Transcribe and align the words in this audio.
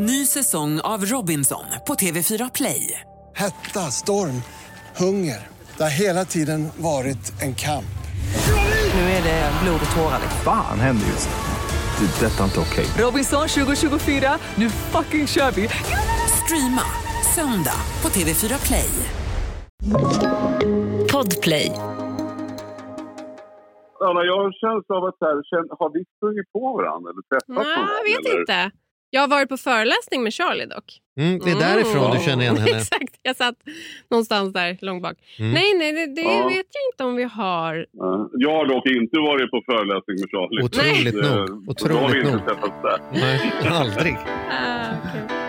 Ny 0.00 0.26
säsong 0.26 0.80
av 0.80 1.04
Robinson 1.04 1.64
på 1.86 1.94
TV4 1.94 2.50
Play. 2.54 3.00
Hetta, 3.34 3.80
storm, 3.80 4.42
hunger. 4.96 5.46
Det 5.76 5.82
har 5.82 6.00
hela 6.00 6.24
tiden 6.24 6.68
varit 6.76 7.42
en 7.42 7.54
kamp. 7.54 7.98
Nu 8.94 9.00
är 9.00 9.22
det 9.22 9.52
blod 9.62 9.80
och 9.90 9.96
tårar. 9.96 10.20
Fan 10.44 10.80
händer 10.80 11.06
just 11.06 11.28
nu. 11.28 12.06
Det. 12.06 12.26
är 12.26 12.30
Detta 12.30 12.40
är 12.40 12.44
inte 12.44 12.60
okej. 12.60 12.86
Robinson 13.04 13.48
2024, 13.48 14.38
nu 14.54 14.70
fucking 14.70 15.26
kör 15.26 15.50
vi! 15.50 15.68
Streama 16.44 16.82
söndag 17.34 17.80
på 18.02 18.08
TV4 18.08 18.66
Play. 18.66 18.90
Podplay. 21.12 21.68
Anna, 24.06 24.20
jag 24.28 24.36
har 24.38 24.46
en 24.46 24.52
känsla 24.52 24.96
av 24.96 25.04
att 25.04 25.16
här, 25.20 25.36
har 25.80 25.90
vi 25.92 26.04
sprungit 26.16 26.52
på 26.52 26.72
varandra 26.76 27.10
eller 27.10 27.22
träffats 27.30 27.68
Nej, 27.68 27.88
jag 27.98 28.04
vet 28.10 28.26
eller? 28.26 28.40
inte. 28.40 28.70
Jag 29.10 29.20
har 29.20 29.28
varit 29.28 29.48
på 29.48 29.56
föreläsning 29.56 30.22
med 30.22 30.32
Charlie 30.34 30.66
dock. 30.66 30.84
Mm, 31.20 31.38
det 31.38 31.50
är 31.50 31.58
därifrån 31.58 32.10
du 32.16 32.18
känner 32.24 32.42
igen 32.42 32.56
henne. 32.62 32.76
Exakt, 32.78 33.14
jag 33.22 33.36
satt 33.36 33.54
någonstans 34.10 34.52
där 34.52 34.78
långt 34.80 35.02
bak. 35.02 35.16
Mm. 35.38 35.52
Nej, 35.52 35.74
nej, 35.78 35.92
det, 35.92 36.06
det 36.14 36.20
Ja. 36.22 36.48
vet 36.48 36.66
jag 36.76 36.82
inte 36.92 37.04
om 37.04 37.16
vi 37.16 37.24
har. 37.24 37.86
Ja. 37.92 38.30
Jag 38.32 38.50
har 38.50 38.66
dock 38.66 38.86
inte 38.86 39.18
varit 39.18 39.50
på 39.50 39.62
föreläsning 39.66 40.16
med 40.20 40.30
Charlie. 40.30 40.62
Otroligt 40.64 41.24
Eh, 41.24 41.44
nog. 41.64 41.78
så 41.78 41.88
Då 41.88 41.94
har 41.94 42.00
vi 42.00 42.06
Otroligt 42.06 42.16
inte 42.26 42.36
nog. 42.36 42.46
träffats 42.46 42.82
där. 42.82 42.98
Nej, 43.12 43.52
aldrig. 43.70 44.16
Ah, 44.50 44.86
okej. 45.04 45.47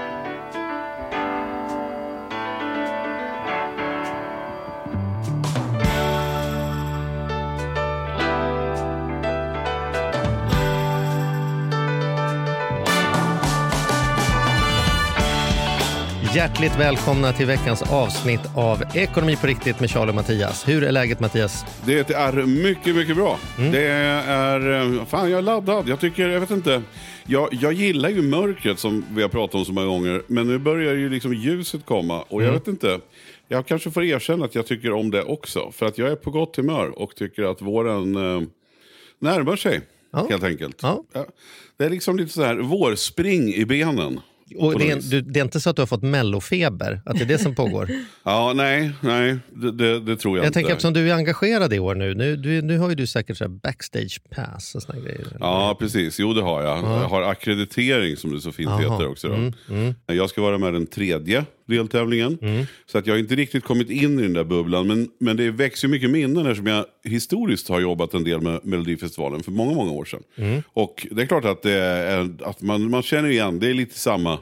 Hjärtligt 16.36 16.80
välkomna 16.80 17.34
till 17.34 17.46
veckans 17.46 17.82
avsnitt 17.92 18.40
av 18.56 18.84
Ekonomi 18.96 19.36
på 19.42 19.48
riktigt 19.48 19.80
med 19.80 19.90
Charlie 19.90 20.10
och 20.12 20.16
Mattias. 20.16 20.68
Hur 20.68 20.84
är 20.84 20.92
läget 20.92 21.20
Mattias? 21.20 21.66
Det 21.86 22.10
är 22.12 22.34
mycket, 22.46 22.96
mycket 22.96 23.16
bra. 23.16 23.40
Mm. 23.58 23.72
Det 23.72 23.82
är... 23.88 24.82
eh, 25.00 25.06
Fan, 25.06 25.30
jag 25.30 25.38
är 25.38 25.42
laddad. 25.42 25.88
Jag 25.90 26.00
tycker, 26.00 26.30
jag 26.30 26.40
vet 26.40 26.52
inte. 26.52 26.82
Jag, 27.26 27.50
jag 27.52 27.74
gillar 27.74 28.10
ju 28.10 28.22
mörkret 28.22 28.80
som 28.80 29.06
vi 29.12 29.22
har 29.22 29.30
pratat 29.30 29.56
om 29.56 29.66
så 29.66 29.74
många 29.74 29.88
gånger. 29.88 30.22
Men 30.28 30.48
nu 30.48 30.58
börjar 30.58 30.94
ju 30.94 31.10
liksom 31.10 31.34
ljuset 31.34 31.86
komma. 31.86 32.22
Och 32.22 32.42
Mm. 32.42 32.46
jag 32.54 32.60
vet 32.60 32.68
inte. 32.68 33.00
Jag 33.48 33.66
kanske 33.68 33.92
får 33.92 34.04
erkänna 34.04 34.46
att 34.46 34.56
jag 34.56 34.66
tycker 34.68 34.92
om 34.94 35.12
det 35.12 35.24
också. 35.24 35.72
För 35.72 35.86
att 35.86 35.98
jag 35.98 36.10
är 36.12 36.16
på 36.16 36.32
gott 36.32 36.56
humör 36.56 37.00
och 37.00 37.16
tycker 37.16 37.44
att 37.44 37.62
våren 37.62 38.16
eh, 38.16 38.42
närmar 39.20 39.56
sig. 39.56 39.82
Ja. 40.12 40.28
Helt 40.30 40.44
enkelt. 40.44 40.80
Ja. 40.82 41.04
Det 41.78 41.86
är 41.86 41.90
liksom 41.90 42.18
lite 42.18 42.34
så 42.34 42.44
här 42.44 42.56
vårspring 42.56 43.54
i 43.54 43.66
benen. 43.66 44.20
Och 44.58 44.80
det, 44.80 44.92
är, 44.92 44.96
du, 45.12 45.22
det 45.22 45.40
är 45.40 45.44
inte 45.44 45.60
så 45.60 45.70
att 45.70 45.76
du 45.76 45.82
har 45.82 45.88
fått 45.88 46.04
mellofeber? 46.04 47.02
Att 47.06 47.18
det 47.18 47.24
är 47.24 47.28
det 47.28 47.38
som 47.38 47.56
pågår? 47.56 47.90
Ja, 48.24 48.54
nej, 48.56 48.92
nej. 49.02 49.38
Det, 49.50 49.72
det, 49.72 50.00
det 50.00 50.16
tror 50.18 50.38
jag, 50.38 50.44
Jag 50.44 50.50
inte. 50.50 50.54
tänker 50.54 50.72
eftersom 50.72 50.94
du 50.94 51.10
är 51.10 51.16
engagerad 51.16 51.74
i 51.74 51.80
år 51.80 51.96
nu. 51.96 52.14
Nu, 52.16 52.36
du, 52.36 52.62
nu 52.62 52.78
har 52.78 52.90
ju 52.90 52.96
du 52.96 53.08
säkert 53.08 53.38
så 53.38 53.50
backstage 53.50 54.22
pass 54.36 54.76
och 54.76 54.84
såna 54.84 55.00
grejer. 55.00 55.28
Ja, 55.40 55.76
precis. 55.80 56.20
Jo, 56.20 56.34
det 56.34 56.42
har 56.42 56.64
jag. 56.64 56.78
Jag 56.78 57.10
har 57.10 57.22
akkreditering 57.22 58.18
som 58.18 58.34
det 58.34 58.42
så 58.42 58.52
fint 58.52 58.70
Aha. 58.70 58.80
heter 58.80 59.08
också. 59.08 59.28
Mm, 59.28 59.54
mm. 59.70 59.94
Jag 60.06 60.30
ska 60.30 60.42
vara 60.42 60.58
med 60.58 60.74
den 60.74 60.88
tredje 60.88 61.46
deltävlingen. 61.70 62.38
Mm. 62.42 62.66
Så 62.86 62.98
att 62.98 63.08
jag 63.08 63.14
har 63.14 63.20
inte 63.20 63.36
riktigt 63.36 63.64
kommit 63.64 63.90
in 63.90 64.20
i 64.20 64.22
den 64.22 64.34
där 64.34 64.44
bubblan. 64.44 64.88
Men, 64.88 65.10
men 65.20 65.38
det 65.38 65.52
växer 65.52 65.88
mycket 65.88 66.10
minnen 66.10 66.46
eftersom 66.46 66.68
jag 66.68 66.86
historiskt 67.04 67.70
har 67.70 67.80
jobbat 67.80 68.14
en 68.14 68.24
del 68.24 68.42
med 68.42 68.60
Melodifestivalen 68.64 69.44
för 69.44 69.52
många, 69.52 69.74
många 69.74 69.92
år 69.92 70.06
sedan. 70.06 70.24
Mm. 70.36 70.64
Och 70.68 71.08
det 71.12 71.22
är 71.22 71.26
klart 71.26 71.46
att, 71.46 71.62
det 71.62 71.74
är, 71.74 72.30
att 72.44 72.62
man, 72.62 72.90
man 72.90 73.04
känner 73.04 73.30
igen, 73.30 73.60
det 73.60 73.68
är 73.68 73.74
lite 73.74 74.00
samma 74.00 74.40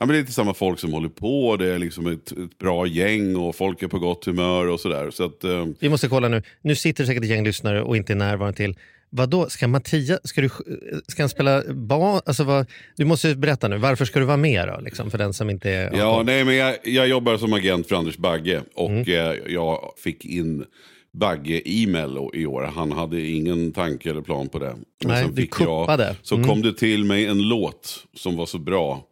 Ja, 0.00 0.06
men 0.06 0.12
det 0.12 0.18
är 0.18 0.20
lite 0.20 0.32
samma 0.32 0.54
folk 0.54 0.78
som 0.78 0.92
håller 0.92 1.08
på, 1.08 1.56
det 1.56 1.74
är 1.74 1.78
liksom 1.78 2.06
ett, 2.06 2.32
ett 2.32 2.58
bra 2.58 2.86
gäng 2.86 3.36
och 3.36 3.56
folk 3.56 3.82
är 3.82 3.88
på 3.88 3.98
gott 3.98 4.24
humör 4.24 4.68
och 4.68 4.80
sådär. 4.80 5.10
Så 5.10 5.24
att, 5.24 5.44
eh, 5.44 5.66
Vi 5.78 5.88
måste 5.88 6.08
kolla 6.08 6.28
nu. 6.28 6.42
Nu 6.62 6.76
sitter 6.76 7.04
säkert 7.04 7.22
ett 7.22 7.28
gäng 7.28 7.44
lyssnare 7.44 7.82
och 7.82 7.96
inte 7.96 8.12
är 8.12 8.16
närvarande 8.16 8.56
till. 8.56 8.74
Vadå, 9.10 9.48
ska 9.50 9.68
Mattias, 9.68 10.20
ska, 10.24 10.40
du, 10.40 10.48
ska 11.08 11.22
han 11.22 11.28
spela 11.28 11.62
barn? 11.74 12.20
Alltså 12.26 12.44
vad, 12.44 12.66
du 12.96 13.04
måste 13.04 13.34
berätta 13.36 13.68
nu, 13.68 13.78
varför 13.78 14.04
ska 14.04 14.18
du 14.18 14.24
vara 14.24 14.36
med 14.36 14.68
då? 14.68 14.80
Liksom, 14.80 15.10
för 15.10 15.18
den 15.18 15.32
som 15.32 15.50
inte 15.50 15.70
är... 15.70 15.96
Ja, 15.96 16.22
nej, 16.26 16.44
men 16.44 16.56
jag, 16.56 16.76
jag 16.84 17.08
jobbar 17.08 17.36
som 17.36 17.52
agent 17.52 17.88
för 17.88 17.96
Anders 17.96 18.16
Bagge 18.16 18.62
och 18.74 18.90
Mm. 18.90 19.02
eh, 19.08 19.52
jag 19.52 19.92
fick 20.04 20.24
in 20.24 20.64
Bagge 21.12 21.68
i 21.68 21.86
Mello 21.86 22.30
i 22.34 22.46
år. 22.46 22.62
Han 22.74 22.92
hade 22.92 23.20
ingen 23.20 23.72
tanke 23.72 24.10
eller 24.10 24.20
plan 24.22 24.48
på 24.48 24.58
det. 24.58 24.74
Men 25.04 25.12
Nej, 25.12 25.24
sen 25.24 25.36
fick 25.36 25.50
kuppade. 25.50 26.04
Jag, 26.06 26.16
så 26.22 26.34
Mm. 26.34 26.48
kom 26.48 26.62
det 26.62 26.72
till 26.78 27.04
mig 27.04 27.26
en 27.26 27.42
låt 27.48 28.04
som 28.16 28.36
var 28.36 28.46
så 28.46 28.58
bra. 28.58 29.04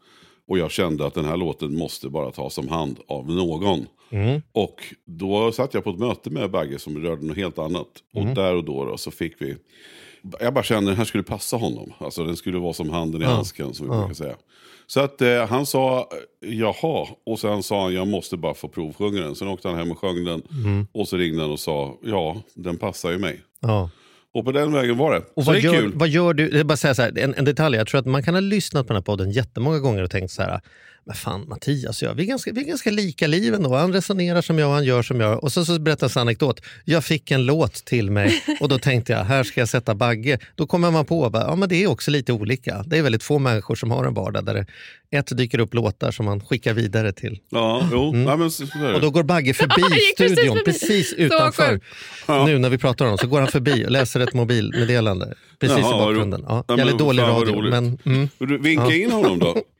Och 0.48 0.58
jag 0.58 0.70
kände 0.70 1.06
att 1.06 1.14
den 1.14 1.24
här 1.24 1.36
låten 1.36 1.74
måste 1.78 2.08
bara 2.08 2.30
tas 2.30 2.58
om 2.58 2.68
hand 2.68 2.96
av 3.08 3.30
någon. 3.30 3.86
Mm. 4.16 4.42
Och 4.52 4.94
då 5.04 5.52
satt 5.52 5.74
jag 5.74 5.84
på 5.84 5.90
ett 5.90 5.98
möte 5.98 6.30
med 6.30 6.50
Bagge 6.50 6.78
som 6.78 6.98
rörde 6.98 7.26
något 7.26 7.36
helt 7.36 7.58
annat. 7.58 7.86
Mm. 8.14 8.28
Och 8.28 8.34
där 8.34 8.54
och 8.54 8.64
då, 8.64 8.84
då 8.84 8.96
så 8.96 9.10
fick 9.10 9.42
vi... 9.42 9.56
Jag 10.40 10.54
bara 10.54 10.64
kände 10.64 10.80
att 10.80 10.86
den 10.86 10.96
här 10.96 11.04
skulle 11.04 11.24
passa 11.24 11.56
honom. 11.56 11.92
Alltså 11.98 12.24
den 12.24 12.36
skulle 12.36 12.58
vara 12.58 12.72
som 12.72 12.90
handen 12.90 13.22
i 13.22 13.24
handsken 13.24 13.74
som 13.74 13.90
vi 13.90 13.96
brukar 13.96 14.14
säga. 14.14 14.36
Så 14.86 15.00
att 15.00 15.22
eh, 15.22 15.46
han 15.46 15.66
sa 15.66 16.08
jaha 16.40 17.06
och 17.26 17.38
sen 17.38 17.62
sa 17.62 17.82
han 17.82 17.94
jag 17.94 18.06
måste 18.06 18.36
bara 18.36 18.54
få 18.54 18.68
provsjunga 18.68 19.20
den. 19.20 19.34
Sen 19.34 19.48
åkte 19.48 19.68
han 19.68 19.76
hem 19.78 19.90
och 19.90 19.98
sjöng 19.98 20.24
den. 20.24 20.42
Mm. 20.50 20.86
Och 20.92 21.08
så 21.08 21.16
ringde 21.16 21.42
han 21.42 21.50
och 21.50 21.60
sa 21.60 21.98
ja 22.02 22.42
den 22.54 22.76
passar 22.76 23.10
ju 23.10 23.18
mig. 23.18 23.40
Ja. 23.60 23.90
Och 24.34 24.44
på 24.44 24.52
den 24.52 24.72
vägen 24.72 24.96
var 24.96 25.12
det. 25.14 25.22
Och 25.34 25.44
så 25.44 25.50
vad 25.50 25.54
det 25.54 25.60
gör, 25.60 25.72
kul. 25.72 25.92
vad 25.94 26.08
gör 26.08 26.34
du? 26.34 26.60
Är 26.60 26.64
bara 26.64 26.76
säga 26.76 26.94
så 26.94 27.02
här, 27.02 27.18
en, 27.18 27.34
en 27.34 27.44
detalj, 27.44 27.76
jag 27.76 27.86
tror 27.86 28.00
att 28.00 28.06
man 28.06 28.22
kan 28.22 28.34
ha 28.34 28.40
lyssnat 28.40 28.86
på 28.86 28.92
den 28.92 28.96
här 28.96 29.04
podden 29.04 29.30
jättemånga 29.30 29.78
gånger 29.78 30.02
och 30.02 30.10
tänkt 30.10 30.30
så 30.30 30.42
här, 30.42 30.60
men 31.06 31.16
fan 31.16 31.48
Mattias 31.48 32.02
och 32.02 32.08
jag, 32.08 32.14
vi 32.14 32.22
är 32.22 32.26
ganska, 32.26 32.52
vi 32.52 32.60
är 32.60 32.64
ganska 32.64 32.90
lika 32.90 33.26
liv 33.26 33.54
ändå. 33.54 33.74
Han 33.74 33.92
resonerar 33.92 34.42
som 34.42 34.58
jag 34.58 34.68
och 34.68 34.74
han 34.74 34.84
gör 34.84 35.02
som 35.02 35.20
jag. 35.20 35.44
Och 35.44 35.52
så, 35.52 35.64
så 35.64 35.78
berättas 35.78 36.16
en 36.16 36.20
anekdot. 36.20 36.60
Jag 36.84 37.04
fick 37.04 37.30
en 37.30 37.46
låt 37.46 37.74
till 37.74 38.10
mig 38.10 38.42
och 38.60 38.68
då 38.68 38.78
tänkte 38.78 39.12
jag, 39.12 39.24
här 39.24 39.42
ska 39.44 39.60
jag 39.60 39.68
sätta 39.68 39.94
Bagge. 39.94 40.38
Då 40.54 40.66
kommer 40.66 40.90
man 40.90 41.04
på, 41.04 41.30
bara, 41.30 41.42
ja 41.42 41.56
men 41.56 41.68
det 41.68 41.82
är 41.82 41.86
också 41.86 42.10
lite 42.10 42.32
olika. 42.32 42.82
Det 42.86 42.98
är 42.98 43.02
väldigt 43.02 43.22
få 43.22 43.38
människor 43.38 43.74
som 43.74 43.90
har 43.90 44.04
en 44.04 44.14
vardag 44.14 44.44
där 44.44 44.54
det 44.54 44.66
ett 45.10 45.36
dyker 45.36 45.58
upp 45.58 45.74
låtar 45.74 46.10
som 46.10 46.26
man 46.26 46.40
skickar 46.40 46.74
vidare 46.74 47.12
till. 47.12 47.38
Ja, 47.50 47.88
jo. 47.92 48.08
Mm. 48.14 48.26
Ja, 48.28 48.36
men. 48.36 48.94
Och 48.94 49.00
då 49.00 49.10
går 49.10 49.22
Bagge 49.22 49.54
förbi 49.54 49.94
gick 49.94 50.16
precis 50.18 50.36
studion, 50.38 50.56
förbi. 50.56 50.72
precis 50.72 51.12
utanför. 51.12 51.72
sjukt. 51.72 51.84
Nu 52.46 52.58
när 52.58 52.70
vi 52.70 52.78
pratar 52.78 53.04
om 53.04 53.08
honom 53.08 53.18
så 53.18 53.26
går 53.26 53.40
han 53.40 53.48
förbi 53.48 53.86
och 53.86 53.90
läser 53.90 54.20
ett 54.20 54.34
mobilmeddelande. 54.34 55.34
Precis 55.60 55.78
Jaha, 55.78 55.96
i 55.96 55.98
bakgrunden. 55.98 56.44
Ja, 56.48 56.64
Ja, 56.68 56.78
jävligt 56.78 56.98
dålig 56.98 57.22
radio. 57.22 57.62
Men, 57.70 57.98
mm. 58.04 58.28
Du, 58.38 58.58
Vinka 58.58 58.84
Ja. 58.84 58.94
in 58.94 59.10
honom 59.10 59.38
då. 59.38 59.56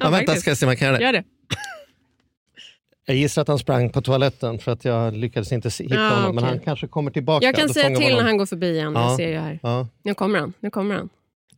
ja, 0.00 0.10
vänta, 0.10 0.34
ska 0.36 0.50
jag 0.50 0.58
se 0.58 0.66
om 0.66 0.70
jag 0.70 0.78
kan 0.78 0.86
göra 0.88 0.98
det. 0.98 1.04
Gör 1.04 1.12
det. 1.12 1.24
Jag 3.08 3.16
gissar 3.16 3.42
att 3.42 3.48
han 3.48 3.58
sprang 3.58 3.90
på 3.90 4.02
toaletten 4.02 4.58
för 4.58 4.72
att 4.72 4.84
jag 4.84 5.14
lyckades 5.16 5.52
inte 5.52 5.68
hitta 5.68 5.94
Ja, 5.94 6.08
honom. 6.08 6.34
Men 6.34 6.44
okej. 6.44 6.48
han 6.56 6.64
kanske 6.64 6.88
kommer 6.88 7.10
tillbaka. 7.10 7.46
Jag 7.46 7.54
kan 7.54 7.68
säga 7.68 7.84
till 7.86 7.92
man 7.92 8.02
när 8.02 8.10
honom. 8.10 8.26
han 8.26 8.36
går 8.36 8.46
förbi 8.46 8.70
igen. 8.70 8.92
Ja. 8.94 9.08
Jag 9.08 9.16
ser 9.16 9.28
ju 9.28 9.38
här. 9.38 9.58
Ja. 9.62 9.88
Nu 10.02 10.14
kommer 10.14 10.38
han. 10.38 10.52
Nu 10.60 10.70
kommer 10.70 10.94
han. 10.94 11.08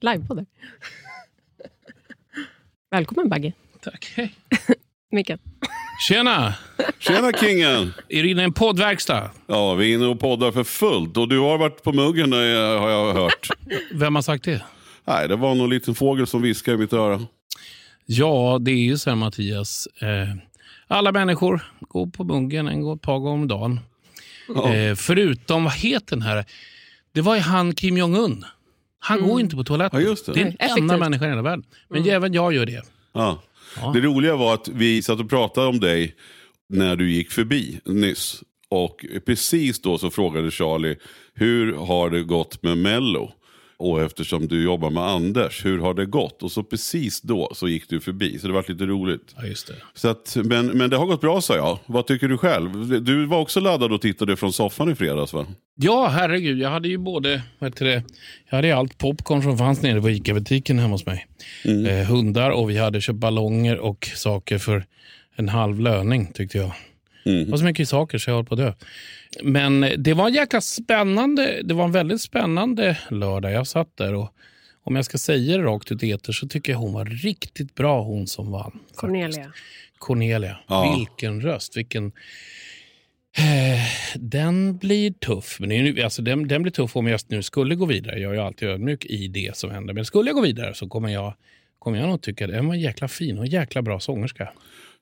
Live 0.00 0.26
på 0.26 0.34
det. 0.34 0.44
Välkommen 2.90 3.28
Bagge. 3.28 3.52
Tack. 3.84 4.12
Hej. 4.16 4.34
Mikael. 5.12 5.38
Tjena! 6.08 6.54
Tjena 6.98 7.32
kingen! 7.32 7.92
Är 8.08 8.22
du 8.22 8.30
inne 8.30 8.40
i 8.40 8.44
en 8.44 8.52
poddverkstad? 8.52 9.30
Ja, 9.46 9.74
vi 9.74 9.90
är 9.92 9.94
inne 9.96 10.06
och 10.06 10.20
poddar 10.20 10.52
för 10.52 10.64
fullt. 10.64 11.16
Och 11.16 11.28
du 11.28 11.38
har 11.38 11.58
varit 11.58 11.82
på 11.82 11.92
muggen 11.92 12.32
eh, 12.32 12.38
har 12.80 12.90
jag 12.90 13.14
hört. 13.14 13.48
Vem 13.92 14.14
har 14.14 14.22
sagt 14.22 14.44
det? 14.44 14.62
Nej, 15.04 15.28
det 15.28 15.36
var 15.36 15.54
någon 15.54 15.70
liten 15.70 15.94
fågel 15.94 16.26
som 16.26 16.42
viskade 16.42 16.74
i 16.74 16.78
mitt 16.80 16.92
öra. 16.92 17.20
Ja, 18.10 18.58
det 18.60 18.70
är 18.70 18.76
ju 18.84 18.98
så 18.98 19.10
här 19.10 19.16
Mattias. 19.16 19.88
Eh, 20.00 20.34
alla 20.86 21.12
människor 21.12 21.60
går 21.80 22.06
på 22.06 22.24
muggen 22.24 22.68
en 22.68 22.82
gång- 22.82 22.96
ett 22.96 23.02
par 23.02 23.18
gånger 23.18 23.42
om 23.42 23.48
dagen. 23.48 23.80
Ja. 24.54 24.74
Eh, 24.74 24.94
förutom, 24.94 25.64
vad 25.64 25.72
heter 25.72 26.16
den 26.16 26.22
här? 26.22 26.44
Det 27.12 27.20
var 27.20 27.34
ju 27.34 27.40
han 27.40 27.74
Kim 27.74 27.96
Jong-Un. 27.98 28.44
Han 28.98 29.22
går 29.22 29.40
inte 29.40 29.56
på 29.56 29.64
toaletten. 29.64 30.00
Ja, 30.00 30.08
just 30.08 30.26
det. 30.26 30.32
är 30.32 30.36
den 30.36 30.46
effektivt. 30.48 30.78
enda 30.78 30.96
människan 30.96 31.26
i 31.26 31.30
hela 31.30 31.42
världen. 31.42 31.64
Men 31.88 32.08
även 32.08 32.32
jag 32.32 32.52
gör 32.54 32.66
det. 32.66 32.82
Ja. 33.12 33.42
Ja. 33.76 33.90
Det 33.94 34.00
roliga 34.00 34.36
var 34.36 34.54
att 34.54 34.68
vi 34.68 35.02
satt 35.02 35.20
och 35.20 35.30
pratade 35.30 35.66
om 35.66 35.80
dig 35.80 36.14
när 36.68 36.96
du 36.96 37.10
gick 37.12 37.30
förbi 37.30 37.80
nyss. 37.84 38.42
Och 38.68 39.04
precis 39.26 39.80
då 39.82 39.98
så 39.98 40.10
frågade 40.10 40.50
Charlie, 40.50 40.96
hur 41.34 41.72
har 41.76 42.10
det 42.10 42.22
gått 42.22 42.62
med 42.62 42.78
Mello? 42.78 43.32
Och 43.78 44.02
eftersom 44.02 44.48
du 44.48 44.64
jobbar 44.64 44.90
med 44.90 45.02
Anders, 45.02 45.64
hur 45.64 45.78
har 45.78 45.94
det 45.94 46.06
gått? 46.06 46.42
Och 46.42 46.52
så 46.52 46.62
precis 46.62 47.20
då 47.20 47.52
så 47.54 47.68
gick 47.68 47.88
du 47.88 48.00
förbi, 48.00 48.38
så 48.38 48.46
det 48.46 48.52
var 48.52 48.64
lite 48.68 48.86
roligt. 48.86 49.34
Ja, 49.36 49.46
just 49.46 49.66
det. 49.66 49.74
Så 49.94 50.08
att, 50.08 50.36
men, 50.44 50.66
men 50.66 50.90
det 50.90 50.96
har 50.96 51.06
gått 51.06 51.20
bra 51.20 51.40
sa 51.40 51.56
jag. 51.56 51.78
Vad 51.86 52.06
tycker 52.06 52.28
du 52.28 52.38
själv? 52.38 53.02
Du 53.04 53.26
var 53.26 53.38
också 53.38 53.60
laddad 53.60 53.92
och 53.92 54.00
tittade 54.00 54.36
från 54.36 54.52
soffan 54.52 54.90
i 54.90 54.94
fredags 54.94 55.32
va? 55.32 55.46
Ja, 55.74 56.08
herregud. 56.08 56.58
Jag 56.58 56.70
hade 56.70 56.88
ju 56.88 56.98
både, 56.98 57.42
vad 57.58 57.70
heter 57.70 57.84
det, 57.84 58.02
jag 58.48 58.56
hade 58.56 58.68
ju 58.68 58.74
allt 58.74 58.98
popcorn 58.98 59.42
som 59.42 59.58
fanns 59.58 59.82
nere 59.82 60.00
på 60.00 60.10
ICA-butiken 60.10 60.78
hemma 60.78 60.94
hos 60.94 61.06
mig. 61.06 61.26
Eh, 61.64 62.06
hundar 62.08 62.50
och 62.50 62.70
vi 62.70 62.78
hade 62.78 63.00
köpt 63.00 63.18
ballonger 63.18 63.78
och 63.78 64.10
saker 64.14 64.58
för 64.58 64.84
en 65.36 65.48
halv 65.48 65.80
löning 65.80 66.32
tyckte 66.34 66.58
jag. 66.58 66.72
Mm. 67.24 67.44
Det 67.44 67.50
var 67.50 67.58
så 67.58 67.64
mycket 67.64 67.88
saker 67.88 68.18
så 68.18 68.30
jag 68.30 68.34
höll 68.34 68.44
på 68.44 68.54
att 68.54 68.60
dö. 68.60 68.72
Men 69.42 69.86
det 69.98 70.14
var 70.14 70.26
en 70.28 70.34
jäkla 70.34 70.60
spännande, 70.60 71.60
det 71.64 71.74
var 71.74 71.84
en 71.84 71.92
väldigt 71.92 72.20
spännande 72.20 72.98
lördag. 73.10 73.52
Jag 73.52 73.66
satt 73.66 73.96
där 73.96 74.14
och, 74.14 74.34
om 74.84 74.96
jag 74.96 75.04
ska 75.04 75.18
säga 75.18 75.56
det 75.58 75.62
rakt 75.64 75.92
ut 75.92 76.02
i 76.02 76.10
etern 76.10 76.32
så 76.34 76.48
tycker 76.48 76.72
jag 76.72 76.78
hon 76.78 76.92
var 76.92 77.04
riktigt 77.04 77.74
bra 77.74 78.02
hon 78.02 78.26
som 78.26 78.50
vann. 78.52 78.70
faktiskt. 78.72 79.00
Cornelia. 79.00 79.52
Cornelia. 79.98 80.58
Ja. 80.68 80.96
Vilken 80.98 81.40
röst. 81.40 81.76
Vilken... 81.76 82.12
Eh, 83.38 84.14
den 84.16 84.76
blir 84.78 85.10
tuff. 85.10 85.56
Men 85.60 85.70
ju- 85.70 86.02
alltså, 86.02 86.22
den, 86.22 86.48
den 86.48 86.62
blir 86.62 86.72
tuff 86.72 86.96
om 86.96 87.06
jag 87.06 87.20
nu 87.28 87.42
skulle 87.42 87.74
gå 87.74 87.86
vidare. 87.86 88.18
Jag 88.20 88.30
är 88.30 88.34
ju 88.34 88.40
alltid 88.42 88.68
ödmjuk 88.68 89.04
i 89.04 89.28
det 89.28 89.56
som 89.56 89.70
händer. 89.70 89.94
Men 89.94 90.04
skulle 90.04 90.28
jag 90.28 90.34
gå 90.36 90.42
vidare 90.42 90.74
så 90.74 90.88
kommer 90.88 91.08
jag, 91.08 91.34
kommer 91.78 91.98
jag 91.98 92.08
nog 92.08 92.22
tycka 92.22 92.44
att 92.44 92.50
den 92.50 92.68
var 92.68 92.74
jäkla 92.74 93.08
fin 93.08 93.38
och 93.38 93.46
jäkla 93.46 93.82
bra 93.82 94.00
sångerska. 94.00 94.48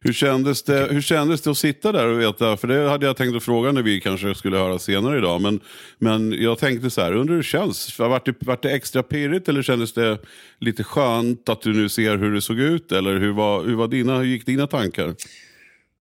Hur 0.01 0.13
kändes, 0.13 0.63
det, 0.63 0.89
hur 0.91 1.01
kändes 1.01 1.43
det 1.43 1.51
att 1.51 1.59
sitta 1.59 1.93
där 1.93 2.07
och 2.07 2.21
veta, 2.21 2.57
för 2.57 2.69
det 2.69 2.89
hade 2.89 3.07
jag 3.07 3.17
tänkt 3.17 3.37
att 3.37 3.43
fråga 3.43 3.73
när 3.73 3.83
vi 3.83 4.01
kanske 4.01 4.35
skulle 4.35 4.57
höra 4.57 4.79
senare 4.79 5.19
idag, 5.19 5.41
men, 5.41 5.61
men 5.99 6.33
jag 6.33 6.59
tänkte 6.59 6.91
så 6.91 7.01
här, 7.01 7.13
undrar 7.13 7.35
hur 7.35 7.43
det 7.43 7.47
känns? 7.47 7.99
Vart 7.99 8.27
det, 8.27 8.35
vart 8.39 8.63
det 8.63 8.71
extra 8.71 9.03
pirrigt 9.03 9.49
eller 9.49 9.63
kändes 9.63 9.93
det 9.93 10.19
lite 10.61 10.85
skönt 10.85 11.49
att 11.49 11.63
du 11.63 11.73
nu 11.73 11.89
ser 11.89 12.17
hur 12.17 12.35
det 12.35 12.41
såg 12.41 12.61
ut? 12.61 12.93
Eller 12.93 13.19
hur, 13.19 13.33
var, 13.33 13.65
hur, 13.65 13.75
var 13.75 13.89
dina, 13.89 14.19
hur 14.19 14.25
gick 14.25 14.47
dina 14.47 14.67
tankar? 14.67 15.15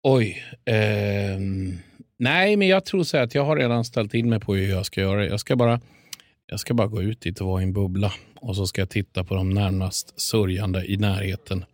Oj. 0.02 0.44
ehm, 0.64 1.78
nej, 2.18 2.56
men 2.56 2.68
jag 2.68 2.84
tror 2.84 3.02
så 3.02 3.16
att 3.16 3.34
jag 3.34 3.44
har 3.44 3.56
redan 3.56 3.84
ställt 3.84 4.14
in 4.14 4.28
mig 4.28 4.40
på 4.40 4.54
hur 4.54 4.70
jag 4.70 4.86
ska 4.86 5.00
göra. 5.00 5.26
Jag 5.26 5.40
ska 5.40 5.56
bara, 5.56 5.80
jag 6.46 6.60
ska 6.60 6.74
bara 6.74 6.86
gå 6.86 7.02
ut 7.02 7.20
dit 7.20 7.40
och 7.40 7.46
vara 7.46 7.60
i 7.60 7.64
en 7.64 7.72
bubbla. 7.72 8.12
Och 8.34 8.56
så 8.56 8.66
ska 8.66 8.80
jag 8.80 8.90
titta 8.90 9.24
på 9.24 9.34
de 9.34 9.50
närmast 9.50 10.20
sörjande 10.20 10.92
i 10.92 10.96
närheten 10.96 11.64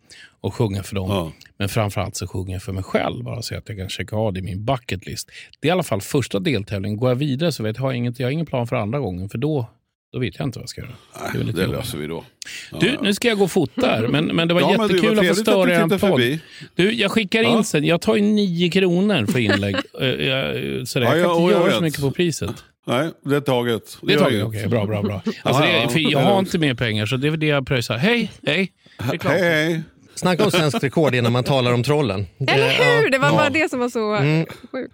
och 0.43 0.53
sjunga 0.55 0.83
för 0.83 0.95
dem. 0.95 1.09
Ja. 1.09 1.31
Men 1.57 1.69
framförallt 1.69 2.15
så 2.15 2.27
sjunger 2.27 2.53
jag 2.53 2.63
för 2.63 2.71
mig 2.73 2.83
själv. 2.83 3.23
Bara 3.23 3.41
så 3.41 3.55
att 3.57 3.69
jag 3.69 3.77
kan 3.77 3.89
checka 3.89 4.15
av 4.15 4.33
det 4.33 4.39
i 4.39 4.43
min 4.43 4.65
bucket 4.65 5.05
list. 5.05 5.31
Det 5.59 5.67
är 5.67 5.69
i 5.69 5.71
alla 5.71 5.83
fall 5.83 6.01
första 6.01 6.39
deltävlingen. 6.39 6.97
Går 6.99 7.09
jag 7.09 7.15
vidare 7.15 7.51
så 7.51 7.63
vet 7.63 7.75
jag, 7.75 7.83
har 7.83 7.91
jag, 7.91 7.97
inget, 7.97 8.19
jag 8.19 8.27
har 8.27 8.31
ingen 8.31 8.45
plan 8.45 8.67
för 8.67 8.75
andra 8.75 8.99
gången. 8.99 9.29
För 9.29 9.37
då, 9.37 9.69
då 10.13 10.19
vet 10.19 10.39
jag 10.39 10.47
inte 10.47 10.59
vad 10.59 10.63
jag 10.63 10.69
ska 10.69 10.81
göra. 10.81 10.91
Det 11.13 11.19
Nej, 11.21 11.31
det 11.53 11.61
jobbigt. 11.61 11.77
löser 11.77 11.97
vi 11.97 12.07
då. 12.07 12.23
Ja, 12.71 12.77
Du, 12.81 12.97
nu 13.01 13.13
ska 13.13 13.27
jag 13.27 13.37
gå 13.37 13.43
och 13.43 13.51
fota 13.51 13.87
här. 13.87 14.07
Men, 14.07 14.25
men 14.25 14.47
det 14.47 14.53
var 14.53 14.61
Ja, 14.61 14.67
det 14.67 14.93
jättekul 14.93 15.15
var 15.15 15.23
att 15.23 15.29
få 15.29 15.35
störa 15.35 15.75
en 15.75 15.89
podd. 15.99 16.39
Du, 16.75 16.93
jag 16.93 17.11
skickar 17.11 17.41
in 17.43 17.49
Ja. 17.49 17.63
sen. 17.63 17.83
Jag 17.85 18.01
tar 18.01 18.15
ju 18.15 18.21
nio 18.21 18.69
kronor 18.69 19.25
för 19.25 19.39
inlägg. 19.39 19.75
Eh, 20.01 20.07
jag, 20.07 20.87
sådär. 20.87 21.05
Ja, 21.05 21.15
jag 21.15 21.23
kan 21.25 21.31
ja, 21.31 21.41
inte 21.41 21.53
jag 21.53 21.61
göra 21.61 21.71
så 21.71 21.81
mycket 21.83 22.01
på 22.01 22.11
priset. 22.11 22.63
Nej, 22.87 23.09
det 23.25 23.35
är 23.35 23.41
taget. 23.41 23.97
Det 24.01 24.13
är 24.13 24.17
taget? 24.19 24.43
Okej, 24.43 24.67
bra, 24.67 24.85
bra, 24.85 25.01
bra. 25.01 25.21
Alltså, 25.43 25.63
det, 25.63 25.89
det 25.93 25.99
jag 25.99 26.19
har 26.19 26.39
inte 26.39 26.57
mer 26.59 26.73
pengar, 26.73 27.05
så 27.05 27.17
det 27.17 27.27
är 27.27 27.37
det 27.37 27.45
jag 27.45 27.67
pröjsar. 27.67 27.97
Hej, 27.97 28.31
hej. 28.45 28.71
Hej, 28.99 29.19
hej. 29.23 29.81
Snacka 30.15 30.45
om 30.45 30.51
svenskt 30.51 30.83
rekord 30.83 31.15
innan 31.15 31.31
man 31.31 31.43
talar 31.43 31.73
om 31.73 31.83
trollen. 31.83 32.25
Eller 32.47 32.69
hur? 33.01 33.09
Det 33.09 33.17
var 33.17 33.27
Ja. 33.27 33.33
bara 33.35 33.49
det 33.49 33.69
som 33.69 33.79
var 33.79 33.89
så 33.89 34.13
Mm. 34.15 34.45
sjukt. 34.71 34.93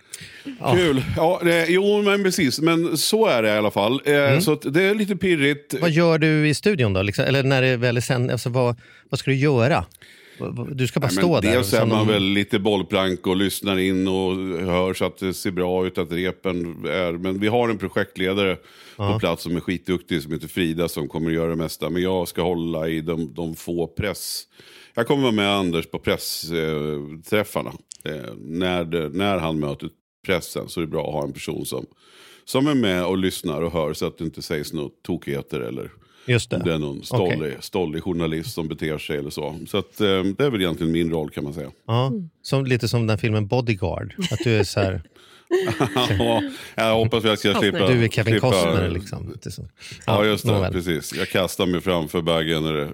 Ja. 0.59 0.73
Kul. 0.75 1.03
Ja, 1.17 1.39
det, 1.43 1.65
jo, 1.69 2.01
men 2.01 2.23
precis. 2.23 2.59
Men 2.59 2.97
så 2.97 3.25
är 3.27 3.41
det 3.41 3.47
i 3.49 3.51
alla 3.51 3.71
fall. 3.71 4.01
Eh, 4.05 4.39
Så 4.39 4.51
att 4.53 4.73
det 4.73 4.83
är 4.83 4.95
lite 4.95 5.15
pirrigt. 5.15 5.73
Vad 5.81 5.89
gör 5.91 6.17
du 6.17 6.47
i 6.49 6.53
studion 6.53 6.93
då? 6.93 7.01
Liksom? 7.01 7.25
Eller 7.25 7.43
när 7.43 7.61
det 7.61 7.77
väl 7.77 7.97
är 7.97 8.01
sen, 8.01 8.29
alltså, 8.29 8.49
vad, 8.49 8.75
vad 9.09 9.19
ska 9.19 9.31
du 9.31 9.37
göra? 9.37 9.85
Du 10.71 10.87
ska 10.87 10.99
bara 10.99 11.07
Nej, 11.07 11.15
stå 11.17 11.39
där. 11.41 11.51
Dels 11.51 11.73
är 11.73 11.79
man 11.85 11.89
någon- 11.97 12.07
väl 12.07 12.23
lite 12.23 12.59
bollplank 12.59 13.27
och 13.27 13.35
lyssnar 13.35 13.77
in 13.79 14.07
och 14.07 14.35
hör 14.65 14.93
så 14.93 15.05
att 15.05 15.17
det 15.17 15.33
ser 15.33 15.51
bra 15.51 15.87
ut, 15.87 15.97
att 15.97 16.11
repen 16.11 16.85
är... 16.85 17.11
Men 17.17 17.39
vi 17.39 17.47
har 17.47 17.69
en 17.69 17.77
projektledare 17.77 18.57
på 18.97 19.19
plats 19.19 19.43
som 19.43 19.55
är 19.55 19.59
skitduktig, 19.59 20.21
som 20.23 20.31
heter 20.31 20.47
Frida, 20.47 20.87
som 20.89 21.07
kommer 21.07 21.29
att 21.29 21.35
göra 21.35 21.49
det 21.49 21.55
mesta. 21.55 21.89
Men 21.89 22.01
jag 22.01 22.27
ska 22.27 22.41
hålla 22.41 22.87
i 22.87 23.01
de, 23.01 23.33
de 23.33 23.55
få 23.55 23.87
press... 23.87 24.43
Jag 24.93 25.07
kommer 25.07 25.21
vara 25.21 25.31
med 25.31 25.49
Anders 25.49 25.85
på 25.87 25.99
pressträffarna. 25.99 27.73
Eh, 28.03 28.33
när, 28.37 28.83
det, 28.85 29.09
när 29.09 29.37
han 29.37 29.59
möter 29.59 29.89
pressen 30.25 30.69
så 30.69 30.79
är 30.79 30.85
det 30.85 30.91
bra 30.91 31.07
att 31.07 31.13
ha 31.13 31.23
en 31.23 31.33
person 31.33 31.65
som, 31.65 31.85
som 32.45 32.67
är 32.67 32.75
med 32.75 33.05
och 33.05 33.17
lyssnar 33.17 33.61
och 33.61 33.71
hör 33.71 33.93
så 33.93 34.05
att 34.07 34.17
det 34.17 34.23
inte 34.23 34.41
sägs 34.41 34.73
något 34.73 35.03
tokigheter 35.03 35.59
eller 35.59 35.91
Just 36.27 36.49
det 36.49 36.61
det. 36.65 36.73
är 36.73 36.77
någon 36.77 37.03
stollig, 37.03 37.53
stollig 37.59 38.03
journalist 38.03 38.53
som 38.53 38.67
beter 38.67 38.97
sig 38.97 39.17
eller 39.17 39.29
så. 39.29 39.55
Så 39.67 39.77
att, 39.77 40.01
eh, 40.01 40.23
det 40.23 40.43
är 40.43 40.49
väl 40.49 40.61
egentligen 40.61 40.91
min 40.91 41.11
roll 41.11 41.29
kan 41.29 41.43
man 41.43 41.53
säga. 41.53 41.71
Ja, 41.87 42.11
som, 42.41 42.65
lite 42.65 42.87
som 42.87 43.07
den 43.07 43.17
filmen 43.17 43.47
Bodyguard. 43.47 44.13
Att 44.31 44.39
du 44.43 44.55
är 44.57 44.63
så 44.63 44.79
här, 44.79 45.01
Ja, 46.17 46.41
jag 46.75 46.95
hoppas 46.95 47.25
att 47.25 47.29
jag 47.29 47.39
ska 47.39 47.53
slippa... 47.53 47.87
du 47.87 48.03
är 48.03 48.07
Kevin 48.07 48.33
slippa, 48.33 48.51
Costner. 48.51 48.89
Liksom. 48.89 49.37
Så. 49.41 49.65
Ja, 50.05 50.25
just 50.25 50.45
det. 50.45 50.51
nåväl. 50.51 50.73
Precis. 50.73 51.13
Jag 51.17 51.29
kastar 51.29 51.65
mig 51.65 51.81
framför 51.81 52.21
baggen 52.21 52.63
när 52.63 52.73
det, 52.73 52.89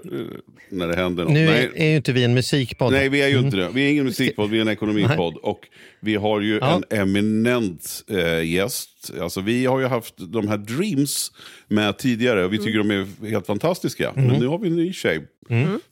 när 0.69 0.88
det 0.88 0.96
händer 0.96 1.24
något. 1.24 1.34
Nu 1.34 1.46
Nej, 1.46 1.72
är 1.75 1.90
ju 1.90 1.96
inte 1.96 2.13
vi 2.13 2.24
en 2.24 2.34
musikpodd. 2.34 2.92
nej, 2.92 3.10
vi 3.10 3.22
är 3.22 3.28
ju 3.28 3.40
inte 3.40 3.57
det. 3.57 3.69
Vi 3.74 3.86
är 3.86 3.92
ingen 3.92 4.06
musikpodd, 4.06 4.50
vi 4.50 4.57
är 4.57 4.62
en 4.62 4.68
ekonomipodd. 4.69 5.36
Och 5.36 5.60
vi 6.06 6.16
har 6.16 6.42
ju 6.42 6.57
Ja. 6.62 6.81
en 6.90 7.00
eminent 7.00 8.04
eh, 8.10 8.44
gäst. 8.54 8.90
Alltså, 9.22 9.42
vi 9.42 9.66
har 9.66 9.80
ju 9.80 9.86
haft 9.86 10.13
de 10.18 10.48
här 10.48 10.57
Dreams 10.57 11.31
med 11.68 11.98
tidigare 11.98 12.46
och 12.46 12.54
vi 12.54 12.57
tycker 12.57 12.78
de 12.78 12.92
är 12.92 13.30
helt 13.30 13.48
fantastiska. 13.48 14.12
Men 14.16 14.28
nu 14.28 14.48
har 14.48 14.60
vi 14.60 14.68
en 14.68 14.75
ny 14.75 14.94
tjej 14.94 15.22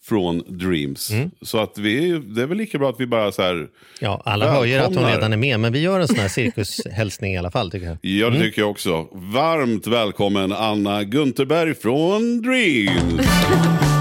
från 0.04 0.44
Dreams. 0.48 1.12
Så 1.42 1.58
att 1.60 1.78
vi, 1.78 2.10
det 2.26 2.42
är 2.42 2.46
väl 2.46 2.58
lika 2.58 2.78
bra 2.80 2.90
att 2.90 3.00
vi 3.00 3.06
bara 3.08 3.32
så 3.32 3.42
här... 3.42 3.68
Ja, 4.00 4.22
alla 4.26 4.52
hör 4.52 4.66
ju 4.66 4.76
att 4.78 4.96
hon 4.96 5.06
redan 5.06 5.34
är 5.34 5.38
med, 5.38 5.60
men 5.60 5.74
vi 5.74 5.80
gör 5.80 6.00
en 6.00 6.08
sån 6.08 6.18
här 6.18 6.28
cirkushälsning 6.28 7.34
i 7.34 7.38
alla 7.38 7.52
fall. 7.52 7.72
Tycker 7.72 7.86
jag. 7.88 7.98
Ja, 8.02 8.30
det 8.30 8.40
tycker 8.40 8.62
jag 8.62 8.72
också. 8.72 9.08
Varmt 9.12 9.88
välkommen 9.88 10.52
Anna 10.52 11.04
Gunterberg 11.04 11.74
från 11.76 12.42
Dreams. 12.42 13.28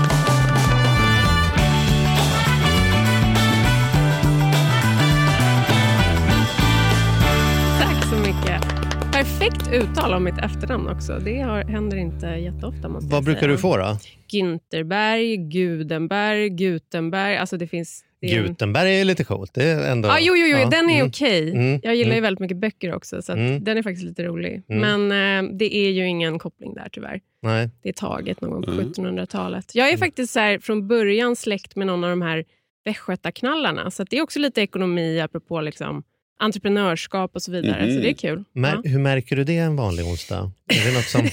uttal 9.72 10.12
av 10.14 10.22
mitt 10.22 10.38
efternamn 10.38 10.88
också. 10.88 11.18
Det 11.18 11.38
har, 11.40 11.64
händer 11.64 11.96
inte 11.96 12.26
jätteofta. 12.26 12.88
Måste 12.88 13.08
Vad 13.10 13.16
jag 13.16 13.24
brukar 13.24 13.40
säga. 13.40 13.52
du 13.52 13.58
få 13.58 13.76
då? 13.76 13.96
Günterberg, 14.32 15.36
Gudenberg, 15.36 16.48
Gutenberg. 16.48 17.36
Alltså 17.36 17.56
det 17.56 17.66
finns... 17.66 18.04
Det 18.20 18.26
är 18.34 18.38
en- 18.40 18.46
Gutenberg 18.46 19.00
är 19.00 19.04
lite 19.04 19.24
coolt. 19.24 19.54
Det 19.54 19.64
är 19.64 19.92
ändå... 19.92 20.08
Ah, 20.08 20.18
jo, 20.20 20.36
jo, 20.36 20.46
jo, 20.46 20.56
ja, 20.58 20.68
den 20.68 20.90
är 20.90 20.94
mm. 20.94 21.06
okej. 21.06 21.50
Mm, 21.52 21.80
Jag 21.82 21.94
gillar 21.96 22.10
ju 22.12 22.18
mm. 22.18 22.22
väldigt 22.22 22.40
mycket 22.40 22.56
böcker 22.56 22.94
också, 22.94 23.22
så 23.22 23.32
att 23.32 23.38
Mm. 23.38 23.64
den 23.64 23.78
är 23.78 23.82
faktiskt 23.82 24.04
lite 24.06 24.24
rolig. 24.24 24.62
Mm. 24.68 25.08
Men 25.08 25.46
eh, 25.46 25.52
det 25.58 25.76
är 25.76 25.90
ju 25.90 26.06
ingen 26.08 26.38
koppling 26.38 26.74
där 26.74 26.88
tyvärr. 26.92 27.20
Nej. 27.42 27.70
Det 27.82 27.88
är 27.88 27.92
taget 27.92 28.40
någon 28.40 28.50
gång 28.50 28.62
på 28.62 28.70
Mm. 28.70 28.92
1700-talet. 28.92 29.74
Jag 29.74 29.86
är 29.86 29.90
Mm. 29.90 29.98
faktiskt 30.00 30.32
så 30.32 30.40
här, 30.40 30.58
från 30.58 30.88
början 30.88 31.36
släkt 31.36 31.76
med 31.76 31.86
någon 31.86 32.04
av 32.04 32.10
de 32.10 32.22
här 32.22 32.44
västgötaknallarna. 32.84 33.90
Så 33.90 34.02
att 34.02 34.10
det 34.10 34.18
är 34.18 34.22
också 34.22 34.38
lite 34.38 34.60
ekonomi 34.62 35.20
apropå 35.20 35.60
liksom, 35.60 36.02
entreprenörskap 36.42 37.30
och 37.34 37.42
så 37.42 37.52
vidare. 37.52 37.82
Mhm. 37.86 37.94
Så 37.94 38.00
det 38.00 38.08
är 38.10 38.14
kul. 38.14 38.44
Mär, 38.52 38.80
Ja. 38.84 38.90
Hur 38.90 38.98
märker 38.98 39.36
du 39.36 39.44
det 39.44 39.56
en 39.56 39.76
vanlig 39.76 40.06
onsdag? 40.06 40.50
Är 40.68 40.86
det 40.88 40.94
något 40.94 41.04
som... 41.08 41.20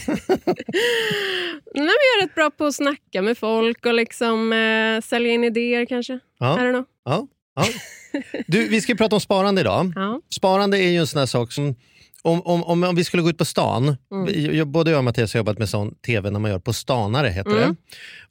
Nej, 1.76 1.84
men 1.86 1.88
jag 1.88 2.22
är 2.22 2.26
rätt 2.28 2.36
bra 2.36 2.52
på 2.52 2.66
att 2.66 2.76
snacka 2.76 3.22
med 3.22 3.38
folk 3.38 3.86
och 3.86 3.94
liksom, 3.94 4.54
eh, 4.54 5.02
sälja 5.02 5.32
in 5.34 5.44
idéer 5.44 5.86
kanske. 5.86 6.14
I 6.14 6.20
Ja, 6.40 6.58
don't 6.60 6.70
know. 6.72 6.86
ja, 7.06 7.28
ja. 7.56 7.66
Du, 8.48 8.68
vi 8.68 8.82
ska 8.82 8.96
prata 8.96 9.16
om 9.16 9.20
sparande 9.22 9.62
idag. 9.62 9.92
Ja. 9.96 10.22
Sparande 10.36 10.78
är 10.78 10.90
ju 10.90 10.98
en 10.98 11.08
sån 11.08 11.20
här 11.20 11.26
sak 11.26 11.52
som 11.52 11.76
om, 12.22 12.42
om, 12.42 12.64
om, 12.64 12.84
om 12.84 12.96
vi 12.96 13.04
skulle 13.04 13.24
gå 13.24 13.30
ut 13.30 13.38
på 13.38 13.46
stan, 13.46 13.98
Mm. 14.12 14.56
jag, 14.56 14.68
både 14.68 14.92
jag 14.92 14.98
och 14.98 15.04
Mattias 15.04 15.34
har 15.34 15.38
jobbat 15.40 15.58
med 15.58 15.70
sån 15.70 15.96
tv 15.96 16.30
när 16.32 16.40
man 16.40 16.52
gör 16.52 16.60
På 16.60 16.74
stanare. 16.74 17.28
Heter 17.28 17.52
Mm. 17.52 17.62
det. 17.70 17.76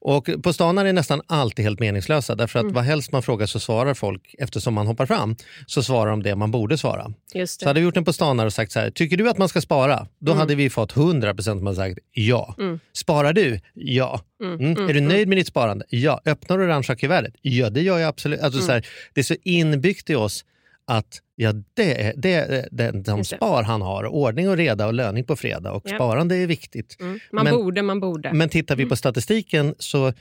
Och 0.01 0.29
på 0.43 0.53
stanare 0.53 0.89
är 0.89 0.93
nästan 0.93 1.21
alltid 1.27 1.65
helt 1.65 1.81
meningslösa 1.81 2.35
därför 2.35 2.59
att 2.59 2.63
Mm. 2.63 2.75
vad 2.75 2.85
helst 2.85 3.13
man 3.13 3.23
frågar 3.23 3.47
så 3.47 3.61
svarar 3.61 3.95
folk, 3.95 4.35
eftersom 4.39 4.75
man 4.75 4.87
hoppar 4.87 5.07
fram, 5.07 5.37
så 5.67 5.83
svarar 5.83 6.11
de 6.11 6.23
det 6.23 6.37
man 6.37 6.51
borde 6.51 6.79
svara. 6.79 7.13
Just 7.35 7.61
Så 7.61 7.67
hade 7.69 7.81
vi 7.81 7.85
gjort 7.85 7.97
en 7.97 8.05
på 8.05 8.13
stanare 8.13 8.47
och 8.47 8.53
sagt 8.53 8.73
så 8.73 8.81
här, 8.81 8.91
tycker 8.91 9.17
du 9.17 9.29
att 9.29 9.39
man 9.39 9.49
ska 9.49 9.61
spara? 9.61 10.07
Då 10.19 10.33
Mm. 10.33 10.41
hade 10.41 10.55
vi 10.55 10.71
fått 10.71 10.93
100% 10.93 11.59
som 11.61 11.67
har 11.67 11.75
sagt 11.75 11.99
ja. 12.13 12.55
Mm. 12.59 12.81
Sparar 12.93 13.33
du? 13.33 13.61
Ja. 13.75 14.21
Mm, 14.45 14.89
är 14.89 14.95
du 14.95 15.01
nöjd 15.01 15.29
med 15.29 15.39
ditt 15.39 15.47
sparande? 15.47 15.85
Ja. 15.89 16.21
Öppnar 16.25 16.59
du 16.59 16.65
orangea 16.65 16.97
kuvertet? 16.97 17.35
Ja, 17.43 17.71
det 17.71 17.83
gör 17.83 17.99
jag 17.99 18.09
absolut. 18.09 18.41
Alltså, 18.41 18.61
så 18.61 18.73
här, 18.73 18.87
det 19.15 19.21
är 19.21 19.25
så 19.25 19.35
inbyggt 19.45 20.11
i 20.11 20.15
oss 20.15 20.45
att 20.89 21.23
ja, 21.37 21.53
det 21.75 22.03
är, 22.03 22.13
det 22.17 22.33
är 22.33 22.69
den, 22.73 23.03
de 23.03 23.19
det. 23.19 23.25
spar 23.25 23.63
han 23.63 23.83
har. 23.83 24.07
Ordning 24.07 24.49
och 24.49 24.57
reda 24.57 24.87
och 24.87 24.95
löning 24.95 25.25
på 25.25 25.37
fredag. 25.37 25.73
Och 25.73 25.83
Ja. 25.87 25.95
sparande 25.97 26.37
är 26.37 26.47
viktigt. 26.47 26.97
Mm. 27.01 27.19
Man 27.33 27.45
Men- 27.45 27.55
borde, 27.55 27.83
man 27.83 28.01
borde. 28.01 28.33
Men 28.33 28.49
tittar 28.49 28.77
vi 28.77 28.83
Mm. 28.83 28.89
på 28.91 28.97
statistiken 28.97 29.75
så 29.79 30.13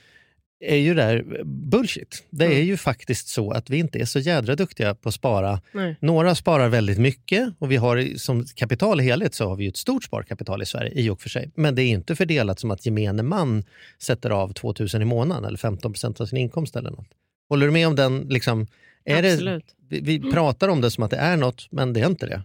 är 0.59 0.75
ju 0.75 0.93
det 0.93 1.03
här 1.03 1.43
bullshit. 1.45 2.23
Det 2.29 2.45
är 2.45 2.51
Mm. 2.51 2.65
ju 2.65 2.77
faktiskt 2.77 3.27
så 3.27 3.51
att 3.51 3.69
vi 3.69 3.77
inte 3.77 3.99
är 3.99 4.05
så 4.05 4.19
jädra 4.19 4.55
duktiga 4.55 4.95
på 4.95 5.09
att 5.09 5.15
spara 5.15 5.61
Nej. 5.71 5.95
några 5.99 6.35
sparar 6.35 6.69
väldigt 6.69 6.97
mycket 6.97 7.49
och 7.59 7.71
vi 7.71 7.75
har 7.75 8.17
som 8.17 8.45
kapital 8.45 9.01
i 9.01 9.03
helhet 9.03 9.33
så 9.33 9.47
har 9.49 9.55
vi 9.55 9.67
ett 9.67 9.77
stort 9.77 10.03
sparkapital 10.03 10.61
i 10.61 10.65
Sverige 10.65 10.91
i 11.01 11.09
och 11.09 11.21
för 11.21 11.29
sig. 11.29 11.51
Men 11.55 11.75
det 11.75 11.81
är 11.83 11.87
inte 11.89 12.15
fördelat 12.15 12.59
som 12.59 12.71
att 12.71 12.85
gemene 12.85 13.23
man 13.23 13.63
sätter 14.01 14.29
av 14.29 14.53
2000 14.53 15.01
i 15.01 15.05
månaden 15.05 15.45
eller 15.45 15.57
15 15.57 15.93
procent 15.93 16.21
av 16.21 16.25
sin 16.25 16.37
inkomst 16.37 16.75
eller 16.75 16.91
något. 16.91 17.07
Håller 17.49 17.65
du 17.65 17.71
med 17.71 17.87
om 17.87 17.95
den? 17.95 18.19
Liksom, 18.29 18.67
är 19.05 19.21
det, 19.21 19.33
Absolut. 19.33 19.65
Vi, 19.89 19.99
vi 19.99 20.31
pratar 20.31 20.67
om 20.67 20.81
det 20.81 20.91
som 20.91 21.03
att 21.03 21.11
det 21.11 21.17
är 21.17 21.37
något, 21.37 21.67
men 21.71 21.93
det 21.93 21.99
är 21.99 22.05
inte 22.05 22.25
det. 22.25 22.41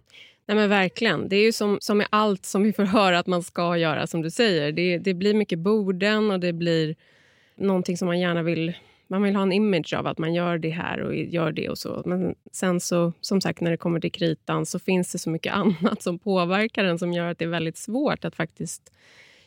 Nej, 0.47 0.57
men 0.57 0.69
verkligen. 0.69 1.29
Det 1.29 1.37
är 1.37 1.43
ju 1.43 1.53
som, 1.53 1.79
som 1.81 1.99
med 1.99 2.07
allt 2.11 2.47
som 2.47 2.63
vi 2.63 2.73
får 2.73 2.83
höra 2.83 3.19
att 3.19 3.27
man 3.27 3.43
ska 3.43 3.77
göra, 3.77 4.07
som 4.07 4.23
du 4.23 4.31
säger. 4.31 4.73
Det, 4.73 4.99
det 4.99 5.15
blir 5.15 5.35
mycket 5.35 5.59
borden 5.59 6.31
och 6.31 6.41
det 6.41 6.53
blir 6.53 6.95
någonting 7.57 7.97
som 7.97 8.07
man 8.07 8.21
gärna 8.21 8.43
vill... 8.43 8.73
Man 9.07 9.23
vill 9.23 9.37
ha 9.37 9.43
en 9.43 9.53
image 9.53 9.95
av 9.95 10.07
att 10.07 10.19
man 10.19 10.35
gör 10.35 10.59
det 10.59 10.71
här 10.71 11.01
och 11.01 11.15
gör 11.15 11.53
det 11.53 11.69
och 11.69 11.79
så. 11.79 12.03
Men 12.07 12.35
sen 12.53 12.81
så, 12.81 13.13
som 13.21 13.41
sagt, 13.41 13.61
när 13.61 13.71
det 13.71 13.77
kommer 13.77 14.01
till 14.01 14.13
kritan 14.13 14.67
så 14.67 14.79
finns 14.79 15.13
det 15.13 15.19
så 15.19 15.31
mycket 15.31 15.53
annat 15.55 16.03
som 16.03 16.19
påverkar 16.19 16.85
den 16.85 16.99
som 16.99 17.13
gör 17.13 17.31
att 17.31 17.39
det 17.39 17.45
är 17.45 17.49
väldigt 17.49 17.77
svårt 17.77 18.25
att 18.25 18.35
faktiskt 18.35 18.93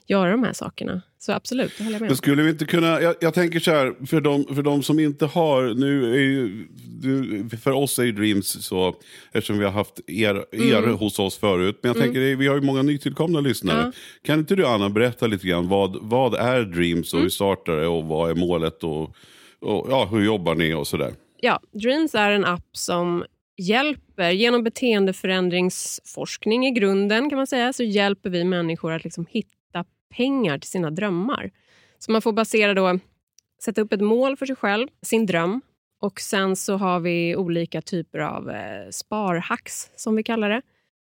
göra 0.07 0.31
de 0.31 0.43
här 0.43 0.53
sakerna. 0.53 1.01
Så 1.17 1.31
absolut, 1.31 1.71
det 1.77 1.83
håller 1.83 1.95
jag 1.95 2.01
med 2.01 2.09
om. 2.11 2.15
skulle 2.17 2.43
vi 2.43 2.49
inte 2.49 2.65
kunna, 2.65 3.01
jag, 3.01 3.15
jag 3.21 3.33
tänker 3.33 3.59
så 3.59 3.71
här, 3.71 4.05
för 4.05 4.21
de, 4.21 4.55
för 4.55 4.61
de 4.61 4.83
som 4.83 4.99
inte 4.99 5.25
har, 5.25 5.73
nu 5.73 6.13
är 6.15 6.19
ju, 6.19 7.49
för 7.63 7.71
oss 7.71 7.99
är 7.99 8.03
ju 8.03 8.11
Dreams 8.11 8.65
så, 8.65 8.95
eftersom 9.31 9.57
vi 9.57 9.65
har 9.65 9.71
haft 9.71 9.99
er, 10.07 10.45
er 10.51 10.77
Mm. 10.77 10.95
hos 10.97 11.19
oss 11.19 11.37
förut, 11.37 11.79
men 11.81 11.89
jag 11.89 12.01
tänker 12.01 12.35
vi 12.35 12.47
har 12.47 12.55
ju 12.55 12.61
många 12.61 12.81
nytillkomna 12.81 13.39
lyssnare. 13.39 13.81
Ja. 13.81 13.91
Kan 14.23 14.39
inte 14.39 14.55
du 14.55 14.65
Anna 14.65 14.89
berätta 14.89 15.27
lite 15.27 15.47
grann, 15.47 15.67
vad, 15.67 15.97
vad 16.01 16.33
är 16.35 16.61
Dreams 16.63 17.13
Mm. 17.13 17.19
och 17.19 17.23
hur 17.23 17.29
startar 17.29 17.75
det 17.77 17.87
och 17.87 18.03
vad 18.03 18.29
är 18.29 18.35
målet 18.35 18.83
och, 18.83 19.01
och 19.61 19.87
ja, 19.89 20.05
hur 20.11 20.25
jobbar 20.25 20.55
ni 20.55 20.73
och 20.73 20.87
sådär? 20.87 21.13
Ja, 21.41 21.59
Dreams 21.73 22.15
är 22.15 22.31
en 22.31 22.45
app 22.45 22.67
som 22.71 23.23
hjälper, 23.57 24.31
genom 24.31 24.63
beteendeförändringsforskning 25.49 26.65
i 26.67 26.71
grunden 26.71 27.29
kan 27.29 27.37
man 27.37 27.47
säga, 27.47 27.73
så 27.73 27.83
hjälper 27.83 28.29
vi 28.29 28.43
människor 28.43 28.91
att 28.91 29.03
liksom 29.03 29.25
hitta 29.29 29.49
pengar 30.15 30.57
till 30.57 30.69
sina 30.69 30.91
drömmar. 30.91 31.51
Så 31.99 32.11
man 32.11 32.21
får 32.21 32.33
basera 32.33 32.73
då, 32.73 32.99
sätta 33.63 33.81
upp 33.81 33.93
ett 33.93 34.01
mål 34.01 34.37
för 34.37 34.45
sig 34.45 34.55
själv, 34.55 34.87
sin 35.01 35.25
dröm. 35.25 35.61
Och 35.99 36.19
sen 36.19 36.55
så 36.55 36.77
har 36.77 36.99
vi 36.99 37.35
olika 37.35 37.81
typer 37.81 38.19
av 38.19 38.49
eh, 38.49 38.89
sparhacks, 38.91 39.91
som 39.95 40.15
vi 40.15 40.23
kallar 40.23 40.49
det, 40.49 40.61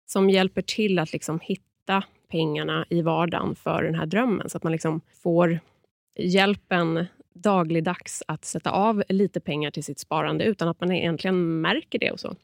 som 0.05 0.29
hjälper 0.29 0.61
till 0.61 0.99
att 0.99 1.13
liksom 1.13 1.39
hitta 1.39 2.03
pengarna 2.31 2.85
i 2.89 3.01
vardagen 3.01 3.55
för 3.55 3.83
den 3.83 3.95
här 3.95 4.05
drömmen. 4.05 4.49
Så 4.49 4.57
att 4.57 4.63
man 4.63 4.71
liksom 4.71 5.01
får 5.23 5.59
hjälpen 6.17 7.05
dagligdags 7.33 8.23
att 8.27 8.45
sätta 8.45 8.71
av 8.71 9.03
lite 9.09 9.39
pengar 9.39 9.71
till 9.71 9.83
sitt 9.83 9.99
sparande 9.99 10.45
utan 10.45 10.67
att 10.67 10.79
man 10.79 10.91
egentligen 10.91 11.61
märker 11.61 11.99
det. 11.99 12.11
och 12.11 12.19
så. 12.19 12.35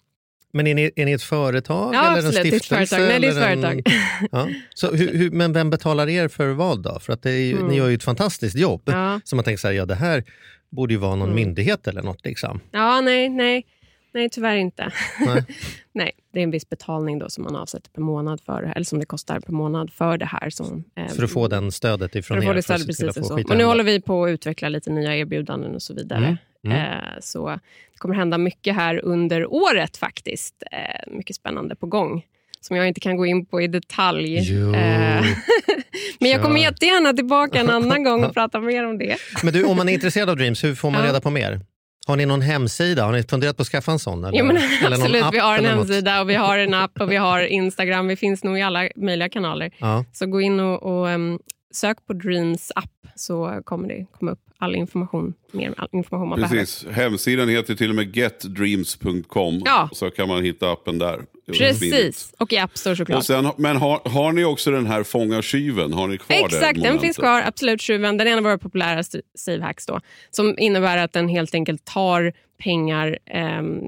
Men 0.55 0.67
är 0.67 0.75
ni, 0.75 0.91
är 0.95 1.05
ni 1.05 1.11
ett 1.11 1.21
företag 1.23 1.95
Ja, 1.95 1.99
eller 1.99 2.19
en 2.21 2.25
absolut, 2.27 2.33
det 2.33 2.49
är 2.49 2.55
ett 2.57 2.63
stiftelse? 2.63 2.95
företag. 2.95 3.09
Nej, 3.09 3.19
det 3.19 3.27
är 3.27 3.31
ett 3.31 3.37
eller 3.37 3.71
en- 3.71 3.83
företag. 3.83 3.83
Ja. 4.31 4.47
Så 4.73 4.91
hur, 4.95 5.13
hur, 5.13 5.31
men 5.31 5.53
vem 5.53 5.69
betalar 5.69 6.09
er 6.09 6.27
för 6.27 6.47
vad 6.47 6.83
då? 6.83 6.99
För 6.99 7.13
att 7.13 7.21
det 7.21 7.31
är 7.31 7.39
ju, 7.45 7.51
Mm. 7.55 7.67
ni 7.67 7.75
gör 7.77 7.87
ju 7.89 7.95
ett 7.95 8.03
fantastiskt 8.03 8.55
jobb. 8.57 8.81
Ja. 8.85 9.19
Så 9.23 9.35
man 9.35 9.45
tänker 9.45 9.57
så 9.59 9.67
här, 9.67 9.73
ja 9.75 9.85
det 9.85 9.95
här 9.95 10.23
borde 10.69 10.93
ju 10.93 10.99
vara 10.99 11.15
någon 11.15 11.29
Mm. 11.29 11.35
myndighet 11.35 11.87
eller 11.87 12.01
något. 12.01 12.25
Liksom. 12.25 12.59
Ja, 12.71 13.01
nej, 13.01 13.29
nej, 13.29 13.65
nej 14.13 14.29
tyvärr 14.29 14.55
inte. 14.55 14.91
Nej. 15.25 15.43
nej, 15.93 16.11
det 16.33 16.39
är 16.39 16.43
en 16.43 16.51
viss 16.51 16.69
betalning 16.69 17.19
då 17.19 17.29
som 17.29 17.43
man 17.43 17.55
avsätter 17.55 17.89
per 17.89 18.01
månad 18.01 18.41
för, 18.45 18.63
eller 18.75 18.85
som 18.85 18.99
det 18.99 19.05
kostar 19.05 19.39
per 19.39 19.53
månad 19.53 19.91
för 19.93 20.17
det 20.17 20.25
här. 20.25 20.49
Som, 20.49 20.83
eh, 20.97 21.07
För 21.13 21.23
att 21.23 21.31
få 21.31 21.47
den 21.47 21.71
stödet 21.71 22.15
ifrån 22.15 22.37
för 22.37 22.43
er. 22.43 22.47
få 22.47 22.53
det 22.53 22.61
för 22.61 22.73
att 22.73 22.79
stödet, 22.81 22.95
se 22.95 23.03
till 23.03 23.07
precis. 23.07 23.29
få 23.29 23.37
så. 23.37 23.51
Och 23.51 23.57
nu 23.57 23.63
håller 23.63 23.83
vi 23.83 24.01
på 24.01 24.23
att 24.25 24.29
utveckla 24.29 24.69
lite 24.69 24.89
nya 24.89 25.15
erbjudanden 25.17 25.75
och 25.75 25.81
så 25.81 25.93
vidare. 25.93 26.37
Mm. 26.65 26.77
Eh, 26.77 26.99
så 27.21 27.47
det 27.93 27.97
kommer 27.97 28.15
hända 28.15 28.37
mycket 28.37 28.75
här 28.75 29.05
under 29.05 29.53
året 29.53 29.97
faktiskt. 29.97 30.63
Eh, 30.71 31.13
mycket 31.13 31.35
spännande 31.35 31.75
på 31.75 31.85
gång. 31.87 32.23
Som 32.61 32.75
jag 32.77 32.87
inte 32.87 32.99
kan 32.99 33.17
gå 33.17 33.25
in 33.25 33.45
på 33.45 33.61
i 33.61 33.67
detalj. 33.67 34.39
Jo. 34.53 34.73
Eh, 34.75 35.25
Men 36.19 36.29
jag 36.29 36.41
kommer 36.41 36.59
jättegärna 36.59 37.13
tillbaka 37.13 37.59
en 37.59 37.69
annan 37.69 38.03
gång 38.03 38.23
och 38.23 38.33
prata 38.39 38.59
mer 38.59 38.87
om 38.87 38.97
det. 38.97 39.15
Men 39.43 39.53
du, 39.53 39.63
om 39.63 39.77
man 39.77 39.89
är 39.89 39.93
intresserad 39.93 40.29
av 40.29 40.37
Dreams, 40.37 40.63
hur 40.63 40.75
får 40.75 40.91
man 40.91 41.01
Ja. 41.01 41.07
reda 41.07 41.21
på 41.21 41.29
mer? 41.29 41.59
Har 42.07 42.15
ni 42.15 42.25
någon 42.25 42.41
hemsida? 42.41 43.03
Har 43.05 43.11
ni 43.11 43.23
funderat 43.23 43.57
på 43.57 43.61
att 43.61 43.67
skaffa 43.67 43.91
en 43.91 43.99
sån? 43.99 44.23
Eller, 44.25 44.39
Jo, 44.39 44.45
men 44.45 44.57
eller 44.57 44.95
absolut, 44.97 45.25
vi 45.33 45.39
har 45.39 45.57
en 45.57 45.65
hemsida 45.65 46.21
och 46.21 46.29
vi 46.29 46.33
har 46.35 46.57
en 46.57 46.73
app 46.73 47.01
och 47.01 47.11
vi 47.11 47.15
har 47.15 47.41
Instagram. 47.41 48.07
Vi 48.07 48.15
finns 48.15 48.43
nog 48.43 48.59
i 48.59 48.61
alla 48.61 48.89
möjliga 48.95 49.29
kanaler. 49.29 49.71
Ja. 49.77 50.05
Så 50.13 50.25
gå 50.25 50.41
in 50.41 50.59
och, 50.59 50.83
och 50.83 51.07
um, 51.07 51.39
sök 51.75 52.05
på 52.07 52.13
Dreams 52.13 52.71
app 52.75 52.91
så 53.15 53.61
kommer 53.65 53.87
det 53.87 54.05
komma 54.11 54.31
upp 54.31 54.39
all 54.57 54.75
information, 54.75 55.33
mer 55.51 55.73
all 55.77 55.87
information 55.91 56.29
man 56.29 56.39
behöver. 56.39 56.57
Precis, 56.59 56.87
hemsidan 56.91 57.49
heter 57.49 57.75
till 57.75 57.89
och 57.89 57.95
med 57.95 58.15
getdreams.com. 58.17 59.61
Ja. 59.65 59.89
Så 59.93 60.09
kan 60.11 60.27
man 60.27 60.43
hitta 60.43 60.71
appen 60.71 60.99
där. 60.99 61.21
Precis, 61.57 62.33
och 62.37 62.53
i 62.53 62.57
App 62.57 62.77
Store 62.77 62.95
såklart. 62.95 63.17
Och 63.17 63.25
sen, 63.25 63.51
men 63.57 63.77
har, 63.77 64.01
har 64.09 64.31
ni 64.31 64.43
också 64.45 64.71
den 64.71 64.85
här 64.85 65.03
fånga 65.03 65.41
tjuven? 65.41 65.93
Har 65.93 66.07
ni 66.07 66.17
kvar 66.17 66.45
Exakt, 66.45 66.81
den 66.81 66.99
finns 66.99 67.17
kvar. 67.17 67.41
Absolut, 67.45 67.81
tjuven. 67.81 68.17
Den 68.17 68.27
är 68.27 68.31
en 68.31 68.37
av 68.37 68.43
våra 68.43 68.57
populära 68.57 69.03
savehacks 69.35 69.85
då. 69.85 69.99
Som 70.31 70.55
innebär 70.59 70.97
att 70.97 71.13
den 71.13 71.29
helt 71.29 71.53
enkelt 71.55 71.85
tar 71.85 72.33
pengar... 72.63 73.17
ehm, 73.25 73.81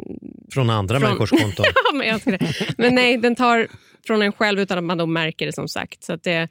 Från 0.51 0.70
andra 0.70 1.00
Från- 1.00 1.10
människors 1.10 1.29
konton. 1.29 1.65
Ja, 1.91 1.94
men, 1.98 2.08
jag 2.08 2.13
älskar 2.13 2.32
det. 2.32 2.53
men 2.77 2.96
nej, 2.96 3.17
den 3.17 3.36
tar 3.36 3.67
från 4.08 4.22
en 4.22 4.32
själv 4.32 4.60
utan 4.60 4.77
att 4.77 4.84
man 4.84 4.98
då 4.98 5.06
märker 5.06 5.46
det 5.46 5.53
som 5.53 5.67
sagt. 5.67 6.03
Så, 6.03 6.13
att 6.13 6.24
det, 6.24 6.48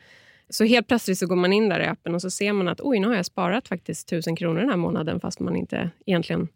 så 0.50 0.64
helt 0.64 0.88
plötsligt 0.88 1.18
så 1.18 1.26
går 1.26 1.36
man 1.36 1.52
in 1.52 1.68
där 1.68 1.80
i 1.80 1.86
appen 1.86 2.14
och 2.14 2.22
så 2.22 2.30
ser 2.30 2.52
man 2.52 2.68
att 2.68 2.80
oj, 2.80 2.98
nu 2.98 3.06
har 3.06 3.14
jag 3.14 3.26
sparat 3.26 3.68
faktiskt 3.68 4.08
tusen 4.08 4.36
kronor 4.36 4.60
den 4.60 4.70
här 4.70 4.76
månaden 4.76 5.20
fast 5.20 5.40
man 5.40 5.56
inte 5.56 5.90
egentligen 6.06 6.48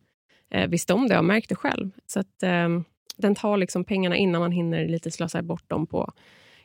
eh, 0.50 0.68
visste 0.68 0.92
om 0.94 1.08
det 1.08 1.18
och 1.18 1.24
märkte 1.24 1.54
själv. 1.54 1.90
Så 2.06 2.20
att, 2.20 2.42
eh, 2.42 2.68
den 3.16 3.34
tar 3.34 3.56
liksom 3.56 3.84
pengarna 3.84 4.16
innan 4.16 4.40
man 4.40 4.52
hinner 4.52 4.88
lite 4.88 5.10
slösa 5.10 5.42
bort 5.42 5.68
dem 5.68 5.86
på 5.86 6.12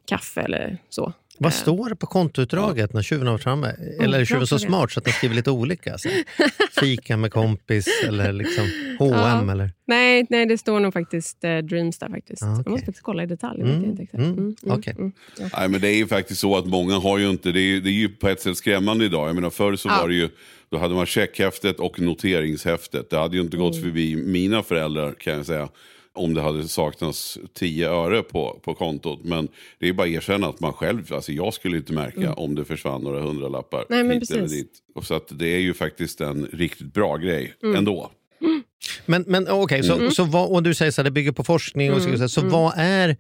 kaffe 0.08 0.42
eller 0.42 0.78
så. 0.90 1.14
Vad 1.40 1.52
Eh, 1.52 1.56
står 1.56 1.90
det 1.90 1.96
på 1.96 2.06
kontoutdraget 2.08 2.94
när 2.94 3.02
tjuven 3.02 3.28
har 3.28 3.38
framme? 3.38 3.76
Eller 4.02 4.20
är 4.20 4.26
tjuven 4.26 4.48
så 4.48 4.60
smart 4.60 4.92
så 4.92 5.00
att 5.00 5.04
den 5.04 5.14
skriver 5.14 5.36
lite 5.36 5.52
olika? 5.52 5.98
Så. 5.98 6.10
Fika 6.80 7.18
med 7.18 7.32
kompis 7.32 7.88
eller 8.08 8.34
liksom 8.34 8.64
H&M 9.00 9.14
Ja. 9.48 9.52
eller? 9.52 9.72
Nej, 9.88 10.26
nej, 10.30 10.46
det 10.46 10.58
står 10.58 10.80
nog 10.80 10.94
faktiskt 10.94 11.44
eh, 11.44 11.58
Dreams 11.58 11.98
där 12.00 12.10
faktiskt. 12.10 12.44
Ah, 12.44 12.46
okej. 12.52 12.62
Jag 12.66 12.72
måste 12.72 12.86
faktiskt 12.86 13.04
kolla 13.04 13.24
i 13.24 13.26
detalj. 13.26 13.62
Mm, 13.62 13.86
inte 13.86 14.04
exakt. 14.04 14.20
mm, 14.20 14.32
Mm, 14.32 14.56
mm, 14.64 14.78
okej. 14.80 14.96
mm. 14.98 15.12
Nej, 15.54 15.70
men 15.70 15.82
det 15.82 15.88
är 15.90 15.96
ju 15.98 16.08
faktiskt 16.08 16.40
så 16.42 16.58
att 16.58 16.66
många 16.66 16.96
har 17.00 17.18
ju 17.18 17.30
inte, 17.30 17.52
det 17.52 17.60
är, 17.60 17.64
ju- 17.74 17.82
det 17.82 17.90
är 17.90 17.94
ju 17.94 18.10
på 18.10 18.30
ett 18.30 18.42
sätt 18.42 18.58
skrämmande 18.58 19.06
idag. 19.06 19.28
Jag 19.28 19.36
menar 19.36 19.50
förr 19.50 19.76
så 19.76 19.90
Ja. 19.90 19.98
var 20.02 20.08
det 20.08 20.16
ju, 20.16 20.30
då 20.70 20.78
hade 20.78 20.94
man 20.96 21.06
checkhäftet 21.06 21.80
och 21.80 22.00
noteringshäftet. 22.00 23.10
Det 23.10 23.18
hade 23.18 23.36
ju 23.38 23.42
inte 23.44 23.58
Mm. 23.58 23.68
gått 23.70 23.82
förbi 23.82 24.16
mina 24.16 24.64
föräldrar 24.64 25.14
kan 25.20 25.34
jag 25.34 25.46
säga. 25.46 25.70
Om 26.16 26.34
det 26.34 26.42
hade 26.42 26.68
saknats 26.68 27.38
10 27.54 27.90
öre 27.90 28.22
på, 28.24 28.60
på 28.64 28.74
kontot. 28.74 29.20
Men 29.24 29.48
det 29.80 29.90
är 29.90 29.94
bara 29.94 30.04
att 30.08 30.14
erkänna 30.14 30.48
att 30.48 30.60
man 30.60 30.74
själv, 30.74 31.14
alltså 31.14 31.32
jag 31.32 31.54
skulle 31.54 31.78
inte 31.78 31.94
märka 31.94 32.34
om 32.34 32.56
det 32.56 32.66
försvann 32.66 33.02
några 33.02 33.22
hundralappar 33.22 33.78
Mm. 33.78 33.88
Nej, 33.90 34.04
men 34.04 34.20
hit 34.20 34.32
eller 34.32 34.42
precis. 34.42 34.58
dit. 34.58 34.72
Och 34.96 35.06
så 35.06 35.14
att 35.14 35.28
det 35.40 35.48
är 35.48 35.60
ju 35.60 35.74
faktiskt 35.74 36.22
en 36.22 36.46
riktigt 36.54 36.94
bra 36.94 37.18
grej 37.18 37.54
Mm. 37.64 37.76
ändå. 37.76 38.12
Men, 39.06 39.24
men 39.28 39.48
okej, 39.50 39.84
så, 39.84 40.12
så 40.12 40.24
vad, 40.24 40.50
och 40.50 40.64
du 40.64 40.74
säger 40.74 40.92
så 40.92 41.02
här, 41.02 41.04
det 41.04 41.12
bygger 41.12 41.32
på 41.32 41.44
forskning. 41.44 41.94
Och 41.94 42.02
så, 42.02 42.30
så 42.30 42.42
vad 42.42 42.74
är 42.78 43.18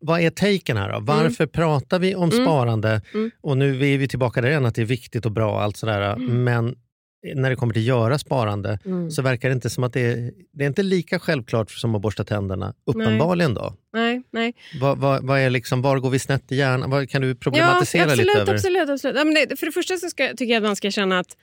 vad 0.00 0.20
är 0.20 0.30
taken 0.30 0.76
här 0.76 0.92
då? 0.92 1.00
Varför 1.00 1.46
pratar 1.46 1.98
vi 1.98 2.14
om 2.14 2.30
sparande? 2.30 3.02
Och 3.40 3.56
nu 3.56 3.70
är 3.94 3.98
vi 3.98 4.08
tillbaka 4.08 4.40
där 4.40 4.48
igen, 4.48 4.66
att 4.66 4.74
det 4.74 4.82
är 4.82 4.86
viktigt 4.86 5.26
och 5.26 5.32
bra 5.32 5.50
och 5.52 5.62
allt 5.62 5.76
sådär. 5.76 6.16
Men 6.16 6.76
när 7.34 7.50
det 7.50 7.56
kommer 7.56 7.74
till 7.74 7.86
göra 7.86 8.18
sparande 8.18 8.78
så 9.10 9.22
verkar 9.22 9.48
det 9.48 9.52
inte 9.52 9.70
som 9.70 9.84
att 9.84 9.92
det 9.92 10.00
är, 10.00 10.32
det 10.52 10.64
är 10.64 10.68
inte 10.68 10.82
lika 10.82 11.18
självklart 11.18 11.70
som 11.70 11.94
att 11.94 12.02
borsta 12.02 12.24
tänderna. 12.24 12.74
Uppenbarligen 12.86 13.54
då. 13.54 13.74
Nej, 13.92 14.22
nej. 14.30 14.54
Vad, 14.80 14.98
vad, 14.98 15.26
vad 15.26 15.40
är 15.40 15.50
liksom, 15.50 15.82
var 15.82 15.98
går 15.98 16.10
vi 16.10 16.18
snett 16.18 16.52
i 16.52 16.56
hjärnan? 16.56 16.90
Vad, 16.90 17.10
kan 17.10 17.22
du 17.22 17.34
problematisera 17.34 18.02
ja, 18.02 18.06
absolut, 18.06 18.26
lite 18.26 18.40
över? 18.40 18.54
Absolut, 18.54 18.88
absolut. 18.88 19.16
Ja, 19.16 19.24
men 19.24 19.34
det, 19.34 19.56
för 19.56 19.66
det 19.66 19.72
första 19.72 19.96
så 19.96 20.08
ska, 20.10 20.28
tycker 20.28 20.52
jag 20.52 20.56
att 20.56 20.68
man 20.68 20.76
ska 20.76 20.90
känna 20.90 21.18
att 21.18 21.36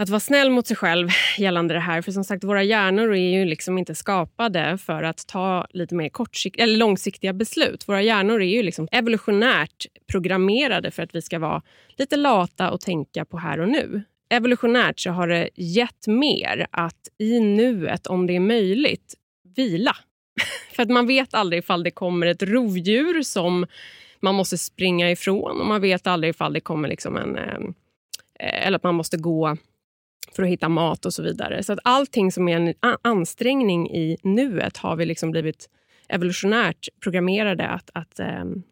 att 0.00 0.08
vara 0.08 0.20
snäll 0.20 0.50
mot 0.50 0.66
sig 0.66 0.76
själv 0.76 1.08
gällande 1.38 1.74
det 1.74 1.80
här. 1.80 2.02
För 2.02 2.12
som 2.12 2.24
sagt, 2.24 2.44
våra 2.44 2.62
hjärnor 2.62 3.14
är 3.14 3.38
ju 3.38 3.44
liksom 3.44 3.78
inte 3.78 3.94
skapade 3.94 4.78
för 4.78 5.02
att 5.02 5.26
ta 5.26 5.66
lite 5.70 5.94
mer 5.94 6.08
kortsikt, 6.08 6.60
eller 6.60 6.76
långsiktiga 6.76 7.32
beslut. 7.32 7.88
Våra 7.88 8.02
hjärnor 8.02 8.42
är 8.42 8.46
ju 8.46 8.62
liksom 8.62 8.88
evolutionärt 8.92 9.86
programmerade 10.12 10.90
för 10.90 11.02
att 11.02 11.14
vi 11.14 11.22
ska 11.22 11.38
vara 11.38 11.62
lite 11.96 12.16
lata 12.16 12.70
och 12.70 12.80
tänka 12.80 13.24
på 13.24 13.38
här 13.38 13.60
och 13.60 13.68
nu. 13.68 14.02
Evolutionärt 14.30 15.00
så 15.00 15.10
har 15.10 15.28
det 15.28 15.48
gett 15.54 16.06
mer 16.06 16.66
att 16.70 17.08
i 17.18 17.40
nuet, 17.40 18.06
om 18.06 18.26
det 18.26 18.36
är 18.36 18.40
möjligt, 18.40 19.14
vila. 19.56 19.96
För 20.76 20.82
att 20.82 20.90
man 20.90 21.06
vet 21.06 21.34
aldrig 21.34 21.58
ifall 21.62 21.82
det 21.82 21.90
kommer 21.90 22.26
ett 22.26 22.42
rovdjur 22.42 23.22
som 23.22 23.66
man 24.20 24.34
måste 24.34 24.58
springa 24.58 25.10
ifrån 25.10 25.60
och 25.60 25.66
man 25.66 25.80
vet 25.80 26.06
aldrig 26.06 26.30
ifall 26.30 26.52
det 26.52 26.60
kommer 26.60 26.88
liksom 26.88 27.16
en... 27.16 27.36
Ehm, 27.36 27.74
eh, 28.40 28.66
eller 28.66 28.76
att 28.76 28.82
man 28.82 28.94
måste 28.94 29.16
gå 29.16 29.56
för 30.36 30.42
att 30.42 30.48
hitta 30.48 30.68
mat 30.68 31.06
och 31.06 31.14
så 31.14 31.22
vidare. 31.22 31.62
Så 31.62 31.72
att 31.72 31.78
allting 31.84 32.32
som 32.32 32.48
är 32.48 32.56
en 32.56 32.74
ansträngning 33.02 33.90
i 33.90 34.16
nuet 34.22 34.76
har 34.76 34.96
vi 34.96 35.06
liksom 35.06 35.30
blivit 35.30 35.68
evolutionärt 36.08 36.88
programmerade 37.00 37.68
att, 37.68 37.90
att 37.94 38.20
ehm, 38.20 38.62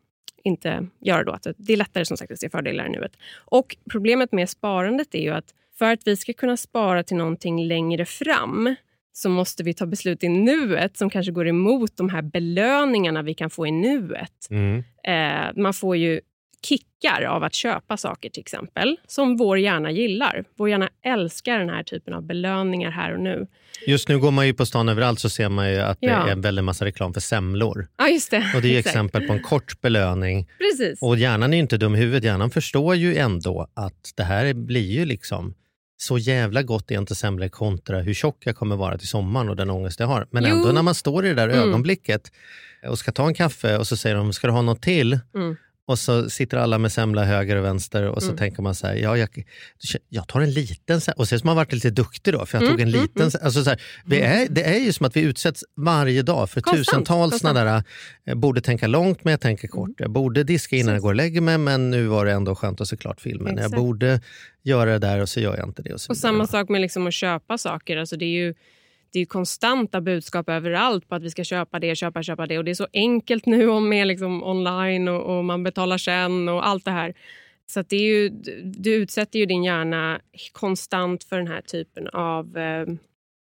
inte 0.49 0.87
göra 1.01 1.25
då. 1.25 1.33
Att 1.33 1.47
det 1.57 1.73
är 1.73 1.77
lättare 1.77 2.05
som 2.05 2.17
sagt 2.17 2.33
att 2.33 2.41
se 2.41 2.51
fördelar 2.51 2.87
i 2.87 2.89
nuet. 2.89 3.13
Och 3.35 3.77
problemet 3.91 4.33
med 4.33 4.51
sparandet 4.51 5.15
är 5.15 5.23
ju 5.23 5.31
att 5.31 5.55
för 5.79 5.93
att 5.93 6.01
vi 6.05 6.17
ska 6.17 6.33
kunna 6.33 6.57
spara 6.57 7.03
till 7.03 7.17
någonting 7.17 7.67
längre 7.67 8.05
fram 8.05 8.75
så 9.13 9.29
måste 9.29 9.63
vi 9.63 9.75
ta 9.75 9.87
beslut 9.87 10.25
i 10.25 10.29
nuet 10.29 10.97
som 10.97 11.11
kanske 11.11 11.33
går 11.33 11.49
emot 11.49 11.97
de 11.97 12.09
här 12.09 12.23
belöningarna 12.23 13.23
vi 13.23 13.35
kan 13.35 13.51
få 13.51 13.67
i 13.67 13.71
nuet. 13.71 14.49
Mm. 14.51 14.85
Eh, 15.05 15.63
man 15.63 15.75
får 15.75 15.97
ju 15.97 16.21
kickar 16.67 17.23
av 17.23 17.43
att 17.45 17.55
köpa 17.55 17.97
saker 17.97 18.31
till 18.31 18.41
exempel, 18.41 18.97
som 19.07 19.37
vår 19.37 19.59
hjärna 19.59 19.91
gillar. 19.91 20.45
Vår 20.57 20.69
hjärna 20.69 20.89
älskar 21.05 21.59
den 21.59 21.69
här 21.69 21.83
typen 21.83 22.15
av 22.15 22.23
belöningar 22.23 22.91
här 22.91 23.15
och 23.15 23.21
nu. 23.21 23.47
Just 23.87 24.09
nu 24.09 24.19
går 24.19 24.31
man 24.31 24.47
ju 24.47 24.55
på 24.55 24.67
stan 24.67 24.89
överallt 24.89 25.21
så 25.21 25.31
ser 25.31 25.49
man 25.49 25.71
ju 25.71 25.79
att 25.79 25.99
Ja. 26.01 26.09
det 26.09 26.29
är 26.29 26.33
en 26.33 26.41
väldigt 26.41 26.65
massa 26.65 26.85
reklam 26.85 27.15
för 27.15 27.21
semlor. 27.21 27.89
Ja, 27.99 28.09
just 28.09 28.31
det. 28.31 28.53
Och 28.57 28.63
det 28.63 28.75
är 28.75 28.79
exempel 28.79 29.27
på 29.27 29.33
en 29.33 29.43
kort 29.43 29.81
belöning. 29.81 30.49
Precis. 30.59 31.03
Och 31.03 31.17
hjärnan 31.17 31.53
är 31.53 31.57
ju 31.57 31.61
inte 31.63 31.77
dum 31.77 31.95
i 31.95 31.99
huvudet. 31.99 32.25
Hjärnan 32.25 32.51
förstår 32.51 32.95
ju 32.95 33.17
ändå 33.17 33.69
att 33.75 34.13
det 34.17 34.23
här 34.23 34.53
blir 34.55 34.91
ju 34.93 35.05
liksom 35.05 35.55
så 36.01 36.19
jävla 36.19 36.63
gott 36.63 36.91
är 36.91 36.99
inte 36.99 37.15
semlor 37.15 37.49
kontra 37.49 38.01
hur 38.01 38.15
tjock 38.15 38.37
jag 38.47 38.57
kommer 38.57 38.77
vara 38.77 38.99
till 38.99 39.09
sommaren 39.09 39.49
och 39.49 39.57
den 39.57 39.71
ångest 39.71 40.01
jag 40.01 40.07
har. 40.07 40.27
Men 40.31 40.45
Jo. 40.45 40.51
ändå 40.57 40.73
när 40.73 40.83
man 40.83 40.95
står 40.95 41.27
i 41.27 41.29
det 41.29 41.35
där 41.35 41.49
Mm. 41.49 41.69
ögonblicket 41.69 42.33
och 42.89 42.99
ska 42.99 43.13
ta 43.13 43.27
en 43.27 43.35
kaffe 43.35 43.77
och 43.79 43.87
så 43.87 43.97
säger 43.97 44.17
de, 44.17 44.33
ska 44.33 44.47
du 44.47 44.53
ha 44.53 44.63
något 44.63 44.83
till? 44.83 45.19
Mm. 45.35 45.57
Och 45.89 45.99
så 45.99 46.31
sitter 46.31 46.57
alla 46.57 46.79
med 46.79 46.93
semla 46.93 47.25
höger 47.25 47.57
och 47.57 47.65
vänster 47.65 48.03
och 48.09 48.23
så 48.23 48.37
tänker 48.37 48.63
man 48.63 48.75
så 48.75 48.87
här, 48.87 48.95
ja, 48.95 49.17
jag, 49.17 49.29
jag 50.09 50.29
tar 50.29 50.41
en 50.41 50.53
liten 50.53 51.01
se- 51.01 51.13
och 51.13 51.29
så 51.29 51.35
har 51.35 51.45
man 51.45 51.57
varit 51.57 51.73
lite 51.73 51.91
duktig 51.91 52.35
då 52.35 52.47
för 52.47 52.59
jag 52.61 52.71
tog 52.71 52.81
en 52.81 52.91
liten. 52.91 53.31
se- 53.31 53.39
Alltså 53.43 53.65
så 53.65 53.71
här, 53.71 53.81
vi 54.07 54.21
är, 54.21 54.49
det 54.49 54.63
är 54.63 54.79
ju 54.79 54.93
som 54.93 55.07
att 55.07 55.17
vi 55.17 55.21
utsätts 55.21 55.65
varje 55.77 56.23
dag 56.23 56.51
för 56.51 56.61
Konstant, 56.61 56.87
tusentals 56.87 57.31
konstant. 57.33 57.57
sådana 57.57 57.73
där, 57.75 57.83
jag 58.25 58.37
borde 58.39 58.61
tänka 58.61 58.87
långt 58.87 59.25
men 59.25 59.31
jag 59.31 59.41
tänker 59.41 59.69
kort. 59.69 59.91
Jag 59.99 60.11
borde 60.11 60.45
diska 60.45 60.77
innan 60.77 60.95
jag 60.95 61.03
går 61.03 61.09
och 61.09 61.15
lägger 61.15 61.41
mig 61.41 61.59
men 61.59 61.91
nu 61.91 62.07
var 62.07 62.27
det 62.27 62.33
ändå 62.33 62.55
skönt 62.55 62.81
att 62.81 62.89
se 62.89 62.97
klart 62.97 63.21
filmen. 63.21 63.53
Exakt. 63.59 63.73
Jag 63.73 63.81
borde 63.81 64.21
göra 64.63 64.91
det 64.93 64.99
där 64.99 65.21
och 65.21 65.29
så 65.29 65.41
gör 65.41 65.57
jag 65.57 65.69
inte 65.69 65.83
det. 65.83 65.93
Och, 65.95 66.01
Och 66.09 66.17
samma 66.17 66.47
sak 66.47 66.69
med 66.69 66.81
liksom 66.81 67.07
att 67.07 67.15
köpa 67.15 67.59
saker. 67.59 67.97
Alltså 67.97 68.17
det 68.17 68.25
är 68.25 68.45
ju 68.45 68.55
det 69.13 69.21
är 69.21 69.27
konstanta 69.27 70.01
budskap 70.01 70.49
överallt 70.49 71.09
på 71.09 71.15
att 71.15 71.23
vi 71.23 71.31
ska 71.31 71.45
köpa 71.45 71.79
det, 71.79 71.97
köpa, 71.97 72.23
köpa 72.23 72.47
det. 72.47 72.59
Och 72.59 72.65
Det 72.65 72.71
är 72.71 72.75
så 72.75 72.89
enkelt 72.93 73.47
nu 73.47 73.69
om 73.69 73.89
med 73.89 74.07
liksom 74.07 74.43
online 74.43 75.09
och, 75.09 75.39
och 75.39 75.45
man 75.45 75.63
betalar 75.63 75.99
sen 75.99 76.49
och 76.49 76.69
allt 76.69 76.85
det 76.85 76.91
här. 76.91 77.15
Så 77.71 77.81
att 77.81 77.89
det 77.89 77.97
är 77.97 78.01
ju, 78.01 78.29
du 78.65 78.95
utsätter 78.95 79.39
ju 79.39 79.47
din 79.47 79.65
hjärna 79.65 80.21
konstant 80.53 81.25
för 81.25 81.37
den 81.37 81.47
här 81.47 81.61
typen 81.61 82.09
av 82.09 82.57
eh, 82.57 82.87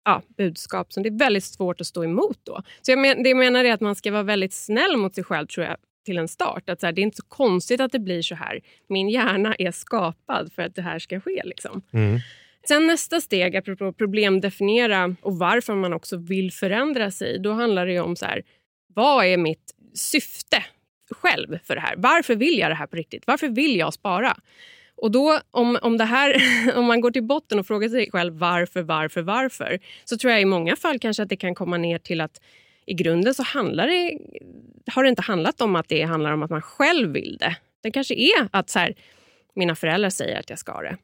ja, 0.05 0.23
budskap 0.37 0.93
som 0.93 1.03
det 1.03 1.09
är 1.09 1.19
väldigt 1.19 1.45
svårt 1.45 1.81
att 1.81 1.87
stå 1.87 2.05
emot. 2.05 2.39
då. 2.43 2.63
Så 2.83 2.93
jag 2.93 2.99
men, 2.99 3.23
det 3.23 3.29
jag 3.29 3.39
menar 3.39 3.65
är 3.65 3.73
att 3.73 3.81
man 3.81 3.95
ska 3.95 4.13
vara 4.13 4.23
väldigt 4.23 4.55
snäll 4.55 4.97
mot 4.97 5.15
sig 5.15 5.25
själv 5.25 5.47
tror 5.47 5.67
jag 5.67 5.77
till 6.05 6.19
en 6.19 6.29
start. 6.29 6.71
Att 6.71 6.81
så 6.81 6.87
här, 6.87 6.93
det 6.93 7.01
är 7.01 7.03
inte 7.03 7.17
så 7.17 7.27
konstigt 7.29 7.81
att 7.81 7.93
det 7.93 7.99
blir 7.99 8.23
så 8.23 8.35
här. 8.35 8.61
Min 8.89 9.09
hjärna 9.09 9.55
är 9.59 9.71
skapad 9.71 10.53
för 10.53 10.63
att 10.63 10.75
det 10.75 10.83
här 10.83 10.99
ska 10.99 11.21
ske. 11.21 11.43
Liksom. 11.45 11.83
Mm. 11.93 12.21
Sen 12.69 12.87
nästa 12.87 13.21
steg, 13.21 13.57
apropå 13.57 13.93
problemdefiniera 13.93 15.17
och 15.23 15.39
varför 15.39 15.75
man 15.75 15.93
också 15.93 16.17
vill 16.17 16.53
förändra 16.53 17.11
sig. 17.11 17.39
Då 17.39 17.53
handlar 17.53 17.87
det 17.87 17.93
ju 17.93 18.01
om 18.01 18.17
så 18.17 18.27
här, 18.27 18.43
vad 18.95 19.27
är 19.27 19.37
mitt 19.37 19.75
syfte 19.95 20.65
själv 21.11 21.59
för 21.65 21.75
det 21.75 21.81
här? 21.81 21.95
Varför 21.97 22.37
vill 22.37 22.59
jag 22.59 22.71
det 22.71 22.75
här 22.75 22.87
på 22.87 22.97
riktigt? 22.97 23.27
Varför 23.27 23.49
vill 23.49 23.77
jag 23.77 23.95
spara? 23.95 24.37
Och 24.97 25.11
då, 25.11 25.41
om, 25.51 25.79
om, 25.83 25.97
det 25.97 26.05
här, 26.05 26.43
om 26.77 26.85
man 26.85 27.01
går 27.01 27.11
till 27.11 27.23
botten 27.23 27.59
och 27.59 27.67
frågar 27.67 27.89
sig 27.89 28.11
själv 28.11 28.39
varför, 28.39 28.83
varför, 28.83 29.23
varför 29.23 29.79
så 30.05 30.19
tror 30.19 30.33
jag 30.33 30.43
i 30.43 30.45
många 30.45 30.77
fall 30.77 30.99
kanske 30.99 31.23
att 31.23 31.29
det 31.29 31.37
kan 31.37 31.55
komma 31.55 31.77
ner 31.77 31.99
till 31.99 32.21
att 32.21 32.41
i 32.87 32.95
grunden 32.95 33.35
så 33.35 33.43
handlar 33.43 33.87
det, 33.87 34.19
har 34.93 35.03
det 35.03 35.09
inte 35.09 35.23
handlat 35.23 35.61
om 35.61 35.77
att 35.77 35.89
det 35.89 36.03
handlar 36.03 36.33
om 36.33 36.43
att 36.43 36.51
man 36.51 36.63
själv 36.63 37.13
vill 37.13 37.37
det. 37.41 37.57
Det 37.83 37.91
kanske 37.91 38.15
är 38.15 38.49
att 38.51 38.71
så 38.71 38.79
här, 38.79 38.95
mina 39.55 39.75
föräldrar 39.75 40.11
säger 40.11 40.39
att 40.39 40.51
jag 40.51 40.59
ska 40.59 40.83
det. 40.83 40.97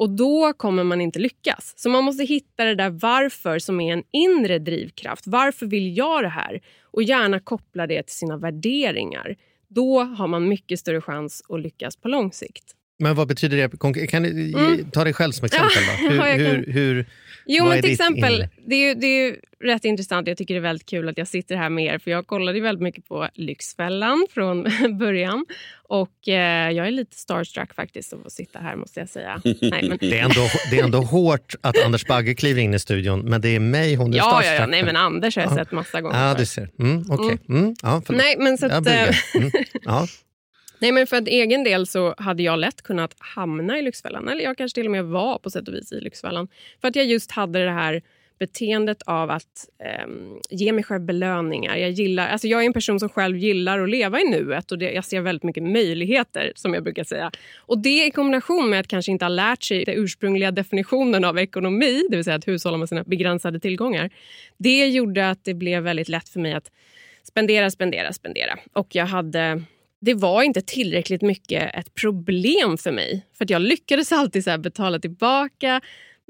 Och 0.00 0.10
då 0.10 0.52
kommer 0.52 0.84
man 0.84 1.00
inte 1.00 1.18
lyckas. 1.18 1.72
Så 1.76 1.90
man 1.90 2.04
måste 2.04 2.24
hitta 2.24 2.64
det 2.64 2.74
där 2.74 2.90
varför 2.90 3.58
som 3.58 3.80
är 3.80 3.92
en 3.92 4.02
inre 4.10 4.58
drivkraft. 4.58 5.26
Varför 5.26 5.66
vill 5.66 5.96
jag 5.96 6.22
det 6.22 6.28
här? 6.28 6.60
Och 6.82 7.02
gärna 7.02 7.40
koppla 7.40 7.86
det 7.86 8.02
till 8.02 8.16
sina 8.16 8.36
värderingar. 8.36 9.36
Då 9.68 10.00
har 10.00 10.26
man 10.28 10.48
mycket 10.48 10.80
större 10.80 11.00
chans 11.00 11.42
att 11.48 11.60
lyckas 11.60 11.96
på 11.96 12.08
lång 12.08 12.32
sikt. 12.32 12.76
Men 13.00 13.14
vad 13.14 13.28
betyder 13.28 13.56
det? 13.56 14.06
Kan 14.08 14.22
du 14.22 14.30
Mm. 14.52 14.90
ta 14.90 15.04
dig 15.04 15.12
själv 15.12 15.32
som 15.32 15.44
exempel? 15.44 15.82
Då? 15.86 16.08
Hur, 16.08 16.16
Ja, 16.16 16.34
hur, 16.34 16.72
hur, 16.72 17.06
Jo, 17.46 17.64
men 17.64 17.82
till 17.82 17.92
exempel, 17.92 18.46
det 18.66 18.74
är, 18.74 18.88
ju, 18.88 18.94
det 18.94 19.06
är 19.06 19.36
rätt 19.64 19.84
intressant. 19.84 20.28
Jag 20.28 20.36
tycker 20.36 20.54
det 20.54 20.58
är 20.58 20.62
väldigt 20.62 20.88
kul 20.88 21.08
att 21.08 21.18
jag 21.18 21.28
sitter 21.28 21.56
här 21.56 21.70
med 21.70 21.84
er. 21.84 21.98
För 21.98 22.10
Jag 22.10 22.26
kollade 22.26 22.60
väldigt 22.60 22.82
mycket 22.82 23.08
på 23.08 23.28
Lyxfällan 23.34 24.26
från 24.34 24.62
början. 24.98 25.46
Och 25.88 26.28
eh, 26.28 26.70
Jag 26.70 26.86
är 26.86 26.90
lite 26.90 27.16
starstruck 27.16 27.74
faktiskt 27.74 28.12
att 28.12 28.22
få 28.22 28.30
sitta 28.30 28.58
här, 28.58 28.76
måste 28.76 29.00
jag 29.00 29.08
säga. 29.08 29.40
Nej, 29.44 29.54
men, 29.88 29.98
det, 30.00 30.18
är 30.18 30.22
ändå, 30.24 30.48
det 30.70 30.78
är 30.78 30.84
ändå 30.84 30.98
hårt 30.98 31.54
att 31.60 31.84
Anders 31.84 32.06
Bagge 32.06 32.34
kliver 32.34 32.62
in 32.62 32.74
i 32.74 32.78
studion, 32.78 33.20
men 33.20 33.40
det 33.40 33.48
är 33.48 33.60
mig 33.60 33.94
hon 33.94 34.12
är 34.12 34.16
ja, 34.18 34.24
ja, 34.24 34.36
ja, 34.36 34.42
starstruck 34.42 34.70
nej, 34.70 34.84
men 34.84 34.96
Anders 34.96 35.36
har 35.36 35.42
jag 35.42 35.52
Ja. 35.52 35.56
sett 35.56 35.72
massa 35.72 36.00
gånger. 36.00 36.28
Ja, 36.28 36.34
du 36.34 36.46
ser. 36.46 36.68
Mm, 36.78 37.04
Okej. 37.10 37.38
Mm, 37.48 37.74
ja, 37.82 38.02
förlåt. 38.06 38.22
Nej, 38.22 38.36
men 38.38 38.58
så 38.58 38.66
att, 38.66 38.86
eh, 38.86 39.02
Mm, 39.34 39.50
ja. 39.82 40.06
Nej, 40.80 40.92
men 40.92 41.06
för 41.06 41.16
att 41.16 41.28
egen 41.28 41.64
del 41.64 41.86
så 41.86 42.14
hade 42.18 42.42
jag 42.42 42.58
lätt 42.58 42.82
kunnat 42.82 43.14
hamna 43.18 43.78
i 43.78 43.82
Lyxfällan. 43.82 44.28
Eller 44.28 44.44
jag 44.44 44.58
kanske 44.58 44.74
till 44.74 44.86
och 44.86 44.92
med 44.92 45.04
var 45.04 45.38
på 45.38 45.50
sätt 45.50 45.68
och 45.68 45.74
vis 45.74 45.92
i 45.92 46.00
Lyxfällan. 46.00 46.48
För 46.80 46.88
att 46.88 46.96
jag 46.96 47.06
just 47.06 47.30
hade 47.30 47.64
det 47.64 47.70
här 47.70 48.02
beteendet 48.40 49.02
av 49.02 49.30
att 49.30 49.68
eh, 49.84 50.08
ge 50.50 50.72
mig 50.72 50.84
själv 50.84 51.00
belöningar. 51.00 51.76
Jag, 51.76 51.90
gillar, 51.90 52.28
alltså 52.28 52.48
jag 52.48 52.62
är 52.62 52.66
en 52.66 52.72
person 52.72 53.00
som 53.00 53.08
själv 53.08 53.36
gillar 53.36 53.78
att 53.78 53.90
leva 53.90 54.20
i 54.20 54.24
nuet 54.24 54.72
och 54.72 54.78
det, 54.78 54.92
jag 54.92 55.04
ser 55.04 55.20
väldigt 55.20 55.42
mycket 55.42 55.62
möjligheter 55.62 56.52
som 56.54 56.74
jag 56.74 56.82
brukar 56.82 57.04
säga. 57.04 57.30
Och 57.58 57.78
det 57.78 58.06
i 58.06 58.10
kombination 58.10 58.70
med 58.70 58.80
att 58.80 58.88
kanske 58.88 59.12
inte 59.12 59.24
ha 59.24 59.30
lärt 59.30 59.62
sig 59.62 59.84
den 59.84 59.94
ursprungliga 59.94 60.50
definitionen 60.50 61.24
av 61.24 61.38
ekonomi, 61.38 62.02
det 62.10 62.16
vill 62.16 62.24
säga 62.24 62.36
att 62.36 62.48
hushålla 62.48 62.76
med 62.76 62.88
sina 62.88 63.04
begränsade 63.04 63.60
tillgångar. 63.60 64.10
Det 64.56 64.86
gjorde 64.86 65.30
att 65.30 65.44
det 65.44 65.54
blev 65.54 65.82
väldigt 65.82 66.08
lätt 66.08 66.28
för 66.28 66.40
mig 66.40 66.52
att 66.52 66.70
spendera, 67.22 67.70
spendera, 67.70 68.12
spendera. 68.12 68.58
Och 68.72 68.94
jag 68.94 69.06
hade 69.06 69.62
det 70.00 70.14
var 70.14 70.42
inte 70.42 70.60
tillräckligt 70.60 71.22
mycket 71.22 71.74
ett 71.74 71.94
problem 71.94 72.78
för 72.78 72.92
mig. 72.92 73.26
För 73.38 73.46
Jag 73.48 73.62
lyckades 73.62 74.12
alltid 74.12 74.44
så 74.44 74.58
betala 74.58 74.98
tillbaka 74.98 75.80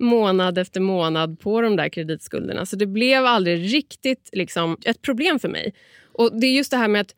månad 0.01 0.59
efter 0.59 0.81
månad 0.81 1.41
på 1.41 1.61
de 1.61 1.77
där 1.77 1.89
kreditskulderna. 1.89 2.67
Så 2.67 2.77
det 2.77 2.87
blev 2.87 3.27
aldrig 3.27 3.75
riktigt 3.75 4.31
liksom, 4.33 4.77
ett 4.85 5.03
problem 5.03 5.39
för 5.39 5.49
mig. 5.49 5.75
Och 6.13 6.41
Det 6.41 6.47
är 6.47 6.53
just 6.53 6.71
det 6.71 6.77
här 6.77 6.89
med 6.89 7.01
att 7.01 7.15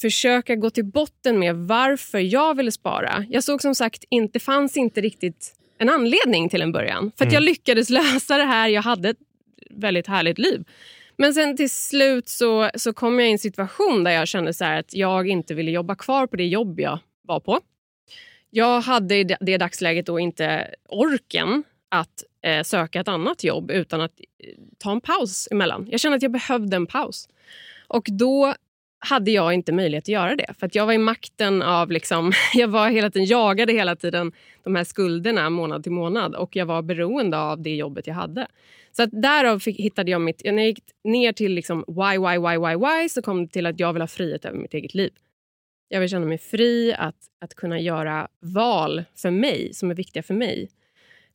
försöka 0.00 0.56
gå 0.56 0.70
till 0.70 0.84
botten 0.84 1.38
med 1.38 1.56
varför 1.56 2.18
jag 2.18 2.56
ville 2.56 2.72
spara. 2.72 3.24
Jag 3.28 3.44
såg 3.44 3.62
som 3.62 3.74
sagt 3.74 4.04
inte, 4.10 4.40
fanns 4.40 4.76
inte 4.76 5.00
riktigt 5.00 5.54
en 5.78 5.88
anledning 5.88 6.48
till 6.48 6.62
en 6.62 6.72
början. 6.72 7.12
För 7.16 7.26
att 7.26 7.32
jag 7.32 7.42
lyckades 7.42 7.90
lösa 8.00 8.36
det 8.36 8.44
här. 8.44 8.68
Jag 8.68 8.82
hade 8.82 9.08
ett 9.08 9.18
väldigt 9.70 10.06
härligt 10.06 10.38
liv. 10.38 10.64
Men 11.22 11.34
sen 11.34 11.56
till 11.56 11.70
slut 11.70 12.28
så, 12.28 12.70
så 12.74 12.92
kom 12.92 13.18
jag 13.20 13.28
i 13.28 13.32
en 13.32 13.38
situation 13.38 14.04
där 14.04 14.10
jag 14.10 14.28
kände 14.28 14.54
så 14.54 14.64
här 14.64 14.78
att 14.80 14.94
jag 14.94 15.28
inte 15.28 15.54
ville 15.54 15.70
jobba 15.70 15.94
kvar 15.94 16.26
på 16.26 16.36
det 16.36 16.46
jobb 16.46 16.80
jag 16.80 16.98
var 17.22 17.40
på. 17.40 17.60
Jag 18.50 18.80
hade 18.80 19.16
i 19.16 19.24
det- 19.24 19.36
det 19.40 19.58
dagsläget 19.58 20.06
då 20.06 20.18
inte 20.18 20.74
orken 20.88 21.64
att 21.88 22.24
eh, 22.42 22.62
söka 22.62 23.00
ett 23.00 23.08
annat 23.08 23.44
jobb 23.44 23.70
utan 23.70 24.00
att 24.00 24.12
eh, 24.38 24.48
ta 24.78 24.92
en 24.92 25.00
paus 25.00 25.48
emellan. 25.50 25.86
Jag 25.90 26.00
kände 26.00 26.16
att 26.16 26.22
jag 26.22 26.32
behövde 26.32 26.76
en 26.76 26.86
paus. 26.86 27.28
Och 27.88 28.06
då 28.10 28.54
hade 29.04 29.30
jag 29.30 29.54
inte 29.54 29.72
möjlighet 29.72 30.04
att 30.04 30.08
göra 30.08 30.36
det. 30.36 30.54
För 30.58 30.66
att 30.66 30.74
Jag 30.74 30.86
var 30.86 30.92
i 30.92 30.98
makten 30.98 31.62
av... 31.62 31.90
Liksom, 31.90 32.32
jag 32.54 32.68
var 32.68 32.90
hela 32.90 33.10
tiden, 33.10 33.26
jagade 33.26 33.72
hela 33.72 33.96
tiden 33.96 34.32
de 34.62 34.74
här 34.74 34.84
skulderna 34.84 35.50
månad 35.50 35.82
till 35.82 35.92
månad 35.92 36.34
och 36.34 36.56
jag 36.56 36.66
var 36.66 36.82
beroende 36.82 37.38
av 37.38 37.62
det 37.62 37.76
jobbet 37.76 38.06
jag 38.06 38.14
hade. 38.14 38.46
Så 38.92 39.02
att 39.02 39.10
därav 39.12 39.58
fick, 39.58 39.80
hittade 39.80 40.10
jag 40.10 40.20
mitt... 40.20 40.42
När 40.44 40.52
jag 40.52 40.66
gick 40.66 40.80
ner 41.04 41.32
till 41.32 41.52
liksom 41.52 41.84
why, 41.88 42.18
why, 42.18 42.38
why, 42.38 42.58
why, 42.58 42.76
why 42.76 43.08
så 43.08 43.22
kom 43.22 43.46
det 43.46 43.52
till 43.52 43.66
att 43.66 43.80
jag 43.80 43.92
vill 43.92 44.02
ha 44.02 44.06
frihet 44.06 44.44
över 44.44 44.58
mitt 44.58 44.74
eget 44.74 44.94
liv. 44.94 45.10
Jag 45.88 46.00
vill 46.00 46.08
känna 46.08 46.26
mig 46.26 46.38
fri 46.38 46.94
att, 46.98 47.16
att 47.40 47.54
kunna 47.54 47.80
göra 47.80 48.28
val 48.40 49.04
för 49.16 49.30
mig 49.30 49.74
som 49.74 49.90
är 49.90 49.94
viktiga 49.94 50.22
för 50.22 50.34
mig. 50.34 50.68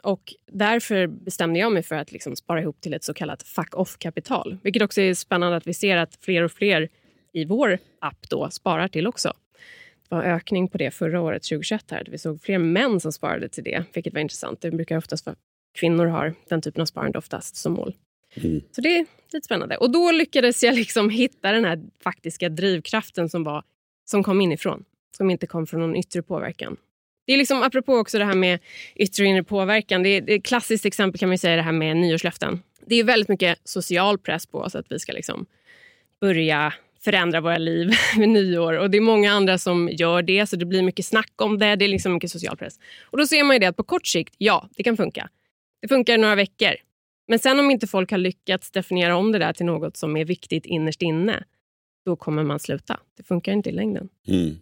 Och 0.04 0.34
Därför 0.52 1.08
bestämde 1.08 1.60
jag 1.60 1.72
mig 1.72 1.84
för 1.84 1.96
att 1.96 2.12
liksom 2.12 2.36
spara 2.36 2.62
ihop 2.62 2.82
till 2.82 2.94
ett 2.94 3.04
så 3.04 3.14
kallat 3.14 3.44
fuck 3.44 3.76
off-kapital. 3.76 4.58
Vilket 4.64 4.82
också 4.82 5.02
är 5.02 5.14
spännande 5.14 5.58
att 5.58 5.68
vi 5.68 5.74
ser 5.74 5.98
att 5.98 6.18
fler 6.22 6.44
och 6.44 6.52
fler 6.52 6.90
i 7.34 7.46
vår 7.46 7.80
app 8.02 8.30
då 8.30 8.50
sparar 8.50 8.88
till 8.88 9.08
också. 9.08 9.34
Det 10.10 10.16
var 10.16 10.24
en 10.24 10.32
ökning 10.32 10.68
på 10.68 10.78
det 10.78 10.92
förra 10.92 11.22
året, 11.22 11.44
2021. 11.44 11.92
Här. 11.92 12.08
Vi 12.12 12.18
såg 12.18 12.42
fler 12.42 12.58
män 12.58 13.00
som 13.00 13.12
sparade 13.12 13.50
till 13.50 13.64
det, 13.64 13.84
vilket 13.94 14.14
var 14.14 14.22
intressant. 14.22 14.62
Det 14.62 14.72
brukar 14.72 14.98
oftast 14.98 15.26
vara 15.26 15.36
kvinnor 15.78 16.06
har 16.06 16.34
den 16.50 16.62
typen 16.62 16.82
av 16.82 16.86
sparande 16.86 17.18
oftast 17.18 17.56
som 17.56 17.74
mål. 17.74 17.96
Så 18.72 18.82
det 18.82 18.98
är 18.98 19.06
lite 19.34 19.46
spännande. 19.46 19.78
Och 19.78 19.92
då 19.92 20.12
lyckades 20.12 20.64
jag 20.64 20.76
liksom 20.76 21.10
hitta 21.10 21.52
den 21.52 21.66
här 21.66 21.84
faktiska 22.04 22.50
drivkraften 22.50 23.30
som, 23.30 23.44
var, 23.44 23.64
som 24.06 24.24
kom 24.24 24.42
inifrån. 24.42 24.86
Som 25.18 25.30
inte 25.30 25.48
kom 25.48 25.68
från 25.68 25.80
någon 25.80 25.96
yttre 25.96 26.22
påverkan. 26.22 26.78
Det 27.28 27.34
är 27.34 27.38
liksom, 27.38 27.64
apropå 27.64 27.96
också 27.96 28.18
det 28.18 28.26
här 28.26 28.36
med 28.36 28.60
yttre 28.96 29.24
och 29.24 29.30
inre 29.30 29.44
påverkan. 29.44 30.04
Det 30.04 30.10
är, 30.10 30.30
ett 30.30 30.44
klassiskt 30.44 30.86
exempel 30.86 31.20
kan 31.20 31.30
man 31.30 31.38
säga 31.38 31.56
det 31.56 31.62
här 31.62 31.72
med 31.72 31.98
nyårslöften. 31.98 32.62
Det 32.86 32.96
är 32.96 33.04
väldigt 33.04 33.30
mycket 33.30 33.60
social 33.64 34.18
press 34.18 34.46
på 34.46 34.60
oss 34.60 34.76
att 34.76 34.86
vi 34.90 35.00
ska 35.00 35.12
liksom 35.12 35.46
börja 36.22 36.74
förändra 37.00 37.42
våra 37.42 37.58
liv 37.58 37.92
vid 38.18 38.30
nyår. 38.30 38.74
Och 38.74 38.90
Det 38.90 38.98
är 38.98 39.02
många 39.02 39.32
andra 39.32 39.58
som 39.58 39.90
gör 39.92 40.22
det, 40.22 40.48
så 40.48 40.56
det 40.56 40.66
blir 40.66 40.84
mycket 40.84 41.06
snack 41.06 41.42
om 41.42 41.60
det. 41.60 41.76
Det 41.76 41.86
är 41.86 41.90
liksom 41.90 42.14
mycket 42.14 42.32
social 42.32 42.58
press. 42.58 42.80
Och 43.04 43.18
Då 43.18 43.28
ser 43.28 43.44
man 43.44 43.56
ju 43.56 43.60
det 43.60 43.66
att 43.66 43.78
på 43.78 43.84
kort 43.84 44.08
sikt, 44.08 44.36
ja, 44.38 44.70
det 44.76 44.84
kan 44.84 44.98
funka. 44.98 45.30
Det 45.82 45.88
funkar 45.88 46.14
i 46.14 46.18
några 46.18 46.36
veckor. 46.36 46.76
Men 47.28 47.40
sen 47.40 47.60
om 47.60 47.72
inte 47.72 47.88
folk 47.88 48.12
har 48.12 48.18
lyckats 48.18 48.72
definiera 48.72 49.16
om 49.16 49.32
det 49.32 49.40
där 49.40 49.54
till 49.54 49.66
något 49.66 49.98
som 49.98 50.18
är 50.18 50.26
viktigt 50.26 50.66
innerst 50.66 51.02
inne, 51.02 51.44
då 52.06 52.16
kommer 52.16 52.44
man 52.44 52.60
sluta. 52.60 53.00
Det 53.18 53.24
funkar 53.24 53.52
inte 53.52 53.70
i 53.70 53.74
längden. 53.74 54.10
Mm. 54.28 54.56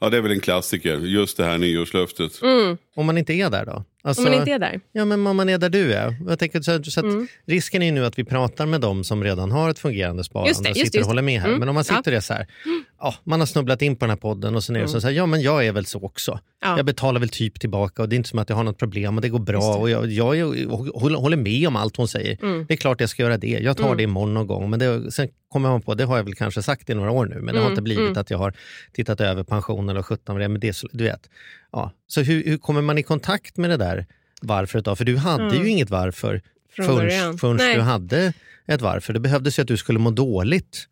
Ja, 0.00 0.10
det 0.10 0.16
är 0.16 0.20
väl 0.20 0.32
en 0.32 0.40
klassiker. 0.40 0.96
Just 0.98 1.36
det 1.36 1.44
här 1.44 1.58
nyårslöftet. 1.58 2.42
Mm. 2.42 2.76
Om 2.96 3.06
man 3.06 3.18
inte 3.18 3.32
är 3.34 3.50
där 3.50 3.66
då? 3.66 3.84
Alltså, 4.02 4.22
Om 4.22 4.30
man 4.30 4.38
inte 4.38 4.50
är 4.52 4.58
där. 4.58 4.80
Ja, 4.92 5.04
men 5.04 5.26
om 5.26 5.36
man 5.36 5.48
är 5.48 5.58
där 5.58 5.68
du 5.68 5.92
är. 5.92 6.16
Jag 6.28 6.38
tänker, 6.38 6.60
så, 6.60 6.82
så 6.84 7.00
att 7.00 7.04
Mm. 7.06 7.26
Risken 7.46 7.82
är 7.82 7.86
ju 7.86 7.92
nu 7.92 8.04
att 8.06 8.18
vi 8.18 8.24
pratar 8.24 8.66
med 8.66 8.80
dem 8.80 9.04
som 9.04 9.24
redan 9.24 9.50
har 9.52 9.70
ett 9.70 9.78
fungerande 9.78 10.24
sparande 10.24 10.50
Just 10.50 10.64
det, 10.64 10.70
och 10.70 10.76
just 10.76 10.86
sitter 10.86 10.98
det, 10.98 11.02
och 11.02 11.08
håller 11.08 11.22
med 11.22 11.40
här. 11.40 11.48
Mm. 11.48 11.60
Men 11.60 11.68
om 11.68 11.74
man 11.74 11.84
Ja. 11.88 11.96
sitter 11.96 12.10
och 12.12 12.16
är 12.16 12.20
så 12.20 12.34
här, 12.34 12.46
ja, 13.00 13.14
man 13.24 13.40
har 13.40 13.46
snubblat 13.46 13.82
in 13.82 13.96
på 13.96 14.00
den 14.04 14.10
här 14.10 14.16
podden 14.16 14.56
och 14.56 14.64
så 14.64 14.74
är 14.74 14.78
det 14.78 14.88
så, 14.88 15.00
så 15.00 15.06
här, 15.06 15.14
ja 15.14 15.26
men 15.26 15.40
jag 15.42 15.66
är 15.66 15.72
väl 15.72 15.86
så 15.86 16.00
också. 16.02 16.40
Ja. 16.62 16.76
Jag 16.76 16.86
betalar 16.86 17.20
väl 17.20 17.28
typ 17.28 17.60
tillbaka 17.60 18.02
och 18.02 18.08
det 18.08 18.14
är 18.14 18.16
inte 18.16 18.28
som 18.28 18.38
att 18.38 18.48
jag 18.48 18.56
har 18.56 18.64
något 18.64 18.78
problem 18.78 19.16
och 19.16 19.22
det 19.22 19.28
går 19.28 19.38
bra 19.38 19.60
det. 19.72 19.78
och 19.78 19.90
jag, 19.90 20.06
jag, 20.12 20.36
jag 20.36 20.56
håller 21.00 21.36
med 21.36 21.68
om 21.68 21.76
allt 21.76 21.96
hon 21.96 22.08
säger. 22.08 22.38
Mm. 22.42 22.64
Det 22.68 22.74
är 22.74 22.78
klart 22.78 23.00
jag 23.00 23.10
ska 23.10 23.22
göra 23.22 23.36
det. 23.38 23.46
Jag 23.62 23.76
tar 23.76 23.84
Mm. 23.84 23.96
det 23.96 24.02
imorgon 24.02 24.34
någon 24.34 24.46
gång. 24.46 24.70
Men 24.70 24.78
det, 24.78 25.10
sen 25.12 25.28
kommer 25.48 25.68
man 25.68 25.82
på, 25.82 25.94
det 25.94 26.04
har 26.04 26.16
jag 26.16 26.24
väl 26.24 26.34
kanske 26.34 26.62
sagt 26.62 26.90
i 26.90 26.94
några 26.94 27.10
år 27.10 27.26
nu, 27.26 27.34
men 27.34 27.44
det 27.46 27.50
har 27.60 27.66
Mm. 27.66 27.72
inte 27.72 27.82
blivit 27.82 27.95
livet, 27.96 28.10
Mm. 28.10 28.20
att 28.20 28.30
jag 28.30 28.38
har 28.38 28.52
tittat 28.92 29.20
över 29.20 29.42
pensionen 29.44 29.96
och 29.96 30.06
17 30.06 30.36
det, 30.38 30.48
men 30.48 30.60
det, 30.60 30.76
du 30.92 31.04
vet. 31.04 31.30
Ja. 31.72 31.92
Så 32.06 32.20
hur, 32.20 32.44
hur 32.44 32.58
kommer 32.58 32.82
man 32.82 32.98
i 32.98 33.02
kontakt 33.02 33.56
med 33.56 33.70
det 33.70 33.76
där 33.76 34.06
varföret 34.42 34.84
då? 34.84 34.96
För 34.96 35.04
du 35.04 35.16
hade 35.16 35.44
Mm. 35.44 35.62
ju 35.64 35.68
inget 35.70 35.90
varför 35.90 36.42
Från 36.76 36.86
förrän, 36.86 36.96
början. 36.98 37.38
förrän 37.38 37.56
Nej. 37.56 37.74
du 37.74 37.80
hade 37.80 38.32
ett 38.66 38.80
varför. 38.80 39.12
Det 39.12 39.20
behövdes 39.20 39.58
ju 39.58 39.62
att 39.62 39.68
du 39.68 39.76
skulle 39.76 39.98
må 39.98 40.10
dåligt. 40.10 40.88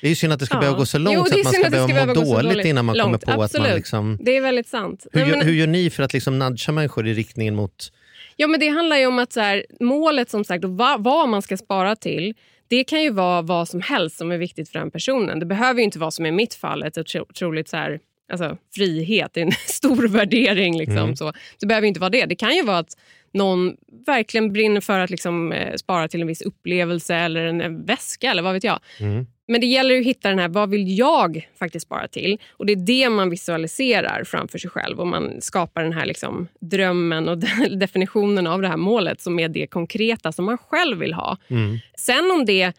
Det 0.00 0.06
är 0.06 0.08
ju 0.08 0.14
synd 0.16 0.32
att 0.32 0.38
det 0.40 0.46
ska 0.46 0.54
Ja. 0.54 0.60
behöva 0.60 0.78
gå 0.78 0.86
så 0.86 0.98
långt 0.98 1.16
Jo, 1.18 1.24
så 1.24 1.38
att 1.38 1.44
man 1.44 1.52
ska 1.52 1.64
att 1.66 1.70
behöva 1.70 1.88
må 1.88 1.94
behöva 1.94 2.14
så 2.14 2.20
dåligt, 2.34 2.50
dåligt. 2.52 2.66
innan 2.66 2.84
man 2.84 2.96
Långt, 2.96 3.04
kommer 3.06 3.18
på 3.18 3.30
att 3.30 3.36
man 3.36 3.44
absolut. 3.62 3.76
liksom... 3.76 4.18
Det 4.22 4.36
är 4.36 4.40
väldigt 4.40 4.68
sant. 4.68 5.06
Hur, 5.12 5.20
Nej, 5.20 5.30
men- 5.30 5.46
hur 5.46 5.52
gör 5.54 5.66
ni 5.66 5.90
för 5.90 6.02
att 6.02 6.12
liksom 6.12 6.38
nudga 6.38 6.72
människor 6.72 7.06
i 7.06 7.14
riktningen 7.14 7.54
mot... 7.56 7.92
Ja, 8.36 8.46
men 8.46 8.60
det 8.60 8.68
handlar 8.68 8.96
ju 8.96 9.06
om 9.06 9.18
att 9.18 9.32
så 9.32 9.40
här, 9.40 9.64
målet 9.80 10.30
som 10.30 10.44
sagt 10.44 10.64
och 10.64 10.70
vad, 10.70 11.04
vad 11.04 11.28
man 11.28 11.42
ska 11.42 11.56
spara 11.56 11.96
till 11.96 12.34
det 12.68 12.84
kan 12.84 13.02
ju 13.02 13.10
vara 13.10 13.42
vad 13.42 13.68
som 13.68 13.80
helst 13.80 14.18
som 14.18 14.32
är 14.32 14.38
viktigt 14.38 14.68
för 14.68 14.78
den 14.78 14.90
personen. 14.90 15.38
Det 15.40 15.46
behöver 15.46 15.80
ju 15.80 15.84
inte 15.84 15.98
vara 15.98 16.10
som 16.10 16.26
i 16.26 16.30
mitt 16.32 16.54
fall 16.54 16.82
ett 16.82 16.96
otro- 16.96 17.20
otroligt 17.28 17.68
så 17.68 17.76
här, 17.76 18.00
alltså, 18.32 18.56
frihet, 18.74 19.36
en 19.36 19.52
stor 19.66 20.08
värdering. 20.08 20.78
Liksom, 20.78 20.96
Mm. 20.98 21.16
så. 21.16 21.32
Det 21.60 21.66
behöver 21.66 21.88
inte 21.88 22.00
vara 22.00 22.10
det. 22.10 22.26
Det 22.26 22.34
kan 22.36 22.54
ju 22.56 22.62
vara 22.62 22.78
att 22.78 22.96
någon 23.32 23.76
verkligen 24.06 24.52
brinner 24.52 24.80
för 24.80 24.98
att 24.98 25.10
liksom, 25.10 25.52
eh, 25.52 25.74
spara 25.74 26.08
till 26.08 26.20
en 26.20 26.26
viss 26.26 26.42
upplevelse 26.42 27.14
eller 27.14 27.44
en, 27.46 27.60
en 27.60 27.84
väska 27.84 28.30
eller 28.30 28.42
vad 28.42 28.52
vet 28.54 28.64
jag. 28.64 28.78
Mm. 29.00 29.26
Men 29.48 29.60
det 29.60 29.66
gäller 29.66 29.98
att 29.98 30.06
hitta 30.06 30.28
den 30.28 30.38
här, 30.38 30.48
vad 30.48 30.70
vill 30.70 30.98
jag 30.98 31.48
faktiskt 31.58 31.86
spara 31.86 32.08
till? 32.08 32.38
Och 32.50 32.66
det 32.66 32.72
är 32.72 32.76
det 32.76 33.10
man 33.10 33.30
visualiserar 33.30 34.24
framför 34.24 34.58
sig 34.58 34.70
själv 34.70 35.00
och 35.00 35.06
man 35.06 35.40
skapar 35.40 35.82
den 35.82 35.92
här 35.92 36.06
liksom 36.06 36.48
drömmen 36.60 37.28
och 37.28 37.38
definitionen 37.78 38.46
av 38.46 38.62
det 38.62 38.68
här 38.68 38.76
målet 38.76 39.20
som 39.20 39.38
är 39.38 39.48
det 39.48 39.66
konkreta 39.66 40.32
som 40.32 40.44
man 40.44 40.58
själv 40.58 40.98
vill 40.98 41.12
ha. 41.12 41.36
Mm. 41.48 41.78
Sen 41.98 42.30
om 42.30 42.44
det 42.44 42.72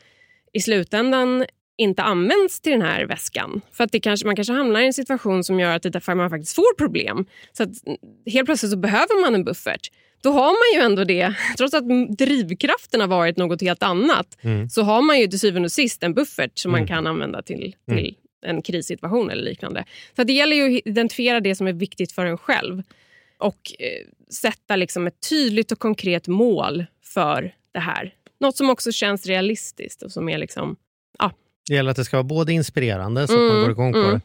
i 0.53 0.59
slutändan 0.59 1.45
inte 1.77 2.03
används 2.03 2.61
till 2.61 2.71
den 2.71 2.81
här 2.81 3.05
väskan. 3.05 3.61
För 3.71 3.83
att 3.83 3.91
det 3.91 3.99
kanske, 3.99 4.25
man 4.25 4.35
kanske 4.35 4.53
hamnar 4.53 4.79
i 4.79 4.85
en 4.85 4.93
situation 4.93 5.43
som 5.43 5.59
gör 5.59 5.75
att 5.75 5.83
det 5.83 6.07
man 6.07 6.29
faktiskt 6.29 6.55
får 6.55 6.75
problem. 6.77 7.25
Så 7.53 7.63
att 7.63 7.69
helt 8.25 8.45
plötsligt 8.45 8.71
så 8.71 8.77
behöver 8.77 9.21
man 9.21 9.35
en 9.35 9.43
buffert. 9.43 9.91
Då 10.27 10.31
har 10.33 10.45
man 10.75 10.79
ju 10.81 10.85
ändå 10.85 11.03
det. 11.03 11.33
Trots 11.57 11.73
att 11.73 11.83
drivkraften 12.17 13.01
har 13.01 13.07
varit 13.07 13.37
något 13.37 13.61
helt 13.61 13.83
annat 13.83 14.37
Mm. 14.41 14.69
så 14.69 14.81
har 14.81 15.01
man 15.01 15.19
ju 15.19 15.27
till 15.27 15.39
syvende 15.39 15.65
och 15.65 15.71
sist 15.71 16.03
en 16.03 16.13
buffert 16.13 16.57
som 16.59 16.71
Mm. 16.71 16.81
man 16.81 16.87
kan 16.87 17.07
använda 17.07 17.41
till, 17.41 17.75
Mm. 17.87 17.97
till 18.03 18.15
en 18.45 18.61
krissituation 18.61 19.29
eller 19.29 19.43
liknande. 19.43 19.85
Så 20.15 20.23
det 20.23 20.33
gäller 20.33 20.55
ju 20.55 20.77
att 20.77 20.81
identifiera 20.87 21.39
det 21.39 21.55
som 21.55 21.67
är 21.67 21.73
viktigt 21.73 22.11
för 22.11 22.25
en 22.25 22.37
själv 22.37 22.83
och 23.37 23.57
eh, 23.79 24.07
sätta 24.33 24.75
liksom 24.75 25.07
ett 25.07 25.29
tydligt 25.29 25.71
och 25.71 25.79
konkret 25.79 26.27
mål 26.27 26.85
för 27.03 27.53
det 27.71 27.79
här. 27.79 28.13
Något 28.39 28.57
som 28.57 28.69
också 28.69 28.91
känns 28.91 29.25
realistiskt 29.25 30.01
och 30.03 30.11
som 30.11 30.29
är 30.29 30.37
liksom 30.37 30.75
Det 31.69 31.75
gäller 31.75 31.91
att 31.91 31.97
det 31.97 32.05
ska 32.05 32.17
vara 32.17 32.23
både 32.23 32.53
inspirerande 32.53 33.27
så 33.27 33.33
att 33.33 33.39
man 33.39 33.49
Mm, 33.49 33.61
går 33.61 33.71
igång 33.71 33.93
på 33.93 33.99
mm. 33.99 34.11
det 34.13 34.21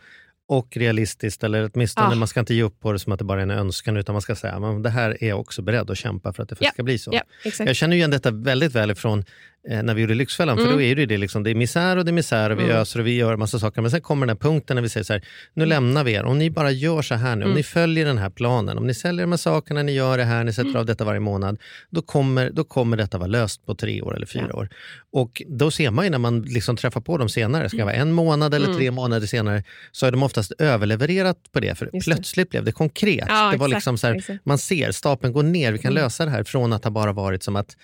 och 0.59 0.77
realistiskt, 0.77 1.45
eller 1.45 1.71
åtminstone 1.75 2.07
Ah. 2.09 2.15
man 2.15 2.29
ska 2.29 2.41
inte 2.41 2.55
ge 2.55 2.63
upp 2.63 2.81
på 2.81 2.93
det 2.93 2.99
som 2.99 3.13
att 3.13 3.19
det 3.19 3.25
bara 3.25 3.39
är 3.39 3.43
en 3.43 3.51
önskan 3.51 3.97
utan 3.97 4.13
man 4.13 4.23
ska 4.23 4.35
säga 4.37 4.53
att 4.55 4.83
det 4.83 4.91
här 4.91 5.17
är 5.25 5.29
jag 5.29 5.41
också 5.41 5.63
beredd 5.63 5.91
att 5.91 5.99
kämpa 5.99 6.33
för 6.33 6.43
att 6.43 6.49
det 6.49 6.57
Ja, 6.61 6.71
ska 6.71 6.83
bli 6.83 6.99
så. 6.99 7.11
Ja, 7.15 7.23
exakt. 7.45 7.69
Jag 7.69 7.77
känner 7.77 7.97
igen 7.97 8.11
detta 8.11 8.31
väldigt 8.31 8.73
väl 8.75 8.91
ifrån 8.91 9.25
när 9.69 9.95
vi 9.95 10.01
gjorde 10.01 10.15
Lyxfällan, 10.15 10.57
för 10.57 10.65
Mm. 10.65 10.77
då 10.77 10.83
är 10.83 10.97
det 10.97 11.07
det, 11.07 11.17
liksom, 11.19 11.43
det 11.43 11.51
är 11.51 11.55
misär 11.55 11.97
och 11.97 12.05
det 12.05 12.11
är 12.11 12.13
misär 12.13 12.51
och 12.51 12.59
vi 12.59 12.63
Mm. 12.65 12.77
öser 12.77 13.01
och 13.01 13.07
vi 13.07 13.17
gör 13.17 13.37
massa 13.37 13.59
saker. 13.59 13.83
Men 13.83 13.91
sen 13.91 14.01
kommer 14.01 14.27
den 14.27 14.37
här 14.37 14.41
punkten 14.51 14.75
när 14.75 14.83
vi 14.83 14.89
säger 14.89 15.05
så 15.05 15.13
här, 15.13 15.23
nu 15.55 15.67
lämnar 15.67 16.05
vi 16.05 16.13
er. 16.13 16.25
Om 16.25 16.39
ni 16.39 16.51
bara 16.51 16.71
gör 16.71 17.03
så 17.03 17.15
här 17.15 17.37
nu, 17.37 17.45
om 17.45 17.51
Mm. 17.51 17.57
ni 17.57 17.63
följer 17.63 18.05
den 18.07 18.19
här 18.19 18.31
planen, 18.31 18.79
om 18.79 18.87
ni 18.87 18.95
säljer 18.95 19.23
de 19.23 19.33
här 19.33 19.37
sakerna, 19.37 19.83
ni 19.83 19.93
gör 19.93 20.19
det 20.19 20.25
här, 20.25 20.45
ni 20.45 20.53
sätter 20.53 20.69
Mm. 20.69 20.77
av 20.81 20.87
detta 20.87 21.05
varje 21.05 21.21
månad, 21.21 21.59
då 21.91 22.03
kommer, 22.03 22.51
då 22.51 22.65
kommer 22.65 22.97
detta 22.97 23.19
vara 23.19 23.27
löst 23.29 23.67
på 23.67 23.75
tre 23.75 24.03
år 24.03 24.17
eller 24.17 24.27
fyra 24.27 24.47
Ja. 24.53 24.57
år. 24.59 24.69
Och 25.13 25.43
då 25.49 25.71
ser 25.71 25.91
man 25.91 26.05
ju 26.05 26.11
när 26.11 26.19
man 26.19 26.43
liksom 26.43 26.77
träffar 26.77 27.01
på 27.01 27.19
dem 27.19 27.29
senare, 27.29 27.69
ska 27.69 27.79
det 27.79 27.85
vara 27.85 27.95
en 27.95 28.13
månad 28.13 28.55
eller 28.55 28.67
Mm. 28.67 28.79
tre 28.79 28.91
månader 28.91 29.27
senare, 29.27 29.65
så 29.93 30.07
har 30.07 30.11
de 30.13 30.23
oftast 30.23 30.53
överlevererat 30.59 31.37
på 31.53 31.61
det, 31.61 31.75
för 31.79 31.91
Just 31.93 32.09
det. 32.09 32.15
plötsligt 32.15 32.51
blev 32.51 32.65
det 32.65 32.73
konkret. 32.73 33.25
Ja, 33.29 33.51
det 33.53 33.59
var 33.59 33.67
exakt, 33.69 33.71
liksom 33.77 33.99
så 33.99 34.07
här, 34.07 34.39
man 34.45 34.59
ser 34.59 34.93
stapeln 34.93 35.33
gå 35.33 35.43
ner, 35.43 35.73
vi 35.73 35.79
kan 35.79 35.93
Mm. 35.93 36.03
lösa 36.05 36.25
det 36.25 36.31
här 36.31 36.45
från 36.45 36.73
att 36.73 36.85
ha 36.85 36.91
bara 36.91 37.13
varit 37.13 37.43
som 37.43 37.57
att 37.57 37.77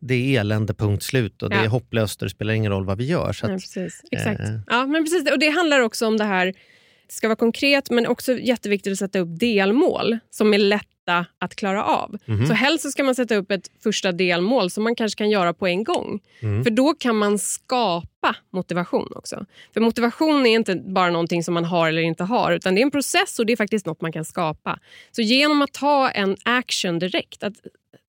det 0.00 0.14
är 0.36 0.40
elände, 0.40 0.74
punkt 0.74 1.02
slut 1.02 1.42
och 1.42 1.50
det 1.50 1.56
Ja. 1.56 1.62
är 1.64 1.68
hopplöst 1.68 2.22
och 2.22 2.26
det 2.26 2.30
spelar 2.30 2.54
ingen 2.54 2.72
roll 2.72 2.84
vad 2.84 2.98
vi 2.98 3.04
gör. 3.06 3.32
Så 3.32 3.46
att, 3.46 3.52
precis. 3.52 4.02
Exakt. 4.10 4.40
eh, 4.40 4.46
Ja, 4.66 4.86
men 4.86 5.04
precis. 5.04 5.32
Och 5.32 5.38
det 5.38 5.48
handlar 5.48 5.80
också 5.80 6.06
om 6.06 6.16
det 6.16 6.24
här, 6.24 6.46
det 7.06 7.12
ska 7.14 7.28
vara 7.28 7.36
konkret 7.36 7.90
men 7.90 8.06
också 8.06 8.32
jätteviktigt 8.38 8.92
att 8.92 8.98
sätta 8.98 9.18
upp 9.18 9.38
delmål 9.40 10.18
som 10.30 10.54
är 10.54 10.58
lätta 10.58 11.26
att 11.38 11.54
klara 11.56 11.84
av. 11.84 12.18
Mhm. 12.24 12.46
Så 12.46 12.52
helst 12.54 12.82
så 12.82 12.90
ska 12.90 13.04
man 13.04 13.14
sätta 13.14 13.36
upp 13.36 13.50
ett 13.50 13.70
första 13.82 14.12
delmål 14.12 14.70
som 14.70 14.84
man 14.84 14.94
kanske 14.96 15.18
kan 15.18 15.30
göra 15.30 15.54
på 15.54 15.66
en 15.66 15.84
gång. 15.84 16.20
Mm. 16.42 16.64
För 16.64 16.70
då 16.70 16.92
kan 16.94 17.16
man 17.16 17.38
skapa 17.38 18.36
motivation 18.52 19.12
också. 19.16 19.46
För 19.74 19.80
motivation 19.80 20.46
är 20.46 20.50
inte 20.54 20.74
bara 20.76 21.10
någonting 21.10 21.44
som 21.44 21.54
man 21.54 21.64
har 21.64 21.88
eller 21.88 22.02
inte 22.02 22.24
har 22.24 22.52
utan 22.52 22.74
det 22.74 22.80
är 22.80 22.82
en 22.82 22.90
process 22.90 23.38
och 23.38 23.46
det 23.46 23.52
är 23.52 23.56
faktiskt 23.56 23.86
något 23.86 24.00
man 24.00 24.12
kan 24.12 24.24
skapa. 24.24 24.78
Så 25.12 25.22
genom 25.22 25.62
att 25.62 25.72
ta 25.72 26.10
en 26.10 26.36
action 26.44 26.98
direkt, 26.98 27.42
att 27.42 27.54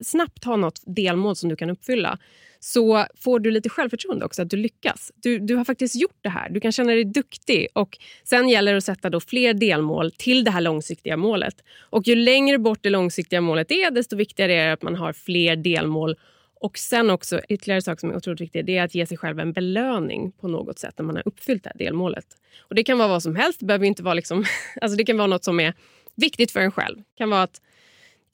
snabbt 0.04 0.44
ha 0.44 0.56
något 0.56 0.80
delmål 0.86 1.36
som 1.36 1.48
du 1.48 1.56
kan 1.56 1.70
uppfylla 1.70 2.18
så 2.60 3.06
får 3.14 3.40
du 3.40 3.50
lite 3.50 3.68
självförtroende 3.68 4.24
också, 4.24 4.42
att 4.42 4.50
du 4.50 4.56
lyckas. 4.56 5.12
Du, 5.14 5.38
du 5.38 5.56
har 5.56 5.64
faktiskt 5.64 5.96
gjort 5.96 6.18
det 6.20 6.28
här. 6.28 6.50
Du 6.50 6.60
kan 6.60 6.72
känna 6.72 6.92
dig 6.92 7.04
duktig. 7.04 7.66
Och 7.72 7.98
Sen 8.24 8.48
gäller 8.48 8.72
det 8.72 8.78
att 8.78 8.84
sätta 8.84 9.10
då 9.10 9.20
fler 9.20 9.54
delmål 9.54 10.12
till 10.12 10.44
det 10.44 10.50
här 10.50 10.60
långsiktiga 10.60 11.16
målet. 11.16 11.54
Och 11.80 12.08
Ju 12.08 12.14
längre 12.14 12.58
bort 12.58 12.78
det 12.82 12.90
långsiktiga 12.90 13.40
målet 13.40 13.70
är, 13.70 13.90
desto 13.90 14.16
viktigare 14.16 14.52
är 14.54 14.66
det 14.66 14.72
att 14.72 14.82
man 14.82 14.94
har 14.96 15.12
fler 15.12 15.56
delmål. 15.56 16.16
Och 16.60 16.78
sen 16.78 17.10
också, 17.10 17.40
ytterligare 17.48 17.82
sak 17.82 18.00
som 18.00 18.10
är 18.10 18.16
otroligt 18.16 18.40
viktig, 18.40 18.66
det 18.66 18.76
är 18.76 18.84
att 18.84 18.94
ge 18.94 19.06
sig 19.06 19.16
själv 19.16 19.40
en 19.40 19.52
belöning 19.52 20.32
på 20.32 20.48
något 20.48 20.78
sätt 20.78 20.94
när 20.98 21.04
man 21.04 21.16
har 21.16 21.22
uppfyllt 21.28 21.64
det 21.64 21.70
här 21.70 21.78
delmålet. 21.78 22.26
Och 22.60 22.74
Det 22.74 22.84
kan 22.84 22.98
vara 22.98 23.08
vad 23.08 23.22
som 23.22 23.36
helst. 23.36 23.60
Det 23.60 23.66
behöver 23.66 23.86
inte 23.86 24.02
vara 24.02 24.14
liksom, 24.14 24.44
alltså 24.80 24.96
det 24.96 25.04
kan 25.04 25.16
vara 25.16 25.26
något 25.26 25.44
som 25.44 25.60
är 25.60 25.74
viktigt 26.14 26.50
för 26.50 26.60
en 26.60 26.72
själv. 26.72 26.96
Det 26.96 27.18
kan 27.18 27.30
vara 27.30 27.42
att 27.42 27.60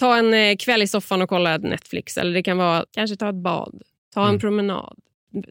ta 0.02 0.16
en 0.16 0.34
eh, 0.34 0.56
kväll 0.56 0.82
i 0.82 0.86
soffan 0.86 1.22
och 1.22 1.28
kolla 1.28 1.58
Netflix. 1.58 2.16
Eller 2.18 2.34
det 2.34 2.42
kan 2.42 2.58
vara 2.58 2.84
kanske 2.92 3.16
ta 3.16 3.28
ett 3.28 3.34
bad, 3.34 3.82
ta 4.14 4.22
en 4.22 4.28
Mm. 4.28 4.40
promenad, 4.40 4.96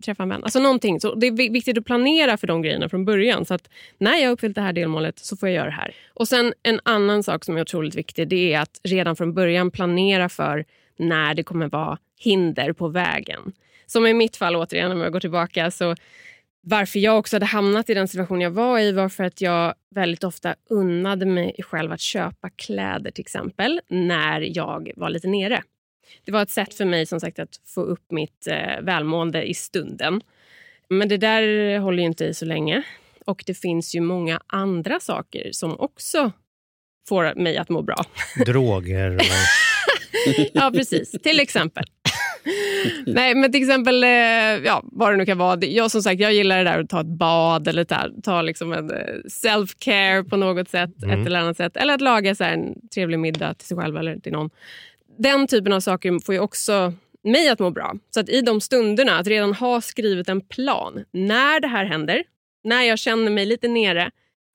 träffa 0.06 0.24
en 0.24 0.30
vän. 0.30 0.44
Alltså 0.44 0.60
någonting. 0.60 1.00
Så 1.00 1.16
det 1.16 1.28
är 1.28 1.32
vi- 1.32 1.50
viktigt 1.50 1.78
att 1.78 1.86
planera 1.86 2.38
för 2.38 2.48
de 2.48 2.62
grejerna 2.62 2.90
från 2.90 3.06
början. 3.06 3.46
Så 3.46 3.54
att 3.54 3.70
när 3.98 4.16
jag 4.18 4.26
har 4.28 4.32
uppfyllt 4.34 4.56
det 4.56 4.62
här 4.62 4.74
delmålet 4.74 5.20
så 5.20 5.38
får 5.38 5.50
jag 5.50 5.56
göra 5.56 5.66
det 5.66 5.72
här. 5.72 5.96
Och 6.14 6.28
sen 6.28 6.54
En 6.64 6.80
annan 6.84 7.24
sak 7.24 7.46
som 7.46 7.58
är 7.58 7.62
otroligt 7.62 7.96
viktig 7.96 8.28
det 8.28 8.54
är 8.54 8.60
att 8.60 8.80
redan 8.84 9.16
från 9.16 9.34
början 9.34 9.72
planera 9.72 10.30
för 10.30 10.66
när 10.98 11.34
det 11.34 11.44
kommer 11.44 11.68
vara 11.68 11.98
hinder 12.20 12.74
på 12.74 12.88
vägen. 12.88 13.42
Som 13.86 14.06
i 14.08 14.14
mitt 14.14 14.38
fall, 14.38 14.56
återigen, 14.56 14.92
om 14.92 15.02
jag 15.02 15.12
går 15.14 15.20
tillbaka. 15.20 15.72
så 15.72 15.96
varför 16.62 17.00
jag 17.00 17.19
också 17.19 17.36
hade 17.36 17.45
hamnat 17.45 17.89
i 17.89 17.93
den 17.93 18.08
situation 18.08 18.41
jag 18.41 18.52
var 18.52 18.80
i 18.80 18.91
var 18.91 19.10
för 19.10 19.24
att 19.24 19.41
jag 19.41 19.74
väldigt 19.95 20.24
ofta 20.24 20.56
unnade 20.69 21.26
mig 21.26 21.56
själv 21.63 21.91
att 21.91 22.02
köpa 22.02 22.50
kläder 22.50 23.12
till 23.12 23.21
exempel 23.21 23.82
när 23.88 24.58
jag 24.58 24.91
var 24.95 25.10
lite 25.10 25.28
nere. 25.28 25.63
Det 26.26 26.32
var 26.32 26.41
ett 26.41 26.50
sätt 26.50 26.74
för 26.74 26.86
mig 26.86 27.06
som 27.06 27.19
sagt 27.19 27.39
att 27.39 27.60
få 27.65 27.82
upp 27.82 28.12
mitt 28.12 28.47
eh, 28.47 28.82
välmående 28.82 29.43
i 29.43 29.54
stunden. 29.54 30.21
Men 30.89 31.10
det 31.10 31.17
där 31.17 31.78
håller 31.80 32.04
inte 32.04 32.26
i 32.26 32.34
så 32.34 32.45
länge. 32.45 32.84
Och 33.26 33.43
det 33.45 33.54
finns 33.54 33.95
ju 33.95 34.02
många 34.02 34.41
andra 34.47 35.00
saker 35.00 35.50
som 35.52 35.80
också 35.80 36.32
får 37.08 37.36
mig 37.36 37.58
att 37.58 37.69
må 37.69 37.82
bra. 37.82 38.06
droger 38.45 39.15
och... 39.15 39.21
Ja, 40.54 40.71
precis. 40.74 41.12
till 41.12 41.39
exempel. 41.39 41.84
Nej, 43.06 43.36
men 43.36 43.51
till 43.51 43.62
exempel, 43.62 44.04
eh, 44.04 44.10
ja, 44.65 44.84
vad 44.84 45.13
det 45.13 45.17
nu 45.17 45.25
kan 45.25 45.38
vara. 45.38 45.65
Jag, 45.65 45.91
som 45.91 46.01
sagt, 46.01 46.21
jag 46.21 46.34
gillar 46.34 46.58
det 46.58 46.63
där 46.63 46.80
att 46.80 46.89
ta 46.89 47.01
ett 47.01 47.08
bad 47.08 47.67
eller 47.67 47.84
ta, 47.84 48.10
ta 48.23 48.41
liksom 48.41 48.73
en 48.73 48.91
eh, 48.91 48.97
self-care 49.25 50.30
på 50.30 50.38
något 50.38 50.69
sätt. 50.69 51.04
Mm. 51.04 51.19
Ett 51.19 51.27
eller 51.27 51.39
annat 51.39 51.58
sätt. 51.58 51.77
Eller 51.77 51.93
att 51.93 52.01
laga 52.01 52.36
så 52.36 52.43
en 52.43 52.89
trevlig 52.89 53.19
middag 53.19 53.54
till 53.54 53.67
sig 53.67 53.77
själv 53.77 53.97
eller 53.97 54.19
till 54.19 54.32
någon. 54.32 54.49
Den 55.17 55.47
typen 55.47 55.73
av 55.73 55.80
saker 55.80 56.25
får 56.25 56.36
ju 56.36 56.41
också 56.41 56.93
mig 57.23 57.49
att 57.49 57.60
må 57.60 57.69
bra. 57.69 57.93
Så 58.10 58.19
att 58.19 58.30
i 58.30 58.41
de 58.41 58.62
stunderna, 58.62 59.19
att 59.19 59.27
redan 59.27 59.54
ha 59.54 59.82
skrivit 59.82 60.30
en 60.30 60.41
plan. 60.41 61.04
När 61.12 61.60
det 61.60 61.67
här 61.67 61.86
händer, 61.86 62.23
när 62.63 62.84
jag 62.84 62.99
känner 62.99 63.32
mig 63.32 63.45
lite 63.45 63.67
nere, 63.67 64.12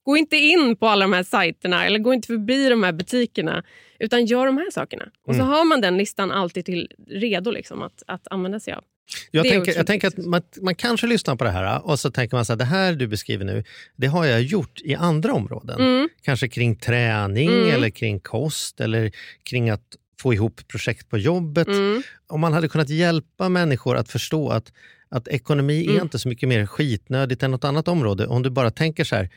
gå 0.07 0.16
inte 0.16 0.37
in 0.37 0.77
på 0.77 0.87
alla 0.88 1.05
de 1.05 1.12
här 1.12 1.23
sajterna 1.23 1.87
eller 1.87 1.99
gå 1.99 2.14
inte 2.14 2.27
förbi 2.27 2.69
de 2.69 2.83
här 2.83 2.92
butikerna. 2.92 3.62
Utan 3.99 4.27
gör 4.27 4.47
de 4.47 4.57
här 4.59 4.71
sakerna. 4.71 5.05
Och 5.27 5.35
så 5.35 5.40
Mm. 5.40 5.53
har 5.53 5.64
man 5.64 5.81
den 5.81 5.97
listan 5.99 6.31
alltid 6.33 6.64
till 6.64 6.88
redo 7.11 7.51
liksom, 7.51 7.83
att, 7.83 8.03
att 8.07 8.27
använda 8.31 8.61
sig 8.61 8.73
av. 8.75 8.85
Jag 9.31 9.45
Det 9.45 9.49
är 9.49 9.53
tänker, 9.53 9.75
jag 9.77 9.87
tänker 9.87 10.09
att 10.09 10.16
man, 10.16 10.42
man 10.62 10.75
kanske 10.75 11.07
lyssnar 11.07 11.37
på 11.37 11.45
det 11.45 11.51
här 11.51 11.87
och 11.87 11.99
så 12.01 12.11
tänker 12.11 12.37
man 12.37 12.45
så 12.45 12.53
här, 12.53 12.59
det 12.59 12.64
här 12.64 12.92
du 12.92 13.07
beskriver 13.07 13.45
nu, 13.45 13.64
det 13.97 14.07
har 14.07 14.25
jag 14.25 14.42
gjort 14.42 14.81
i 14.85 14.95
andra 14.95 15.33
områden. 15.35 15.81
Mm. 15.81 16.09
Kanske 16.23 16.49
kring 16.49 16.77
träning 16.77 17.49
Mm. 17.49 17.71
eller 17.75 17.90
kring 17.90 18.21
kost 18.21 18.81
eller 18.81 19.11
kring 19.51 19.71
att 19.71 19.83
få 20.23 20.35
ihop 20.35 20.61
projekt 20.69 21.09
på 21.11 21.19
jobbet. 21.19 21.69
Mm. 21.69 22.03
Om 22.27 22.40
man 22.40 22.53
hade 22.53 22.69
kunnat 22.69 22.88
hjälpa 22.90 23.49
människor 23.49 23.97
att 23.97 24.09
förstå 24.11 24.49
att, 24.49 24.73
att 25.09 25.29
ekonomi 25.29 25.85
är 25.87 25.90
Mm. 25.90 26.03
inte 26.03 26.19
så 26.19 26.29
mycket 26.29 26.49
mer 26.49 26.66
skitnödigt 26.66 27.42
än 27.42 27.51
något 27.51 27.64
annat 27.64 27.88
område. 27.88 28.27
Om 28.27 28.42
du 28.42 28.51
bara 28.51 28.71
tänker 28.71 29.05
så 29.05 29.16
här, 29.16 29.29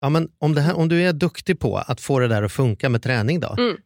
ja, 0.00 0.08
men 0.08 0.28
om, 0.38 0.54
det 0.54 0.60
här, 0.60 0.76
om 0.76 0.88
du 0.88 1.02
är 1.02 1.12
duktig 1.12 1.58
på 1.60 1.76
att 1.78 2.00
få 2.00 2.18
det 2.18 2.28
där 2.28 2.42
att 2.42 2.52
funka 2.52 2.88
med 2.88 3.02
träning 3.02 3.40
då. 3.40 3.54
Mm. 3.58 3.76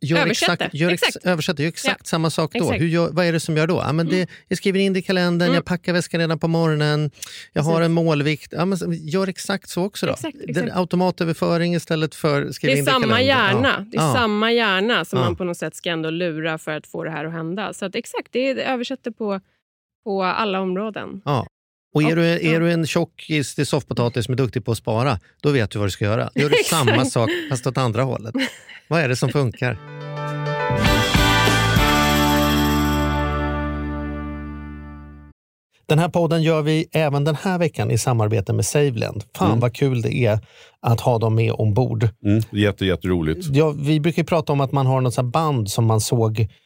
gör 0.00 0.18
Översätter. 0.18 0.52
exakt, 0.54 0.74
gör 0.74 0.90
ex, 0.90 1.02
Exakt. 1.02 1.26
översätter, 1.26 1.62
gör 1.62 1.68
exakt 1.68 2.00
Ja. 2.00 2.04
samma 2.08 2.30
sak 2.30 2.52
då. 2.54 2.66
Mm. 2.68 2.80
Hur 2.80 2.86
gör, 2.88 3.08
vad 3.12 3.26
är 3.26 3.32
det 3.32 3.40
som 3.40 3.56
gör 3.56 3.66
då? 3.66 3.74
Ja, 3.86 3.92
men 3.92 4.06
det, 4.08 4.28
jag 4.48 4.58
skriver 4.58 4.80
in 4.80 4.92
det 4.92 4.98
i 4.98 5.02
kalendern, 5.02 5.54
jag 5.54 5.64
packar 5.64 5.92
väskan 5.92 6.20
redan 6.20 6.38
på 6.38 6.48
morgonen, 6.48 7.10
jag 7.52 7.62
har 7.62 7.82
en 7.82 7.92
målvikt. 7.92 8.52
Ja, 8.56 8.64
men, 8.64 8.78
gör 8.92 9.28
exakt 9.28 9.68
så 9.68 9.84
också 9.84 10.06
då. 10.06 10.12
Exakt, 10.12 10.36
exakt. 10.48 10.70
automatöverföring 10.76 11.74
istället 11.74 12.14
för 12.14 12.50
skriva 12.52 12.70
Det 12.74 12.76
är 12.76 12.78
in 12.78 12.84
det 12.84 12.90
i 12.90 12.92
samma 12.92 13.02
kalendern. 13.06 13.26
hjärna, 13.26 13.86
det 13.90 13.96
är 13.96 14.12
samma 14.12 14.52
hjärna 14.52 15.04
som 15.04 15.18
man 15.18 15.36
på 15.36 15.44
något 15.44 15.56
sätt 15.56 15.76
ska 15.76 15.90
ändå 15.90 16.10
lura 16.10 16.58
för 16.58 16.70
att 16.70 16.86
få 16.86 17.04
det 17.04 17.10
här 17.10 17.24
att 17.24 17.32
hända. 17.32 17.72
Så 17.72 17.84
att 17.86 17.94
exakt, 17.94 18.28
det 18.30 18.50
är- 18.50 18.54
det 18.54 18.62
översätter 18.64 19.10
på, 19.10 19.40
på 20.04 20.22
alla 20.22 20.60
områden. 20.60 21.22
Ja. 21.24 21.46
Och 21.94 22.02
är, 22.02 22.16
du, 22.16 22.24
ja. 22.24 22.38
är 22.38 22.60
du 22.60 22.72
en 22.72 22.86
tjockis 22.86 23.54
till 23.54 23.66
soffpotatis 23.66 24.24
som 24.24 24.32
är 24.32 24.36
duktig 24.36 24.64
på 24.64 24.72
att 24.72 24.78
spara, 24.78 25.18
då 25.40 25.50
vet 25.50 25.70
du 25.70 25.78
vad 25.78 25.88
du 25.88 25.90
ska 25.90 26.04
göra. 26.04 26.30
Gör 26.34 26.48
du 26.48 26.56
samma 26.64 27.04
sak 27.04 27.30
fast 27.50 27.66
åt 27.66 27.78
andra 27.78 28.02
hållet. 28.02 28.34
Vad 28.88 29.00
är 29.00 29.08
det 29.08 29.16
som 29.16 29.28
funkar? 29.28 29.78
Den 35.86 35.98
här 35.98 36.08
podden 36.08 36.42
gör 36.42 36.62
vi 36.62 36.86
även 36.92 37.24
den 37.24 37.36
här 37.36 37.58
veckan 37.58 37.90
i 37.90 37.98
samarbete 37.98 38.52
med 38.52 38.66
Saveland. 38.66 39.24
Fan 39.36 39.60
vad 39.60 39.74
kul 39.74 40.02
det 40.02 40.14
är 40.14 40.38
att 40.80 41.00
ha 41.00 41.18
dem 41.18 41.34
med 41.34 41.52
ombord. 41.52 42.08
Mm, 42.24 42.42
jätte, 42.50 42.86
jätteroligt. 42.86 43.46
Ja, 43.52 43.70
vi 43.70 44.00
brukar 44.00 44.22
ju 44.22 44.26
prata 44.26 44.52
om 44.52 44.60
att 44.60 44.72
man 44.72 44.86
har 44.86 45.00
något 45.00 45.24
band 45.24 45.70
som 45.70 45.84
man 45.84 46.00
såg 46.00 46.48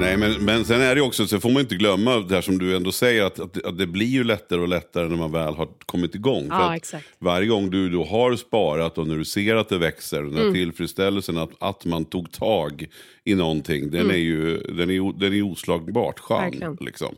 Nej, 0.00 0.16
men, 0.16 0.44
men 0.44 0.64
sen 0.64 0.80
är 0.80 0.94
det 0.94 1.00
också, 1.00 1.26
så 1.26 1.40
får 1.40 1.50
man 1.50 1.60
inte 1.62 1.74
glömma 1.74 2.16
det 2.18 2.34
här 2.34 2.42
som 2.42 2.58
du 2.58 2.76
ändå 2.76 2.92
säger, 2.92 3.22
att, 3.24 3.40
att, 3.40 3.64
att 3.64 3.78
det 3.78 3.86
blir 3.86 4.06
ju 4.06 4.24
lättare 4.24 4.60
och 4.60 4.68
lättare 4.68 5.08
när 5.08 5.16
man 5.16 5.32
väl 5.32 5.54
har 5.54 5.68
kommit 5.86 6.14
igång. 6.14 6.48
För 6.48 6.56
Ja, 6.56 6.70
att 6.70 6.76
exakt. 6.76 7.06
Varje 7.18 7.46
gång 7.48 7.70
du 7.70 7.88
då 7.90 8.04
har 8.04 8.36
sparat 8.36 8.98
och 8.98 9.06
när 9.06 9.16
du 9.16 9.24
ser 9.24 9.56
att 9.56 9.68
det 9.68 9.78
växer, 9.78 10.22
den 10.22 10.34
här 10.34 10.40
Mm. 10.42 10.54
tillfredsställelsen 10.54 11.38
att, 11.38 11.50
att 11.58 11.84
man 11.84 12.04
tog 12.04 12.32
tag 12.32 12.86
i 13.24 13.34
någonting, 13.34 13.90
den 13.90 14.10
är 14.10 14.16
ju 14.16 14.58
den 14.58 14.90
är, 14.90 15.18
den 15.18 15.32
är 15.34 15.42
oslagbart 15.42 16.18
skön. 16.18 16.54
Mm. 16.62 16.76
Liksom. 16.80 17.14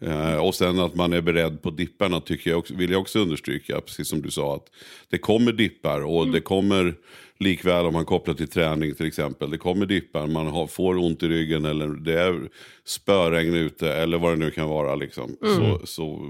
Eh, 0.00 0.36
och 0.36 0.54
sen 0.54 0.78
att 0.80 0.94
man 0.94 1.12
är 1.12 1.20
beredd 1.20 1.62
på 1.62 1.70
dipparna 1.70 2.20
tycker 2.20 2.50
jag 2.50 2.58
också, 2.58 2.74
vill 2.74 2.90
jag 2.90 3.00
också 3.00 3.18
understryka, 3.18 3.80
precis 3.80 4.08
som 4.08 4.22
du 4.22 4.30
sa, 4.30 4.54
att 4.56 4.66
det 5.10 5.18
kommer 5.18 5.52
dippar 5.52 6.00
och 6.00 6.22
Mm. 6.22 6.32
det 6.32 6.40
kommer 6.40 6.94
likväl 7.42 7.86
om 7.86 7.92
man 7.92 8.04
kopplar 8.04 8.34
till 8.34 8.48
träning 8.48 8.94
till 8.94 9.06
exempel, 9.06 9.50
det 9.50 9.58
kommer 9.58 9.86
dippar, 9.86 10.26
man 10.26 10.46
har, 10.46 10.66
får 10.66 10.96
ont 10.96 11.22
i 11.22 11.28
ryggen 11.28 11.64
eller 11.64 11.88
det 11.88 12.20
är 12.20 12.48
spöregn 12.84 13.54
ute 13.54 13.92
eller 13.92 14.18
vad 14.18 14.32
det 14.32 14.36
nu 14.36 14.50
kan 14.50 14.68
vara. 14.68 14.94
Liksom. 14.94 15.36
Mm. 15.42 15.56
Så, 15.56 15.86
så, 15.86 16.20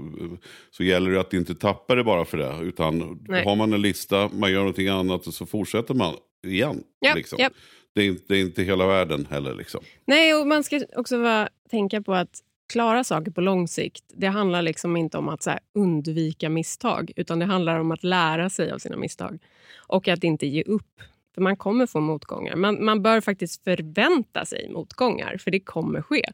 så 0.71 0.83
gäller 0.83 1.11
det 1.11 1.19
att 1.19 1.33
inte 1.33 1.55
tappa 1.55 1.95
det 1.95 2.03
bara 2.03 2.25
för 2.25 2.37
det, 2.37 2.59
utan 2.61 3.19
Nej. 3.27 3.45
har 3.45 3.55
man 3.55 3.73
en 3.73 3.81
lista, 3.81 4.29
man 4.33 4.51
gör 4.51 4.59
någonting 4.59 4.87
annat 4.87 5.27
och 5.27 5.33
så 5.33 5.45
fortsätter 5.45 5.93
man 5.93 6.15
igen. 6.47 6.83
Japp, 7.05 7.17
liksom. 7.17 7.39
japp. 7.39 7.53
Det, 7.95 8.01
är 8.01 8.05
inte, 8.05 8.23
det 8.27 8.35
är 8.35 8.41
inte 8.41 8.63
hela 8.63 8.87
världen 8.87 9.27
heller. 9.29 9.55
Liksom. 9.55 9.83
Nej, 10.05 10.35
och 10.35 10.47
man 10.47 10.63
ska 10.63 10.81
också 10.95 11.17
vara, 11.17 11.49
tänka 11.69 12.01
på 12.01 12.13
att 12.13 12.39
klara 12.73 13.03
saker 13.03 13.31
på 13.31 13.41
lång 13.41 13.67
sikt, 13.67 14.03
det 14.07 14.27
handlar 14.27 14.61
liksom 14.61 14.97
inte 14.97 15.17
om 15.17 15.29
att 15.29 15.47
undvika 15.73 16.49
misstag, 16.49 17.11
utan 17.15 17.39
det 17.39 17.45
handlar 17.45 17.79
om 17.79 17.91
att 17.91 18.03
lära 18.03 18.49
sig 18.49 18.71
av 18.71 18.77
sina 18.77 18.97
misstag. 18.97 19.39
Och 19.77 20.07
att 20.07 20.23
inte 20.23 20.47
ge 20.47 20.63
upp. 20.63 21.01
För 21.35 21.41
man 21.41 21.57
kommer 21.57 21.85
få 21.85 21.99
motgångar. 21.99 22.55
Man, 22.55 22.85
man 22.85 23.03
bör 23.03 23.21
faktiskt 23.21 23.63
förvänta 23.63 24.45
sig 24.45 24.69
motgångar, 24.69 25.37
för 25.37 25.51
det 25.51 25.59
kommer 25.59 26.01
ske. 26.01 26.25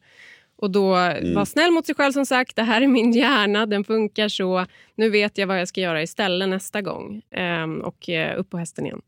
Och 0.55 0.71
då 0.71 0.89
var 1.35 1.45
snäll 1.45 1.71
mot 1.71 1.85
sig 1.85 1.95
själv 1.95 2.11
som 2.11 2.25
sagt. 2.25 2.55
Det 2.55 2.63
här 2.63 2.81
är 2.81 2.87
min 2.87 3.11
hjärna, 3.11 3.65
den 3.65 3.83
funkar 3.83 4.27
så. 4.27 4.65
Nu 4.95 5.09
vet 5.09 5.37
jag 5.37 5.47
vad 5.47 5.59
jag 5.59 5.67
ska 5.67 5.81
göra 5.81 6.01
istället 6.01 6.49
nästa 6.49 6.81
gång. 6.81 7.21
Ehm, 7.31 7.81
och 7.81 8.09
eh, 8.09 8.39
upp 8.39 8.49
på 8.49 8.57
hästen 8.57 8.85
igen. 8.85 9.01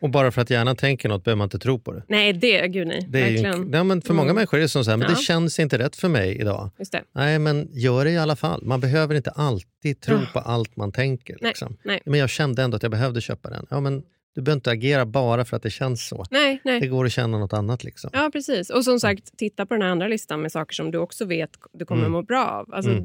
Och 0.00 0.10
bara 0.10 0.30
för 0.32 0.42
att 0.42 0.50
hjärnan 0.50 0.76
tänker 0.76 1.08
något 1.08 1.24
behöver 1.24 1.38
man 1.38 1.46
inte 1.46 1.58
tro 1.58 1.78
på 1.78 1.92
det. 1.92 2.02
Nej, 2.08 2.32
det, 2.32 2.68
gud 2.68 2.86
nej. 2.86 3.06
det 3.08 3.20
är 3.22 3.28
ju, 3.28 3.68
ja, 3.72 3.84
men 3.84 4.02
för 4.02 4.14
många 4.14 4.24
Mm. 4.24 4.34
människor 4.34 4.58
är 4.58 4.62
det 4.62 4.68
som 4.68 4.84
så 4.84 4.90
här, 4.90 4.96
men 4.98 5.08
Ja. 5.10 5.14
det 5.16 5.20
känns 5.22 5.58
inte 5.58 5.78
rätt 5.78 5.96
för 5.96 6.08
mig 6.08 6.36
idag. 6.40 6.70
Just 6.78 6.92
det. 6.92 7.02
Nej, 7.12 7.38
men 7.38 7.68
gör 7.72 8.04
det 8.04 8.10
i 8.10 8.18
alla 8.18 8.36
fall. 8.36 8.62
Man 8.64 8.80
behöver 8.80 9.14
inte 9.14 9.30
alltid 9.30 10.00
tro 10.00 10.18
på 10.32 10.38
allt 10.38 10.76
man 10.76 10.92
tänker. 10.92 11.36
Nej, 11.40 11.48
Liksom. 11.48 11.76
nej. 11.84 12.00
Men 12.04 12.20
jag 12.20 12.30
kände 12.30 12.62
ändå 12.62 12.76
att 12.76 12.82
jag 12.82 12.90
behövde 12.92 13.20
köpa 13.20 13.50
den. 13.50 13.66
Ja, 13.70 13.80
men 13.80 14.02
du 14.34 14.42
behöver 14.42 14.56
inte 14.56 14.70
agera 14.70 15.06
bara 15.06 15.44
för 15.44 15.56
att 15.56 15.62
det 15.62 15.70
känns 15.70 16.08
så. 16.08 16.24
Nej, 16.30 16.60
nej. 16.64 16.80
Det 16.80 16.86
går 16.86 17.04
att 17.06 17.12
känna 17.12 17.38
något 17.38 17.52
annat. 17.52 17.84
Liksom. 17.84 18.10
Ja, 18.12 18.30
precis. 18.32 18.70
Och 18.70 18.84
som 18.84 19.00
sagt, 19.00 19.38
titta 19.38 19.66
på 19.66 19.74
den 19.74 19.82
här 19.82 19.88
andra 19.90 20.08
listan 20.08 20.42
med 20.42 20.52
saker 20.52 20.74
som 20.74 20.90
du 20.90 20.98
också 20.98 21.24
vet 21.24 21.50
du 21.72 21.84
kommer 21.84 22.00
Mm. 22.02 22.12
må 22.12 22.22
bra 22.22 22.46
av. 22.46 22.74
Alltså, 22.74 22.90
Mm. 22.90 23.04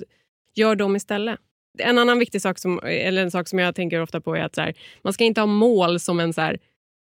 Gör 0.56 0.76
dem 0.76 0.96
istället. 0.96 1.40
En 1.80 1.98
annan 1.98 2.20
viktig 2.20 2.42
sak 2.42 2.60
som, 2.60 2.80
eller 2.84 3.22
en 3.22 3.32
sak 3.32 3.48
som 3.48 3.60
jag 3.60 3.76
tänker 3.76 4.02
ofta 4.02 4.22
på 4.22 4.36
är 4.36 4.42
att 4.42 4.58
här, 4.58 4.74
man 5.02 5.14
ska 5.14 5.24
inte 5.24 5.42
ha 5.42 5.46
mål 5.46 6.00
som 6.00 6.20
en, 6.20 6.34
så 6.34 6.42
här, 6.42 6.58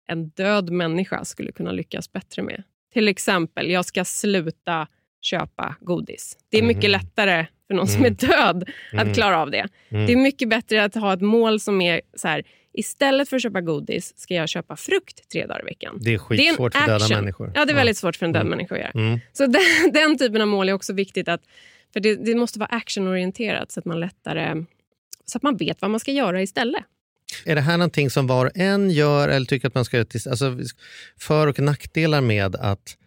en 0.07 0.29
död 0.29 0.69
människa 0.69 1.25
skulle 1.25 1.51
kunna 1.51 1.71
lyckas 1.71 2.11
bättre 2.11 2.41
med. 2.41 2.63
Till 2.93 3.07
exempel, 3.07 3.69
jag 3.71 3.85
ska 3.85 4.05
sluta 4.05 4.87
köpa 5.21 5.75
godis. 5.79 6.37
Det 6.49 6.57
är 6.57 6.63
mycket 6.63 6.83
Mhm. 6.83 6.91
lättare 6.91 7.45
för 7.67 7.73
någon 7.73 7.87
som 7.87 8.01
Mm. 8.05 8.11
är 8.21 8.27
död 8.27 8.69
Mm. 8.93 9.07
att 9.09 9.15
klara 9.15 9.39
av 9.41 9.51
det. 9.51 9.67
Mm. 9.89 10.05
Det 10.05 10.13
är 10.13 10.17
mycket 10.17 10.49
bättre 10.49 10.83
att 10.83 10.95
ha 10.95 11.13
ett 11.13 11.21
mål 11.21 11.59
som 11.59 11.81
är 11.81 12.01
så 12.13 12.27
här, 12.27 12.43
istället 12.73 13.29
för 13.29 13.35
att 13.35 13.41
köpa 13.43 13.61
godis 13.61 14.13
ska 14.19 14.33
jag 14.33 14.49
köpa 14.49 14.75
frukt 14.75 15.29
tre 15.31 15.45
dagar 15.45 15.61
i 15.61 15.65
veckan. 15.65 15.97
Det 16.01 16.01
är 16.01 16.05
Det 16.09 16.13
är 16.13 16.17
skitsvårt 16.19 16.73
för 16.75 16.87
döda 16.87 17.07
människor. 17.21 17.51
Ja, 17.55 17.65
det 17.65 17.71
är 17.71 17.75
väldigt 17.75 17.97
svårt 17.97 18.15
för 18.15 18.25
en 18.25 18.31
död 18.31 18.45
människa 18.45 18.75
att 18.75 18.81
göra. 18.81 18.91
Mm. 18.91 19.19
Så 19.33 19.45
den, 19.47 19.61
den 19.93 20.17
typen 20.17 20.41
av 20.41 20.47
mål 20.47 20.69
är 20.69 20.73
också 20.73 20.93
viktigt. 20.93 21.27
att 21.27 21.41
För 21.93 21.99
det, 21.99 22.15
det 22.15 22.35
måste 22.35 22.59
vara 22.59 22.69
actionorienterat 22.69 23.71
så 23.71 23.79
att 23.79 23.85
man 23.85 23.99
lättare 23.99 24.65
så 25.25 25.37
att 25.37 25.43
man 25.43 25.57
vet 25.57 25.81
vad 25.81 25.91
man 25.91 25.99
ska 25.99 26.11
göra 26.11 26.41
istället. 26.41 26.83
Är 27.45 27.55
det 27.55 27.61
här 27.61 27.77
någonting 27.77 28.09
som 28.09 28.27
var 28.27 28.45
och 28.45 28.51
en 28.57 28.89
gör 28.89 29.29
eller 29.29 29.45
tycker 29.45 29.67
att 29.67 29.75
man 29.75 29.85
ska 29.85 29.97
göra? 29.97 30.07
Alltså, 30.29 30.57
för 31.19 31.47
och 31.47 31.59
nackdelar 31.59 32.21
med 32.21 32.55
att 32.55 32.97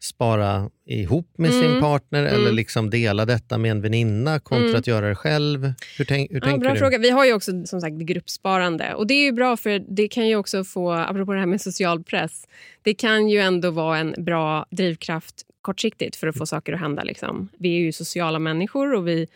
spara 0.00 0.70
ihop 0.86 1.28
med 1.38 1.50
Mm. 1.50 1.62
sin 1.62 1.80
partner 1.80 2.24
eller 2.24 2.42
Mm. 2.42 2.54
liksom 2.56 2.90
dela 2.90 3.24
detta 3.24 3.58
med 3.58 3.70
en 3.70 3.80
väninna 3.80 4.40
kontra 4.40 4.64
Mm. 4.68 4.78
att 4.78 4.86
göra 4.86 5.08
det 5.08 5.14
själv? 5.14 5.72
Hur, 5.98 6.04
tänk, 6.04 6.30
hur 6.30 6.36
Ja, 6.40 6.44
tänker 6.44 6.60
bra 6.60 6.72
du? 6.72 6.78
fråga. 6.78 6.98
Vi 6.98 7.10
har 7.10 7.24
ju 7.24 7.32
också 7.32 7.66
som 7.66 7.80
sagt 7.80 7.94
gruppsparande. 7.96 8.94
Och 8.94 9.06
Det 9.06 9.14
är 9.14 9.24
ju 9.24 9.32
bra, 9.32 9.56
för 9.56 9.84
det 9.88 10.08
kan 10.08 10.28
ju 10.28 10.36
också 10.36 10.64
få, 10.64 10.92
apropå 10.92 11.32
det 11.32 11.38
här 11.38 11.46
med 11.46 11.60
social 11.60 12.04
press, 12.04 12.46
det 12.82 12.94
kan 12.94 13.28
ju 13.28 13.38
ändå 13.38 13.70
vara 13.70 13.98
en 13.98 14.14
bra 14.18 14.66
drivkraft 14.70 15.45
kortsiktigt 15.66 16.16
för 16.16 16.26
att 16.26 16.38
få 16.38 16.46
saker 16.46 16.72
att 16.72 16.80
hända. 16.80 17.02
Liksom. 17.04 17.48
Vi 17.58 17.76
är 17.76 17.80
ju 17.80 17.92
sociala 17.92 18.38
människor 18.38 18.94
och 18.94 19.08
vi, 19.08 19.26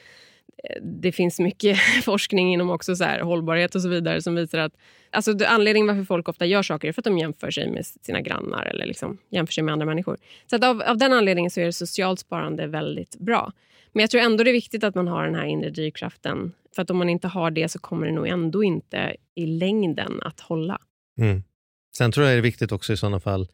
eh, 0.64 0.82
det 0.82 1.12
finns 1.12 1.40
mycket 1.40 1.78
forskning 2.04 2.52
inom 2.52 2.70
också 2.70 2.96
så 2.96 3.04
här, 3.04 3.20
hållbarhet 3.20 3.74
och 3.74 3.82
så 3.82 3.88
vidare 3.88 4.22
som 4.22 4.34
visar 4.34 4.58
att 4.58 4.72
alltså, 5.10 5.34
anledningen 5.46 5.86
varför 5.86 6.04
folk 6.04 6.28
ofta 6.28 6.46
gör 6.46 6.62
saker 6.62 6.88
är 6.88 6.92
för 6.92 7.00
att 7.00 7.04
de 7.04 7.18
jämför 7.18 7.50
sig 7.50 7.70
med 7.70 7.86
sina 7.86 8.20
grannar 8.20 8.66
eller 8.66 8.86
liksom 8.86 9.18
jämför 9.30 9.52
sig 9.52 9.64
med 9.64 9.72
andra 9.72 9.86
människor. 9.86 10.16
Så 10.46 10.56
att 10.56 10.64
av, 10.64 10.82
av 10.82 10.96
den 10.96 11.12
anledningen 11.12 11.50
så 11.50 11.60
är 11.60 11.70
socialt 11.70 12.20
sparande 12.20 12.66
väldigt 12.66 13.16
bra. 13.18 13.52
Men 13.92 14.00
jag 14.00 14.10
tror 14.10 14.20
ändå 14.20 14.44
det 14.44 14.50
är 14.50 14.52
viktigt 14.62 14.84
att 14.84 14.94
man 14.94 15.08
har 15.08 15.24
den 15.24 15.34
här 15.34 15.44
inre 15.44 15.70
drivkraften. 15.70 16.52
För 16.74 16.82
att 16.82 16.90
om 16.90 16.96
man 16.96 17.08
inte 17.08 17.28
har 17.28 17.50
det 17.50 17.68
så 17.68 17.78
kommer 17.78 18.06
det 18.06 18.12
nog 18.12 18.28
ändå 18.28 18.64
inte 18.64 19.16
i 19.34 19.46
längden 19.46 20.20
att 20.22 20.40
hålla. 20.40 20.78
Mm. 21.18 21.42
Sen 21.96 22.12
tror 22.12 22.26
jag 22.26 22.34
det 22.34 22.38
är 22.38 22.42
viktigt 22.42 22.72
också 22.72 22.92
i 22.92 22.96
sådana 22.96 23.20
fall 23.20 23.48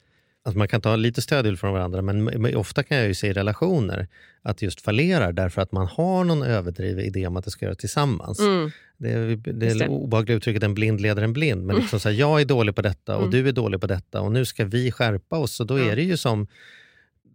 att 0.47 0.57
man 0.57 0.69
kan 0.69 0.81
ta 0.81 0.97
lite 0.97 1.23
stöd 1.23 1.59
från 1.59 1.73
varandra, 1.73 2.03
men 2.03 2.57
ofta 2.57 2.83
kan 2.83 2.97
jag 2.97 3.07
ju 3.07 3.15
se 3.15 3.27
i 3.27 3.33
relationer 3.33 4.09
att 4.43 4.63
just 4.63 4.81
fallerar 4.81 5.33
därför 5.33 5.63
att 5.63 5.73
man 5.73 5.87
har 5.87 6.25
någon 6.25 6.43
överdriven 6.43 7.05
idé 7.05 7.27
om 7.27 7.37
att 7.37 7.45
det 7.45 7.51
ska 7.51 7.65
göras 7.65 7.79
tillsammans. 7.79 8.41
Mm. 8.41 8.71
Det 8.99 9.11
är 9.13 9.37
det, 9.53 9.67
Just 9.67 9.79
det. 9.79 9.85
är 9.85 9.89
obehagliga 9.89 10.37
uttrycket 10.37 10.63
en 10.63 10.75
blind 10.75 11.01
leder 11.01 11.23
en 11.23 11.33
blind, 11.33 11.61
men 11.61 11.71
Mm. 11.71 11.81
liksom 11.83 12.01
så 12.01 12.09
här, 12.09 12.17
jag 12.17 12.41
är 12.41 12.45
dålig 12.45 12.75
på 12.77 12.83
detta 12.83 13.17
och 13.17 13.23
Mm. 13.23 13.31
du 13.31 13.49
är 13.49 13.53
dålig 13.53 13.81
på 13.81 13.87
detta 13.87 14.21
och 14.21 14.33
nu 14.33 14.45
ska 14.45 14.65
vi 14.65 14.93
skärpa 14.93 15.39
oss. 15.39 15.61
Och 15.61 15.67
då 15.67 15.79
är 15.81 15.97
det 15.97 16.03
ju 16.03 16.17
som 16.17 16.47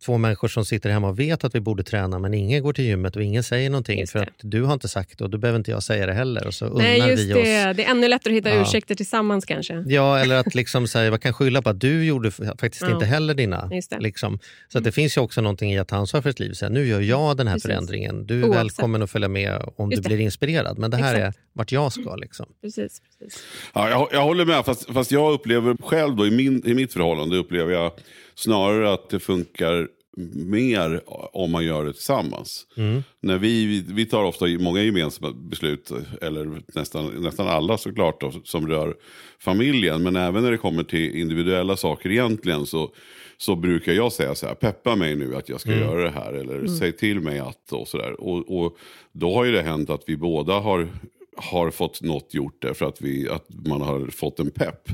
två 0.05 0.17
människor 0.17 0.47
som 0.47 0.65
sitter 0.65 0.89
hemma 0.89 1.07
och 1.09 1.19
vet 1.19 1.43
att 1.43 1.55
vi 1.55 1.59
borde 1.59 1.83
träna 1.83 2.19
men 2.19 2.33
ingen 2.33 2.63
går 2.63 2.73
till 2.73 2.85
gymmet 2.85 3.15
och 3.15 3.23
ingen 3.23 3.43
säger 3.43 3.69
någonting 3.69 4.07
för 4.07 4.19
det. 4.19 4.25
att 4.25 4.31
du 4.41 4.63
har 4.63 4.73
inte 4.73 4.87
sagt 4.87 5.17
det 5.17 5.23
och 5.23 5.29
då 5.29 5.37
behöver 5.37 5.59
inte 5.59 5.71
jag 5.71 5.83
säga 5.83 6.05
det 6.05 6.13
heller. 6.13 6.47
Och 6.47 6.53
så 6.53 6.69
Nej, 6.77 6.97
just 7.09 7.23
vi 7.23 7.27
det. 7.27 7.39
oss 7.39 7.77
Det 7.77 7.85
är 7.85 7.91
ännu 7.91 8.07
lättare 8.07 8.33
att 8.33 8.37
hitta 8.37 8.49
Ja. 8.55 8.61
ursäkter 8.61 8.95
tillsammans 8.95 9.45
kanske. 9.45 9.83
Ja, 9.87 10.19
eller 10.19 10.35
att 10.35 10.55
liksom 10.55 10.87
säga, 10.87 11.09
man 11.09 11.19
kan 11.19 11.33
skylla 11.33 11.61
på 11.61 11.69
att 11.69 11.79
du 11.79 12.05
gjorde 12.05 12.31
faktiskt 12.31 12.81
Ja. 12.81 12.91
inte 12.93 13.05
heller 13.05 13.33
dina. 13.33 13.69
Just 13.73 13.89
det. 13.89 13.99
Liksom. 13.99 14.39
Så 14.67 14.77
att 14.77 14.83
det 14.83 14.91
finns 14.91 15.17
ju 15.17 15.21
också 15.21 15.41
någonting 15.41 15.73
i 15.73 15.79
att 15.79 15.87
ta 15.87 15.95
ansvar 15.95 16.21
för 16.21 16.29
sitt 16.29 16.39
liv. 16.39 16.53
Säga, 16.53 16.69
nu 16.69 16.87
gör 16.87 17.01
jag 17.01 17.37
den 17.37 17.47
här 17.47 17.55
Precis. 17.55 17.67
förändringen. 17.69 18.25
Du 18.27 18.39
är 18.39 18.43
Oavsett. 18.43 18.59
välkommen 18.59 19.01
att 19.01 19.09
följa 19.11 19.27
med 19.27 19.61
om 19.75 19.91
Just 19.91 20.03
du 20.03 20.09
det. 20.09 20.15
blir 20.15 20.25
inspirerad. 20.25 20.77
Men 20.77 20.91
det 20.91 20.97
här 20.97 21.15
Exakt. 21.15 21.37
är 21.37 21.41
vart 21.53 21.71
jag 21.71 21.91
ska. 21.93 22.15
Liksom. 22.15 22.45
Precis, 22.61 23.01
precis. 23.23 23.43
Ja, 23.73 23.89
jag, 23.89 24.07
jag 24.12 24.21
håller 24.21 24.45
med, 24.45 24.65
fast, 24.65 24.93
fast 24.93 25.12
jag 25.12 25.34
upplever 25.34 25.77
själv 25.84 26.15
då, 26.15 26.27
i, 26.27 26.31
min, 26.31 26.67
i 26.67 26.73
mitt 26.73 26.93
förhållande 26.93 27.38
upplever 27.38 27.73
jag 27.73 27.91
snarare 28.36 28.93
att 28.93 29.10
det 29.10 29.19
funkar 29.19 29.88
mer 30.36 31.01
om 31.34 31.51
man 31.51 31.65
gör 31.65 31.86
det 31.86 31.93
tillsammans. 31.93 32.67
Mm. 32.77 33.03
När 33.21 33.38
vi, 33.38 33.65
vi, 33.65 33.93
vi 33.93 34.05
tar 34.05 34.23
ofta 34.23 34.45
många 34.45 34.81
gemensamma 34.84 35.34
beslut, 35.34 35.91
eller 36.21 36.62
nästan, 36.75 37.05
nästan 37.05 37.47
alla 37.47 37.77
såklart, 37.77 38.21
då, 38.21 38.31
som 38.43 38.67
rör 38.67 38.95
familjen. 39.39 40.03
Men 40.03 40.15
även 40.15 40.43
när 40.43 40.51
det 40.51 40.57
kommer 40.57 40.84
till 40.84 41.15
individuella 41.15 41.77
saker 41.77 42.10
egentligen 42.12 42.65
så, 42.65 42.89
så 43.38 43.55
brukar 43.55 43.91
jag 43.93 44.13
säga 44.13 44.36
så 44.36 44.47
här, 44.47 44.53
peppa 44.55 44.95
mig 44.95 45.15
nu 45.15 45.36
att 45.36 45.49
jag 45.49 45.62
ska 45.62 45.71
Mm. 45.71 45.84
göra 45.84 46.03
det 46.03 46.10
här. 46.12 46.34
Eller 46.34 46.55
Mm. 46.55 46.77
säg 46.77 46.91
till 46.91 47.19
mig 47.19 47.39
att 47.39 47.71
och 47.71 47.88
sådär. 47.88 48.21
Och, 48.21 48.62
och 48.63 48.77
då 49.12 49.34
har 49.34 49.45
ju 49.45 49.51
det 49.51 49.62
hänt 49.62 49.89
att 49.89 50.03
vi 50.07 50.17
båda 50.17 50.53
har 50.60 50.88
har 51.37 51.71
fått 51.71 52.01
något 52.01 52.33
gjort 52.33 52.61
där 52.61 52.73
för 52.73 52.85
att, 52.85 53.01
vi, 53.01 53.29
att 53.29 53.45
man 53.65 53.81
har 53.81 54.07
fått 54.07 54.39
en 54.39 54.51
pepp. 54.51 54.89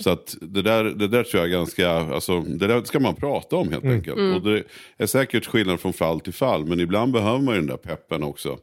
Så 0.00 0.10
att 0.10 0.36
det 0.40 0.62
där, 0.62 0.84
det 0.84 1.08
där 1.08 1.22
tror 1.24 1.40
jag 1.42 1.48
är 1.52 1.52
ganska, 1.58 1.90
alltså, 1.90 2.40
det 2.40 2.66
där 2.66 2.82
ska 2.84 3.00
man 3.00 3.14
prata 3.14 3.56
om 3.56 3.68
helt 3.72 3.84
enkelt. 3.84 4.18
Mm. 4.18 4.34
Och 4.34 4.42
det 4.42 4.64
är 4.98 5.06
säkert 5.06 5.46
skillnad 5.46 5.80
från 5.80 5.92
fall 5.92 6.20
till 6.20 6.32
fall, 6.32 6.64
men 6.66 6.80
ibland 6.80 7.12
behöver 7.12 7.38
man 7.38 7.54
ju 7.54 7.60
den 7.60 7.68
där 7.68 7.76
peppen 7.76 8.22
också. 8.22 8.58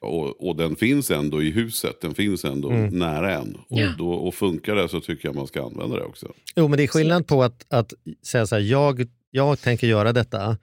Och, 0.00 0.48
och 0.48 0.56
den 0.56 0.76
finns 0.76 1.10
ändå 1.10 1.42
i 1.42 1.50
huset, 1.50 2.00
den 2.00 2.14
finns 2.14 2.44
ändå 2.44 2.70
Mm. 2.70 2.98
nära 2.98 3.34
en. 3.34 3.54
Och, 3.68 3.78
Ja. 3.80 3.88
då, 3.98 4.08
och 4.12 4.34
funkar 4.34 4.74
det 4.74 4.88
så 4.88 5.00
tycker 5.00 5.28
jag 5.28 5.34
man 5.34 5.46
ska 5.46 5.64
använda 5.64 5.96
det 5.96 6.04
också. 6.04 6.32
Jo, 6.56 6.68
men 6.68 6.76
det 6.76 6.82
är 6.82 6.86
skillnad 6.88 7.26
på 7.26 7.42
att, 7.42 7.66
att 7.68 7.92
säga 8.26 8.46
så 8.46 8.54
här, 8.54 8.62
jag, 8.62 9.06
jag 9.30 9.60
tänker 9.60 9.86
göra 9.86 10.12
detta, 10.12 10.56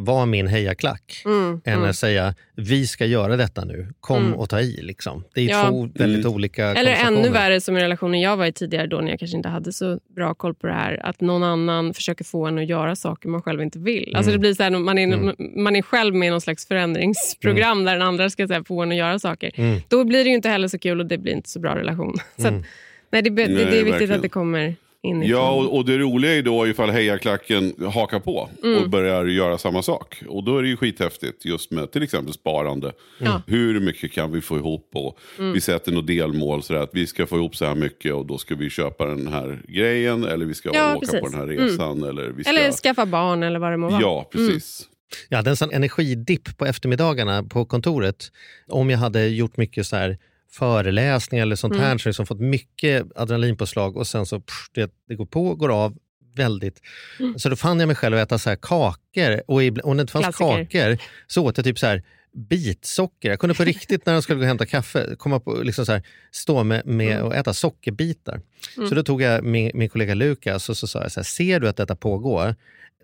var 0.00 0.26
min 0.26 0.46
hejaklack. 0.46 1.22
Mm, 1.24 1.60
Än 1.64 1.74
mm. 1.74 1.90
att 1.90 1.96
säga, 1.96 2.34
vi 2.56 2.86
ska 2.86 3.06
göra 3.06 3.36
detta 3.36 3.64
nu, 3.64 3.88
kom 4.00 4.16
Mm. 4.26 4.34
och 4.34 4.48
ta 4.50 4.60
i. 4.60 4.82
Liksom. 4.82 5.24
Det 5.34 5.40
är 5.40 5.48
Ja. 5.48 5.68
två 5.68 5.80
väldigt 5.94 6.24
Mm. 6.24 6.32
olika 6.34 6.66
Eller 6.66 6.92
ännu 7.06 7.28
värre 7.28 7.60
som 7.60 7.76
i 7.76 7.80
relationen 7.80 8.20
jag 8.20 8.36
var 8.36 8.46
i 8.46 8.52
tidigare 8.52 8.86
då 8.86 9.00
när 9.00 9.10
jag 9.10 9.18
kanske 9.18 9.36
inte 9.36 9.48
hade 9.48 9.72
så 9.72 9.98
bra 10.16 10.34
koll 10.34 10.54
på 10.54 10.66
det 10.66 10.72
här. 10.72 11.00
Att 11.06 11.20
någon 11.20 11.42
annan 11.42 11.94
försöker 11.94 12.24
få 12.24 12.46
en 12.46 12.58
att 12.58 12.66
göra 12.68 12.96
saker 12.96 13.28
man 13.28 13.42
själv 13.42 13.62
inte 13.62 13.78
vill. 13.78 14.16
Alltså 14.16 14.30
Mm. 14.30 14.32
det 14.32 14.38
blir 14.40 14.54
så 14.54 14.62
här, 14.62 14.70
man, 14.70 14.98
är, 14.98 15.02
Mm. 15.14 15.34
man 15.56 15.76
är 15.76 15.82
själv 15.82 16.14
med 16.14 16.26
i 16.26 16.30
någon 16.30 16.40
slags 16.40 16.66
förändringsprogram 16.68 17.84
där 17.84 17.92
den 17.92 18.02
andra 18.02 18.30
ska 18.30 18.46
så 18.46 18.52
här, 18.52 18.62
få 18.62 18.82
en 18.82 18.90
att 18.90 18.96
göra 18.98 19.18
saker. 19.18 19.50
Mm. 19.54 19.80
Då 19.88 20.04
blir 20.04 20.24
det 20.24 20.28
ju 20.30 20.34
inte 20.36 20.48
heller 20.48 20.68
så 20.68 20.78
kul 20.78 21.00
och 21.00 21.06
det 21.06 21.18
blir 21.18 21.32
inte 21.32 21.48
så 21.48 21.60
bra 21.60 21.76
relation. 21.76 22.16
Så 22.36 22.48
Mm. 22.48 22.60
att, 22.60 22.66
nej, 23.10 23.22
det, 23.22 23.30
det, 23.30 23.44
det 23.46 23.52
Nej, 23.54 23.62
är 23.64 23.68
viktigt 23.70 23.92
verkligen. 23.92 24.14
att 24.14 24.22
det 24.22 24.28
kommer 24.28 24.74
inifrån. 25.02 25.30
Ja, 25.30 25.50
och, 25.50 25.76
och 25.76 25.84
det 25.84 25.98
roliga 25.98 26.34
är 26.34 26.42
då 26.42 26.66
ifall 26.68 26.90
hejaklacken 26.90 27.74
hakar 27.94 28.20
på 28.20 28.50
Mm. 28.64 28.82
och 28.82 28.90
börjar 28.90 29.24
göra 29.24 29.58
samma 29.58 29.82
sak. 29.82 30.22
Och 30.28 30.44
då 30.44 30.58
är 30.58 30.62
det 30.62 30.68
ju 30.68 30.76
skithäftigt 30.76 31.44
just 31.44 31.70
med 31.70 31.90
till 31.92 32.02
exempel 32.02 32.32
sparande. 32.34 32.92
Ja. 33.18 33.42
Hur 33.46 33.80
mycket 33.80 34.12
kan 34.12 34.32
vi 34.32 34.40
få 34.40 34.56
ihop? 34.56 34.90
Och 34.94 35.18
Mm. 35.38 35.52
Vi 35.52 35.60
sätter 35.60 35.92
något 35.92 36.06
delmål 36.06 36.62
sådär 36.62 36.80
att 36.80 36.90
vi 36.92 37.06
ska 37.06 37.26
få 37.26 37.36
ihop 37.36 37.56
så 37.56 37.64
här 37.64 37.74
mycket 37.74 38.14
och 38.14 38.26
då 38.26 38.38
ska 38.38 38.54
vi 38.54 38.70
köpa 38.70 39.06
den 39.06 39.26
här 39.26 39.62
grejen 39.68 40.24
eller 40.24 40.46
vi 40.46 40.54
ska 40.54 40.70
Ja, 40.74 40.90
åka 40.96 41.00
precis. 41.00 41.20
på 41.20 41.26
den 41.26 41.34
här 41.34 41.42
Mm. 41.48 41.56
resan. 41.64 42.02
Eller, 42.02 42.28
vi 42.28 42.44
ska... 42.44 42.52
Eller 42.52 42.72
skaffa 42.72 43.06
barn 43.06 43.42
eller 43.42 43.58
vad 43.58 43.70
det 43.72 43.76
må 43.76 43.90
vara. 43.90 44.00
Ja, 44.00 44.28
precis. 44.32 44.88
Jag 45.28 45.36
hade 45.36 45.50
en 45.50 45.56
sån 45.56 45.70
energidipp 45.72 46.58
på 46.58 46.66
eftermiddagarna 46.66 47.42
på 47.42 47.64
kontoret. 47.64 48.32
Om 48.68 48.90
jag 48.90 48.98
hade 48.98 49.26
gjort 49.28 49.56
mycket 49.56 49.86
så 49.86 49.96
här 49.96 50.18
föreläsningar 50.54 51.42
eller 51.42 51.56
sånt 51.56 51.76
här, 51.76 51.86
Mm. 51.86 51.98
så 51.98 52.08
liksom 52.08 52.26
fått 52.26 52.40
mycket 52.40 53.06
adrenalinpåslag 53.16 53.96
och 53.96 54.06
sen 54.06 54.26
så 54.26 54.40
pff, 54.40 54.66
det, 54.74 54.90
det 55.08 55.14
går 55.14 55.26
på 55.26 55.46
och 55.46 55.58
går 55.58 55.68
av 55.84 55.96
väldigt. 56.34 56.80
Mm. 57.20 57.38
Så 57.38 57.48
då 57.48 57.56
fann 57.56 57.80
jag 57.80 57.86
mig 57.86 57.96
själv 57.96 58.16
att 58.16 58.22
äta 58.22 58.38
så 58.38 58.48
här 58.50 58.56
kakor 58.56 59.42
och 59.46 59.62
ibl- 59.62 59.80
om 59.80 59.96
det 59.96 60.00
inte 60.00 60.12
fanns 60.12 60.36
Klassiker. 60.36 60.64
kakor 60.64 60.98
så 61.26 61.44
åt 61.44 61.56
jag 61.56 61.64
typ 61.64 61.78
så 61.78 61.86
här 61.86 62.02
bitsocker. 62.48 63.30
Jag 63.30 63.38
kunde 63.40 63.54
på 63.54 63.64
riktigt 63.74 64.06
när 64.06 64.14
jag 64.14 64.22
skulle 64.22 64.36
gå 64.36 64.42
och 64.42 64.48
hämta 64.48 64.66
kaffe 64.66 65.14
komma 65.18 65.40
på, 65.40 65.54
liksom 65.62 65.86
så 65.86 65.92
här, 65.92 66.02
stå 66.30 66.64
med, 66.64 66.86
med 66.86 67.12
Mm. 67.16 67.26
och 67.26 67.34
äta 67.36 67.54
sockerbitar. 67.54 68.40
Mm. 68.76 68.88
Så 68.88 68.94
då 68.94 69.02
tog 69.02 69.22
jag 69.22 69.44
min, 69.44 69.70
min 69.74 69.88
kollega 69.88 70.14
Lukas 70.14 70.68
och 70.68 70.76
så 70.76 70.86
sa 70.86 71.02
jag 71.02 71.12
så 71.12 71.20
här, 71.20 71.24
ser 71.24 71.60
du 71.60 71.68
att 71.68 71.76
detta 71.76 71.96
pågår? 71.96 72.54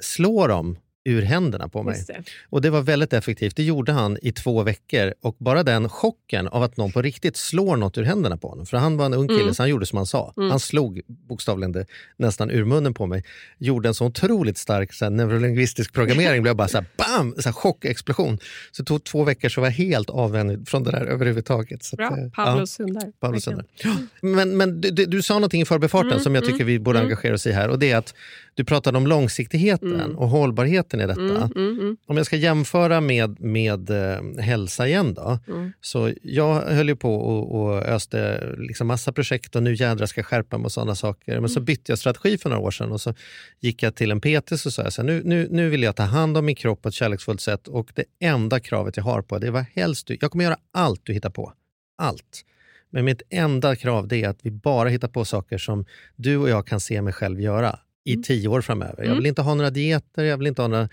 Slå 0.01 0.47
dem 0.47 0.77
ur 1.09 1.23
händerna 1.23 1.69
på 1.69 1.83
mig. 1.83 2.05
Det. 2.07 2.23
Och 2.51 2.61
det 2.63 2.71
var 2.71 2.81
väldigt 2.83 3.13
effektivt. 3.13 3.57
Det 3.57 3.63
gjorde 3.63 3.93
han 3.93 4.19
i 4.23 4.33
två 4.33 4.63
veckor. 4.63 5.15
Och 5.23 5.37
bara 5.39 5.63
den 5.63 5.89
chocken 5.89 6.49
av 6.49 6.63
att 6.63 6.77
någon 6.77 6.93
på 6.93 7.03
riktigt 7.03 7.37
slår 7.37 7.77
något 7.77 7.99
ur 7.99 8.03
händerna 8.03 8.37
på 8.37 8.49
honom. 8.49 8.67
För 8.67 8.77
han 8.77 8.97
var 8.97 9.07
en 9.07 9.15
ung 9.15 9.29
kille 9.29 9.41
Mm. 9.43 9.55
så 9.55 9.63
han 9.63 9.71
gjorde 9.71 9.87
som 9.87 9.97
han 9.97 10.07
sa. 10.07 10.33
Mm. 10.37 10.51
Han 10.51 10.61
slog 10.61 11.01
bokstavligen 11.29 11.73
det, 11.73 11.87
nästan 12.17 12.51
ur 12.51 12.65
munnen 12.65 12.95
på 12.95 13.07
mig. 13.07 13.25
Gjorde 13.59 13.89
en 13.89 13.95
så 13.95 14.07
otroligt 14.07 14.59
stark 14.59 14.93
så 14.93 15.05
här, 15.05 15.11
neurolingvistisk 15.11 15.93
programmering. 15.93 16.43
blev 16.43 16.57
bara 16.57 16.69
så 16.69 16.79
här, 16.79 16.87
bam! 16.97 17.35
Så 17.39 17.49
här, 17.49 17.53
chockexplosion. 17.53 18.39
Så 18.73 18.83
det 18.83 18.87
tog 18.87 19.05
två 19.05 19.25
veckor 19.25 19.49
så 19.49 19.61
var 19.61 19.69
jag 19.69 19.73
helt 19.73 20.11
avvänd 20.11 20.69
från 20.69 20.83
det 20.83 20.91
där 20.91 21.07
överhuvudtaget. 21.07 21.83
Så 21.85 21.97
Bra. 21.97 22.07
att, 22.07 22.19
eh, 22.19 22.31
Pavlos 22.31 22.81
hundar. 22.81 23.13
Pavlos 23.21 23.47
verkligen. 23.49 23.67
hundar. 23.85 24.01
Ja. 24.23 24.29
Men, 24.29 24.57
men 24.57 24.81
du, 24.81 24.91
du, 24.91 25.07
du 25.07 25.23
sa 25.23 25.35
någonting 25.35 25.63
i 25.63 25.65
förbifarten 25.65 26.09
Mm, 26.09 26.21
som 26.23 26.35
jag 26.35 26.45
mm, 26.45 26.53
tycker 26.55 26.65
vi 26.65 26.79
borde 26.79 26.99
mm. 26.99 27.07
engagera 27.07 27.35
oss 27.35 27.47
i 27.47 27.53
här. 27.53 27.69
Och 27.69 27.79
det 27.79 27.91
är 27.91 27.97
att 27.97 28.15
du 28.55 28.65
pratade 28.65 28.99
om 28.99 29.07
långsiktigheten 29.07 29.95
Mm. 30.01 30.17
och 30.19 30.29
hållbarheten 30.29 30.98
i 31.01 31.07
detta. 31.07 31.21
Mm, 31.21 31.53
mm, 31.57 31.81
mm. 31.81 31.97
Om 32.07 32.17
jag 32.17 32.27
ska 32.27 32.37
jämföra 32.37 33.01
med, 33.01 33.41
med 33.41 33.91
eh, 33.91 34.43
hälsa 34.45 34.89
igen 34.89 35.15
då. 35.15 35.39
Mm. 35.49 35.73
Så 35.81 36.13
jag 36.23 36.61
höll 36.61 36.89
ju 36.89 36.97
på 36.97 37.15
och, 37.15 37.61
och 37.61 37.83
öste 37.83 38.49
liksom 38.59 38.87
massa 38.87 39.13
projekt 39.13 39.57
och 39.57 39.63
nu 39.63 39.75
jädrar 39.75 40.07
ska 40.07 40.19
jag 40.19 40.27
skärpa 40.27 40.59
mig 40.59 40.65
och 40.65 40.73
sådana 40.73 40.95
saker. 40.95 41.41
Men 41.41 41.49
så 41.49 41.59
Mm. 41.59 41.65
bytte 41.65 41.93
jag 41.93 41.99
strategi 41.99 42.39
för 42.39 42.51
några 42.51 42.63
år 42.63 42.71
sedan 42.71 42.93
och 42.93 43.01
så 43.01 43.15
gick 43.61 43.83
jag 43.83 43.95
till 43.95 44.11
en 44.11 44.21
PT 44.21 44.53
och 44.53 44.61
sa 44.61 44.83
jag 44.83 44.93
så 44.93 45.03
här, 45.03 45.07
nu, 45.07 45.23
nu, 45.25 45.49
nu 45.51 45.69
vill 45.69 45.83
jag 45.83 45.97
ta 45.97 46.03
hand 46.03 46.37
om 46.37 46.47
min 46.47 46.57
kropp 46.57 46.83
på 46.83 46.89
ett 46.89 46.95
kärleksfullt 46.95 47.41
sätt 47.41 47.69
och 47.69 47.91
det 47.95 48.05
enda 48.21 48.61
kravet 48.61 48.97
jag 48.97 49.05
har 49.05 49.23
på 49.23 49.39
det 49.39 49.51
var 49.51 49.65
helst 49.75 50.07
du, 50.07 50.19
jag 50.21 50.31
kommer 50.31 50.45
göra 50.45 50.57
allt 50.73 51.01
du 51.05 51.13
hittar 51.13 51.31
på. 51.31 51.53
Allt. 51.99 52.45
Men 52.91 53.05
mitt 53.05 53.23
enda 53.31 53.77
krav 53.77 54.13
är 54.13 54.29
att 54.29 54.39
vi 54.43 54.51
bara 54.51 54.89
hittar 54.89 55.09
på 55.09 55.25
saker 55.25 55.59
som 55.59 55.85
du 56.17 56.37
och 56.37 56.49
jag 56.49 56.67
kan 56.67 56.81
se 56.81 57.03
mig 57.03 57.13
själv 57.13 57.41
göra 57.41 57.79
i 58.09 58.13
Mm. 58.13 58.23
tio 58.23 58.49
år 58.49 58.61
framöver. 58.61 58.95
Jag 58.99 59.05
Mm. 59.07 59.17
vill 59.17 59.27
inte 59.27 59.43
ha 59.43 59.55
några 59.55 59.71
dieter, 59.71 60.25
jag 60.25 60.39
vill 60.39 60.47
inte 60.47 60.63
ha 60.63 60.69
några 60.69 60.89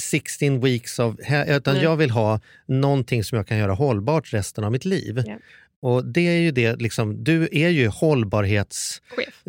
16 0.00 0.60
weeks 0.60 0.98
of... 0.98 1.14
Utan 1.48 1.74
Nej. 1.74 1.82
jag 1.84 1.96
vill 1.96 2.10
ha 2.10 2.40
någonting 2.66 3.24
som 3.24 3.36
jag 3.36 3.46
kan 3.46 3.58
göra 3.58 3.72
hållbart 3.72 4.32
resten 4.32 4.64
av 4.64 4.72
mitt 4.72 4.84
liv. 4.84 5.22
Ja. 5.26 5.38
Och 5.84 6.04
det 6.04 6.20
är 6.20 6.40
ju 6.40 6.50
det, 6.50 6.76
liksom, 6.76 7.24
du 7.24 7.48
är 7.52 7.68
ju 7.68 7.88
hållbarhetschef. 7.88 9.00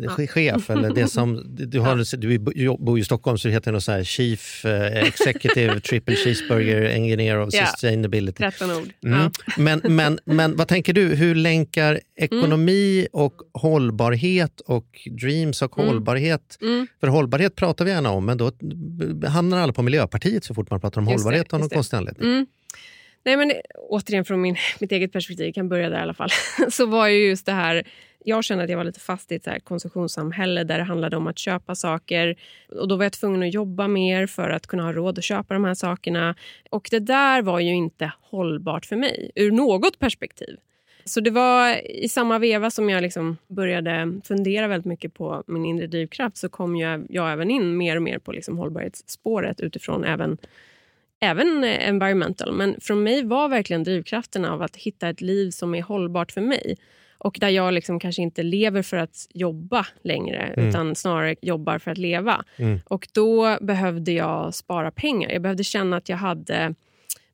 Chef. 0.08 0.30
Chef, 0.30 0.70
eller 0.70 0.94
det 0.94 1.08
som, 1.08 1.44
du, 1.48 1.80
har, 1.80 2.16
du 2.16 2.38
bor 2.78 2.98
ju 2.98 3.02
i 3.02 3.04
Stockholm 3.04 3.38
så 3.38 3.48
det 3.48 3.54
heter 3.54 3.72
något 3.72 3.84
så 3.84 3.92
här 3.92 4.04
Chief 4.04 4.64
eh, 4.64 4.96
Executive 5.06 5.80
Triple 5.90 6.16
Cheeseburger 6.16 6.82
Engineer 6.82 7.38
of. 7.38 7.52
Sustainability. 7.52 8.38
13 8.38 8.70
ord. 8.70 8.92
Mm. 9.04 9.30
Men, 9.56 9.80
men, 9.84 10.18
men 10.24 10.56
vad 10.56 10.68
tänker 10.68 10.92
du, 10.92 11.14
hur 11.14 11.34
länkar 11.34 12.00
ekonomi 12.16 13.08
och 13.12 13.34
hållbarhet 13.54 14.60
och 14.60 15.08
dreams 15.20 15.62
och 15.62 15.78
Mm. 15.78 15.88
hållbarhet? 15.88 16.58
Mm. 16.62 16.86
För 17.00 17.06
hållbarhet 17.06 17.54
pratar 17.56 17.84
vi 17.84 17.90
gärna 17.90 18.10
om, 18.10 18.26
men 18.26 18.38
då 18.38 18.52
hamnar 19.28 19.58
alla 19.58 19.72
på 19.72 19.82
Miljöpartiet 19.82 20.44
så 20.44 20.54
fort 20.54 20.70
man 20.70 20.80
pratar 20.80 21.00
om 21.00 21.06
hållbarhet 21.06 21.52
av 21.52 21.60
någon 21.60 21.68
konstig 21.68 21.96
anledning. 21.96 22.46
Nej, 23.26 23.36
men 23.36 23.52
återigen 23.74 24.24
från 24.24 24.40
min, 24.40 24.56
mitt 24.80 24.92
eget 24.92 25.12
perspektiv, 25.12 25.46
jag 25.46 25.54
kan 25.54 25.68
börja 25.68 25.88
där 25.88 25.98
i 25.98 26.02
alla 26.02 26.14
fall, 26.14 26.30
så 26.70 26.86
var 26.86 27.08
ju 27.08 27.28
just 27.28 27.46
det 27.46 27.52
här 27.52 27.86
jag 28.28 28.44
kände 28.44 28.64
att 28.64 28.70
jag 28.70 28.76
var 28.76 28.84
lite 28.84 29.00
fast 29.00 29.32
i 29.32 29.34
ett 29.34 29.44
så 29.44 29.50
här 29.50 29.58
konsumtionssamhälle 29.58 30.64
där 30.64 30.78
det 30.78 30.84
handlade 30.84 31.16
om 31.16 31.26
att 31.26 31.38
köpa 31.38 31.74
saker. 31.74 32.36
Och 32.68 32.88
Då 32.88 32.96
var 32.96 33.04
jag 33.04 33.12
tvungen 33.12 33.42
att 33.42 33.54
jobba 33.54 33.88
mer 33.88 34.26
för 34.26 34.50
att 34.50 34.66
kunna 34.66 34.82
ha 34.82 34.92
råd 34.92 35.18
att 35.18 35.24
köpa 35.24 35.54
de 35.54 35.64
här 35.64 35.74
sakerna. 35.74 36.34
Och 36.70 36.88
Det 36.90 36.98
där 36.98 37.42
var 37.42 37.60
ju 37.60 37.74
inte 37.74 38.12
hållbart 38.20 38.86
för 38.86 38.96
mig, 38.96 39.30
ur 39.34 39.50
något 39.50 39.98
perspektiv. 39.98 40.56
Så 41.04 41.20
det 41.20 41.30
var 41.30 41.86
i 41.86 42.08
samma 42.08 42.38
veva 42.38 42.70
som 42.70 42.90
jag 42.90 43.02
liksom 43.02 43.36
började 43.48 44.20
fundera 44.24 44.68
väldigt 44.68 44.86
mycket 44.86 45.14
på 45.14 45.42
min 45.46 45.64
inre 45.64 45.86
drivkraft 45.86 46.36
så 46.36 46.48
kom 46.48 46.76
jag, 46.76 47.06
jag 47.08 47.32
även 47.32 47.50
in 47.50 47.76
mer 47.76 47.96
och 47.96 48.02
mer 48.02 48.18
på 48.18 48.32
liksom 48.32 48.58
hållbarhetsspåret 48.58 49.60
utifrån 49.60 50.04
även 50.04 50.38
även 51.20 51.64
eh, 51.64 51.88
environmental. 51.88 52.52
Men 52.52 52.76
från 52.80 53.02
mig 53.02 53.24
var 53.24 53.48
verkligen 53.48 53.84
drivkraften 53.84 54.44
av 54.44 54.62
att 54.62 54.76
hitta 54.76 55.08
ett 55.08 55.20
liv 55.20 55.50
som 55.50 55.74
är 55.74 55.82
hållbart 55.82 56.32
för 56.32 56.40
mig. 56.40 56.76
Och 57.18 57.36
där 57.40 57.48
jag 57.48 57.74
liksom 57.74 58.00
kanske 58.00 58.22
inte 58.22 58.42
lever 58.42 58.82
för 58.82 58.96
att 58.96 59.26
jobba 59.34 59.86
längre 60.02 60.38
Mm. 60.38 60.68
utan 60.68 60.94
snarare 60.94 61.36
jobbar 61.42 61.78
för 61.78 61.90
att 61.90 61.98
leva. 61.98 62.44
Mm. 62.56 62.80
Och 62.84 63.08
då 63.12 63.58
behövde 63.60 64.12
jag 64.12 64.54
spara 64.54 64.90
pengar. 64.90 65.30
Jag 65.30 65.42
behövde 65.42 65.64
känna 65.64 65.96
att 65.96 66.08
jag 66.08 66.16
hade 66.16 66.74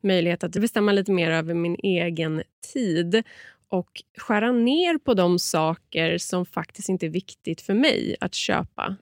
möjlighet 0.01 0.45
att 0.45 0.53
bestämma 0.53 0.93
lite 0.93 1.13
mer 1.13 1.31
över 1.31 1.55
min 1.55 1.77
egen 1.83 2.43
tid 2.73 3.23
och 3.69 4.03
skära 4.19 4.53
ner 4.53 4.99
på 4.99 5.15
de 5.15 5.39
saker 5.39 6.19
som 6.19 6.47
faktiskt 6.47 6.89
inte 6.89 7.07
är 7.07 7.11
viktigt 7.11 7.61
för 7.61 7.75
mig 7.75 8.17
att 8.21 8.35
köpa. 8.35 8.97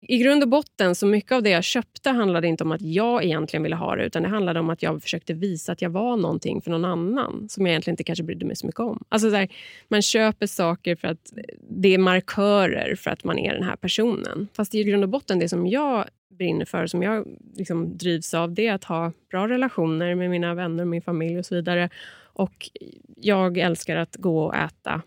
I 0.00 0.18
grund 0.18 0.42
och 0.42 0.48
botten, 0.48 0.94
så 0.94 1.06
mycket 1.06 1.32
av 1.32 1.42
det 1.42 1.50
jag 1.50 1.64
köpte 1.64 2.10
handlade 2.10 2.46
inte 2.46 2.64
om 2.64 2.72
att 2.72 2.82
jag 2.82 3.24
egentligen 3.24 3.62
ville 3.62 3.76
ha 3.76 3.96
det 3.96 4.04
utan 4.04 4.22
det 4.22 4.28
handlade 4.28 4.60
om 4.60 4.70
att 4.70 4.82
jag 4.82 5.02
försökte 5.02 5.34
visa 5.34 5.72
att 5.72 5.82
jag 5.82 5.90
var 5.90 6.16
någonting 6.16 6.62
för 6.62 6.70
någon 6.70 6.84
annan 6.84 7.48
som 7.48 7.66
jag 7.66 7.70
egentligen 7.70 7.92
inte 7.92 8.04
kanske 8.04 8.24
brydde 8.24 8.46
mig 8.46 8.56
så 8.56 8.66
mycket 8.66 8.80
om. 8.80 9.04
Alltså 9.08 9.30
så 9.30 9.36
här, 9.36 9.48
man 9.88 10.02
köper 10.02 10.46
saker 10.46 10.96
för 10.96 11.08
att 11.08 11.32
det 11.70 11.94
är 11.94 11.98
markörer 11.98 12.94
för 12.94 13.10
att 13.10 13.24
man 13.24 13.38
är 13.38 13.54
den 13.54 13.62
här 13.62 13.76
personen. 13.76 14.48
Fast 14.52 14.74
i 14.74 14.84
grund 14.84 15.02
och 15.02 15.08
botten, 15.08 15.38
det 15.38 15.48
som 15.48 15.66
jag 15.66 16.04
brinner 16.30 16.64
för, 16.64 16.86
som 16.86 17.02
jag 17.02 17.26
liksom 17.54 17.96
drivs 17.96 18.34
av, 18.34 18.54
det 18.54 18.66
är 18.66 18.74
att 18.74 18.84
ha 18.84 19.12
bra 19.30 19.48
relationer 19.48 20.14
med 20.14 20.30
mina 20.30 20.54
vänner, 20.54 20.84
min 20.84 21.02
familj 21.02 21.38
och 21.38 21.46
så 21.46 21.54
vidare. 21.54 21.90
Och 22.32 22.70
jag 23.16 23.58
älskar 23.58 23.96
att 23.96 24.16
gå 24.16 24.44
och 24.44 24.56
äta 24.56 25.02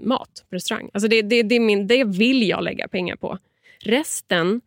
mat 0.00 0.44
på 0.48 0.56
restaurang. 0.56 0.90
Alltså 0.92 1.08
det, 1.08 1.22
det, 1.22 1.42
det, 1.42 1.54
är 1.54 1.60
min, 1.60 1.86
det 1.86 2.04
vill 2.04 2.48
jag 2.48 2.64
lägga 2.64 2.88
pengar 2.88 3.16
på. 3.16 3.38
Resten, 3.88 4.60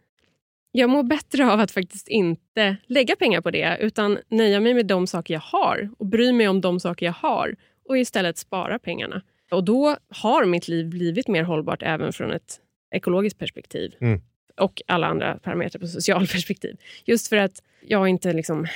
jag 0.72 0.90
mår 0.90 1.04
bättre 1.04 1.52
av 1.52 1.60
att 1.60 1.72
faktiskt 1.72 2.08
inte 2.08 2.78
lägga 2.88 3.16
pengar 3.16 3.42
på 3.42 3.52
det 3.52 3.78
utan 3.82 4.18
nöja 4.30 4.60
mig 4.60 4.74
med 4.74 4.86
de 4.86 5.08
saker 5.08 5.34
jag 5.34 5.42
har 5.42 5.90
och 5.98 6.06
bry 6.06 6.32
mig 6.32 6.48
om 6.48 6.62
de 6.62 6.80
saker 6.80 7.06
jag 7.06 7.14
har 7.14 7.56
och 7.90 7.98
istället 7.98 8.38
spara 8.38 8.80
pengarna. 8.80 9.22
Och 9.52 9.64
Då 9.64 9.98
har 10.10 10.46
mitt 10.46 10.68
liv 10.68 10.90
blivit 10.90 11.28
mer 11.28 11.44
hållbart 11.44 11.84
även 11.84 12.14
från 12.14 12.32
ett 12.32 12.60
ekologiskt 12.96 13.40
perspektiv 13.40 13.96
Mm. 14.02 14.22
och 14.60 14.82
alla 14.88 15.08
andra 15.08 15.38
parametrar 15.38 15.80
på 15.80 15.88
social 15.88 16.28
perspektiv. 16.32 16.76
Just 17.06 17.28
för 17.28 17.38
att 17.38 17.64
jag 17.88 18.08
inte 18.08 18.34
liksom 18.34 18.68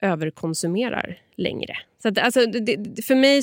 överkonsumerar 0.00 1.18
längre. 1.36 1.76
Så 2.02 2.08
att, 2.08 2.18
alltså, 2.18 2.46
det, 2.46 3.04
för 3.04 3.14
mig 3.14 3.42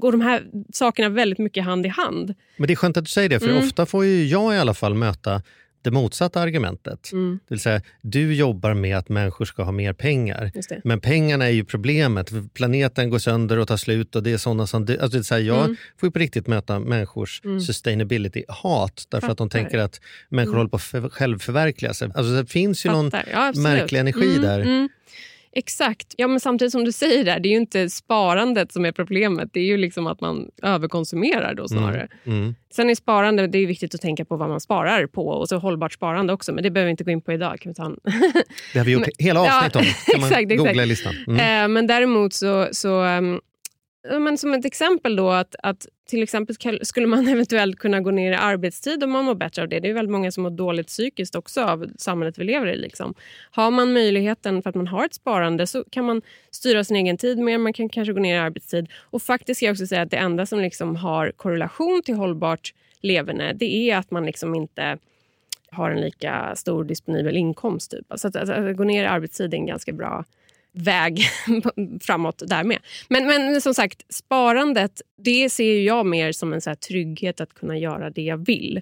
går 0.00 0.12
de 0.12 0.20
här 0.20 0.42
sakerna 0.72 1.08
väldigt 1.08 1.38
mycket 1.38 1.64
hand 1.64 1.86
i 1.86 1.88
hand. 1.88 2.34
Men 2.56 2.66
det 2.66 2.72
är 2.72 2.76
skönt 2.76 2.96
att 2.96 3.04
du 3.04 3.10
säger 3.10 3.28
det, 3.28 3.40
för 3.40 3.48
Mm. 3.48 3.64
ofta 3.64 3.86
får 3.86 4.04
ju 4.04 4.24
jag 4.26 4.54
i 4.54 4.58
alla 4.58 4.74
fall 4.74 4.94
möta 4.94 5.42
det 5.84 5.90
motsatta 5.90 6.40
argumentet. 6.40 7.12
Mm. 7.12 7.38
Det 7.48 7.54
vill 7.54 7.60
säga, 7.60 7.82
du 8.02 8.34
jobbar 8.34 8.74
med 8.74 8.96
att 8.98 9.08
människor 9.08 9.44
ska 9.44 9.62
ha 9.62 9.72
mer 9.72 9.92
pengar. 9.92 10.50
Men 10.84 11.00
pengarna 11.00 11.44
är 11.44 11.50
ju 11.50 11.64
problemet. 11.64 12.30
Planeten 12.54 13.10
går 13.10 13.18
sönder 13.18 13.58
och 13.58 13.68
tar 13.68 13.76
slut 13.76 14.16
och 14.16 14.22
det 14.22 14.32
är 14.32 14.36
sådana 14.38 14.66
som... 14.66 14.82
Alltså 14.82 15.18
det 15.18 15.24
så 15.24 15.34
här, 15.34 15.40
jag 15.42 15.64
Mm. 15.64 15.76
får 16.00 16.06
ju 16.06 16.10
på 16.10 16.18
riktigt 16.18 16.46
möta 16.46 16.78
människors 16.78 17.40
Mm. 17.44 17.60
sustainability-hat 17.60 19.06
därför 19.08 19.28
att 19.30 19.38
de 19.38 19.50
Fattar. 19.50 19.58
tänker 19.62 19.78
att 19.78 20.00
människor 20.28 20.50
Mm. 20.52 20.56
håller 20.58 20.70
på 20.70 20.76
att 20.76 20.82
för- 20.82 21.08
självförverkliga 21.08 21.94
sig. 21.94 22.08
Alltså 22.14 22.32
det 22.42 22.46
finns 22.46 22.86
ju 22.86 22.90
någon 22.90 23.10
Fattar. 23.10 23.28
Ja, 23.32 23.48
absolut. 23.48 23.62
märklig 23.78 23.98
energi 24.00 24.36
Mm, 24.36 24.42
där. 24.42 24.88
Mm. 25.54 25.58
Exakt. 25.64 26.14
Ja, 26.16 26.28
men 26.28 26.40
samtidigt 26.40 26.72
som 26.72 26.84
du 26.84 26.92
säger 26.92 27.24
där, 27.24 27.40
det 27.40 27.48
är 27.48 27.50
ju 27.50 27.56
inte 27.56 27.90
sparandet 27.90 28.72
som 28.72 28.84
är 28.84 28.92
problemet. 28.92 29.48
Det 29.52 29.60
är 29.60 29.64
ju 29.64 29.76
liksom 29.76 30.06
att 30.06 30.20
man 30.20 30.50
överkonsumerar 30.62 31.54
då 31.54 31.68
snarare. 31.68 32.08
Mm. 32.24 32.38
Mm. 32.38 32.54
Sen 32.74 32.90
är 32.90 32.94
sparande, 32.94 33.46
det 33.46 33.58
är 33.58 33.66
viktigt 33.66 33.94
att 33.94 34.00
tänka 34.00 34.24
på 34.24 34.36
vad 34.36 34.48
man 34.48 34.60
sparar 34.60 35.06
på 35.06 35.28
och 35.28 35.48
så 35.48 35.58
hållbart 35.58 35.92
sparande 35.92 36.32
också. 36.32 36.52
Men 36.52 36.62
det 36.62 36.70
behöver 36.70 36.86
vi 36.86 36.90
inte 36.90 37.04
gå 37.04 37.10
in 37.10 37.20
på 37.20 37.32
idag. 37.32 37.60
Kan 37.60 37.70
vi 37.70 37.74
ta 37.74 37.84
en... 37.84 37.96
Det 38.72 38.78
har 38.78 38.86
vi 38.86 38.92
gjort 38.92 39.00
Men- 39.18 39.26
hela 39.26 39.40
avsnitt 39.40 39.74
Ja, 39.74 39.80
om. 39.80 39.86
kan 40.12 40.20
man 40.20 40.30
exakt, 40.30 40.48
googla 40.48 40.70
exakt. 40.70 40.88
listan. 40.88 41.14
Mm. 41.26 41.64
Eh, 41.64 41.68
men 41.68 41.86
däremot 41.86 42.32
så... 42.32 42.68
så 42.72 42.88
ja, 42.88 43.40
men 44.10 44.38
som 44.38 44.54
ett 44.54 44.64
exempel 44.64 45.16
då 45.16 45.30
att, 45.30 45.56
att 45.62 45.86
till 46.06 46.22
exempel 46.22 46.56
skulle 46.82 47.06
man 47.06 47.28
eventuellt 47.28 47.78
kunna 47.78 48.00
gå 48.00 48.10
ner 48.10 48.32
i 48.32 48.34
arbetstid 48.34 49.04
om 49.04 49.10
man 49.10 49.24
mår 49.24 49.34
bättre 49.34 49.62
av 49.62 49.68
det. 49.68 49.80
Det 49.80 49.90
är 49.90 49.94
väldigt 49.94 50.12
många 50.12 50.32
som 50.32 50.42
mår 50.42 50.50
dåligt 50.50 50.86
psykiskt 50.86 51.34
också 51.34 51.62
av 51.62 51.86
samhället 51.98 52.38
vi 52.38 52.44
lever 52.44 52.66
i. 52.66 52.76
Liksom. 52.76 53.14
Har 53.50 53.70
man 53.70 53.92
möjligheten 53.92 54.62
för 54.62 54.70
att 54.70 54.76
man 54.76 54.86
har 54.86 55.04
ett 55.04 55.14
sparande 55.14 55.66
så 55.66 55.84
kan 55.90 56.04
man 56.04 56.22
styra 56.50 56.84
sin 56.84 56.96
egen 56.96 57.16
tid 57.16 57.38
mer. 57.38 57.58
Man 57.58 57.72
kan 57.72 57.88
kanske 57.88 58.12
gå 58.12 58.20
ner 58.20 58.36
i 58.36 58.38
arbetstid. 58.38 58.88
Och 59.00 59.22
faktiskt 59.22 59.58
ska 59.58 59.66
jag 59.66 59.72
också 59.72 59.86
säga 59.86 60.02
att 60.02 60.10
det 60.10 60.16
enda 60.16 60.46
som 60.46 60.60
liksom 60.60 60.96
har 60.96 61.30
korrelation 61.36 62.02
till 62.04 62.14
hållbart 62.14 62.74
leverne 63.00 63.52
det 63.52 63.90
är 63.90 63.96
att 63.96 64.10
man 64.10 64.26
liksom 64.26 64.54
inte 64.54 64.98
har 65.70 65.90
en 65.90 66.00
lika 66.00 66.52
stor 66.56 66.84
disponibel 66.84 67.36
inkomst. 67.36 67.90
Typ. 67.90 68.06
Så 68.14 68.28
att, 68.28 68.36
att, 68.36 68.48
att 68.48 68.76
gå 68.76 68.84
ner 68.84 69.04
i 69.04 69.06
arbetstid 69.06 69.54
är 69.54 69.58
en 69.58 69.66
ganska 69.66 69.92
bra 69.92 70.24
väg 70.74 71.20
framåt 72.00 72.42
där 72.46 72.64
med. 72.64 72.78
Men, 73.08 73.26
men 73.26 73.60
som 73.60 73.74
sagt, 73.74 74.14
sparandet 74.14 75.02
det 75.16 75.50
ser 75.50 75.80
jag 75.80 76.06
mer 76.06 76.32
som 76.32 76.52
en 76.52 76.60
så 76.60 76.70
här 76.70 76.74
trygghet 76.74 77.40
att 77.40 77.54
kunna 77.54 77.78
göra 77.78 78.10
det 78.10 78.22
jag 78.22 78.46
vill. 78.46 78.80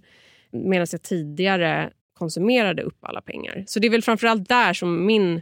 Medan 0.51 0.86
jag 0.93 1.03
tidigare 1.03 1.90
konsumerade 2.18 2.82
upp 2.82 2.99
alla 3.01 3.20
pengar. 3.20 3.64
Så 3.66 3.80
det 3.80 3.86
är 3.86 3.90
väl 3.90 4.03
framförallt 4.03 4.49
där 4.49 4.72
som 4.72 5.07
min 5.07 5.40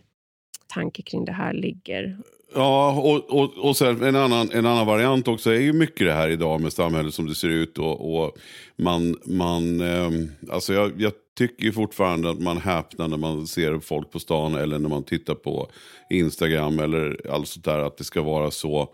tanke 0.67 1.03
kring 1.03 1.25
det 1.25 1.33
här 1.33 1.53
ligger. 1.53 2.19
Ja, 2.55 2.93
och, 2.93 3.41
och, 3.41 3.69
och 3.69 3.77
sen 3.77 4.03
en, 4.03 4.17
annan, 4.17 4.51
en 4.53 4.67
annan 4.67 4.87
variant 4.87 5.29
också 5.29 5.51
är 5.51 5.61
ju 5.61 5.73
mycket 5.73 6.07
det 6.07 6.13
här 6.13 6.29
idag 6.29 6.61
med 6.61 6.73
samhället 6.73 7.15
som 7.15 7.27
det 7.27 7.35
ser 7.35 7.49
ut. 7.49 7.79
Och, 7.79 8.15
och 8.15 8.37
man, 8.77 9.17
man, 9.25 9.81
eh, 9.81 10.11
alltså 10.51 10.75
jag, 10.75 11.01
jag 11.01 11.13
tycker 11.41 11.65
ju 11.65 11.73
fortfarande 11.73 12.31
att 12.31 12.41
man 12.41 12.59
häpnar 12.59 13.09
när 13.09 13.17
man 13.17 13.47
ser 13.47 13.79
folk 13.79 14.11
på 14.11 14.19
stan 14.19 14.55
eller 14.55 14.79
när 14.79 14.89
man 14.89 15.05
tittar 15.05 15.35
på 15.35 15.71
Instagram 16.11 16.79
eller 16.79 17.31
allt 17.31 17.49
sånt 17.49 17.65
där. 17.65 17.79
Att 17.79 17.97
det 17.97 18.05
ska 18.05 18.23
vara 18.23 18.51
så, 18.51 18.89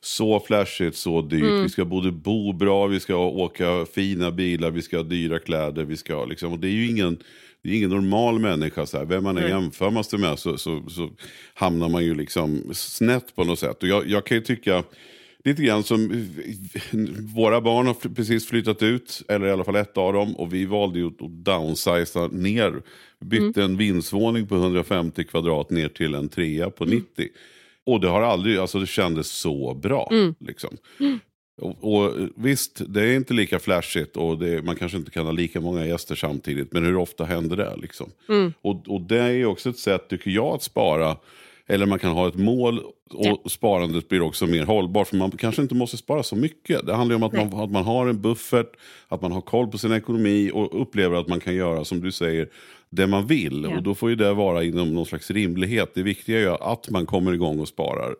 så 0.00 0.40
flashigt, 0.40 0.96
så 0.96 1.22
dyrt. 1.22 1.42
Mm. 1.42 1.62
Vi 1.62 1.68
ska 1.68 1.84
både 1.84 2.12
bo 2.12 2.52
bra, 2.52 2.86
vi 2.86 3.00
ska 3.00 3.16
åka 3.16 3.86
fina 3.94 4.30
bilar, 4.30 4.70
vi 4.70 4.82
ska 4.82 4.96
ha 4.96 5.04
dyra 5.04 5.38
kläder. 5.38 5.84
Vi 5.84 5.96
ska, 5.96 6.24
liksom, 6.24 6.52
och 6.52 6.58
det 6.58 6.68
är 6.68 6.72
ju 6.72 6.90
ingen... 6.90 7.18
Det 7.62 7.70
är 7.70 7.76
ingen 7.76 7.90
normal 7.90 8.38
människa. 8.38 8.86
Så 8.86 8.98
här. 8.98 9.04
Vem 9.04 9.24
man 9.24 9.38
än 9.38 9.48
jämför 9.48 9.90
man 9.90 10.04
sig 10.04 10.18
med 10.18 10.38
så, 10.38 10.58
så, 10.58 10.82
så 10.88 11.10
hamnar 11.54 11.88
man 11.88 12.04
ju 12.04 12.14
liksom 12.14 12.70
snett 12.72 13.36
på 13.36 13.44
något 13.44 13.58
sätt. 13.58 13.82
Och 13.82 13.88
jag, 13.88 14.06
jag 14.06 14.26
kan 14.26 14.36
ju 14.36 14.42
tycka 14.42 14.84
lite 15.44 15.62
grann 15.62 15.82
som 15.82 16.26
våra 17.34 17.60
barn 17.60 17.86
har 17.86 18.14
precis 18.14 18.46
flyttat 18.46 18.82
ut, 18.82 19.22
eller 19.28 19.46
i 19.46 19.50
alla 19.50 19.64
fall 19.64 19.76
ett 19.76 19.98
av 19.98 20.12
dem. 20.12 20.36
Och 20.36 20.54
vi 20.54 20.64
valde 20.64 20.98
ju 20.98 21.06
att 21.06 21.44
downsiza 21.44 22.26
ner. 22.26 22.82
Bytte 23.20 23.62
en 23.62 23.76
vindsvåning 23.76 24.46
på 24.46 24.54
150 24.54 25.24
kvadrat 25.24 25.70
ner 25.70 25.88
till 25.88 26.14
en 26.14 26.28
trea 26.28 26.70
på 26.70 26.84
90. 26.84 27.28
Och 27.86 28.00
det 28.00 28.08
har 28.08 28.22
aldrig, 28.22 28.58
alltså 28.58 28.78
det 28.78 28.86
kändes 28.86 29.30
så 29.30 29.74
bra. 29.74 30.08
Mm. 30.12 30.34
Liksom. 30.40 30.76
Och, 31.60 31.94
och 31.94 32.14
visst, 32.36 32.82
det 32.86 33.02
är 33.02 33.16
inte 33.16 33.34
lika 33.34 33.58
flashigt 33.58 34.16
och 34.16 34.38
det, 34.38 34.64
man 34.64 34.76
kanske 34.76 34.98
inte 34.98 35.10
kan 35.10 35.24
ha 35.24 35.32
lika 35.32 35.60
många 35.60 35.86
gäster 35.86 36.14
samtidigt. 36.14 36.72
Men 36.72 36.84
hur 36.84 36.96
ofta 36.96 37.24
händer 37.24 37.56
det? 37.56 37.76
Liksom? 37.76 38.10
Mm. 38.28 38.52
Och, 38.60 38.88
och 38.88 39.00
det 39.00 39.22
är 39.22 39.44
också 39.44 39.70
ett 39.70 39.78
sätt, 39.78 40.08
tycker 40.08 40.30
jag, 40.30 40.54
att 40.54 40.62
spara. 40.62 41.16
Eller 41.68 41.86
man 41.86 41.98
kan 41.98 42.12
ha 42.12 42.28
ett 42.28 42.36
mål 42.36 42.78
och 42.78 43.26
Ja. 43.26 43.42
sparandet 43.46 44.08
blir 44.08 44.22
också 44.22 44.46
mer 44.46 44.64
hållbart. 44.64 45.08
För 45.08 45.16
man 45.16 45.30
kanske 45.30 45.62
inte 45.62 45.74
måste 45.74 45.96
spara 45.96 46.22
så 46.22 46.36
mycket. 46.36 46.86
Det 46.86 46.94
handlar 46.94 47.12
ju 47.12 47.16
om 47.16 47.22
att 47.22 47.32
man, 47.32 47.62
att 47.62 47.70
man 47.70 47.84
har 47.84 48.06
en 48.06 48.20
buffert, 48.20 48.72
att 49.08 49.22
man 49.22 49.32
har 49.32 49.40
koll 49.40 49.68
på 49.68 49.78
sin 49.78 49.92
ekonomi 49.92 50.50
och 50.54 50.82
upplever 50.82 51.16
att 51.16 51.28
man 51.28 51.40
kan 51.40 51.54
göra, 51.54 51.84
som 51.84 52.00
du 52.00 52.12
säger, 52.12 52.48
det 52.90 53.06
man 53.06 53.26
vill. 53.26 53.66
Ja. 53.70 53.76
Och 53.76 53.82
då 53.82 53.94
får 53.94 54.10
ju 54.10 54.16
det 54.16 54.34
vara 54.34 54.64
inom 54.64 54.94
någon 54.94 55.06
slags 55.06 55.30
rimlighet. 55.30 55.90
Det 55.94 56.02
viktiga 56.02 56.36
är 56.36 56.42
ju 56.42 56.50
att 56.50 56.90
man 56.90 57.06
kommer 57.06 57.32
igång 57.32 57.60
och 57.60 57.68
sparar. 57.68 58.14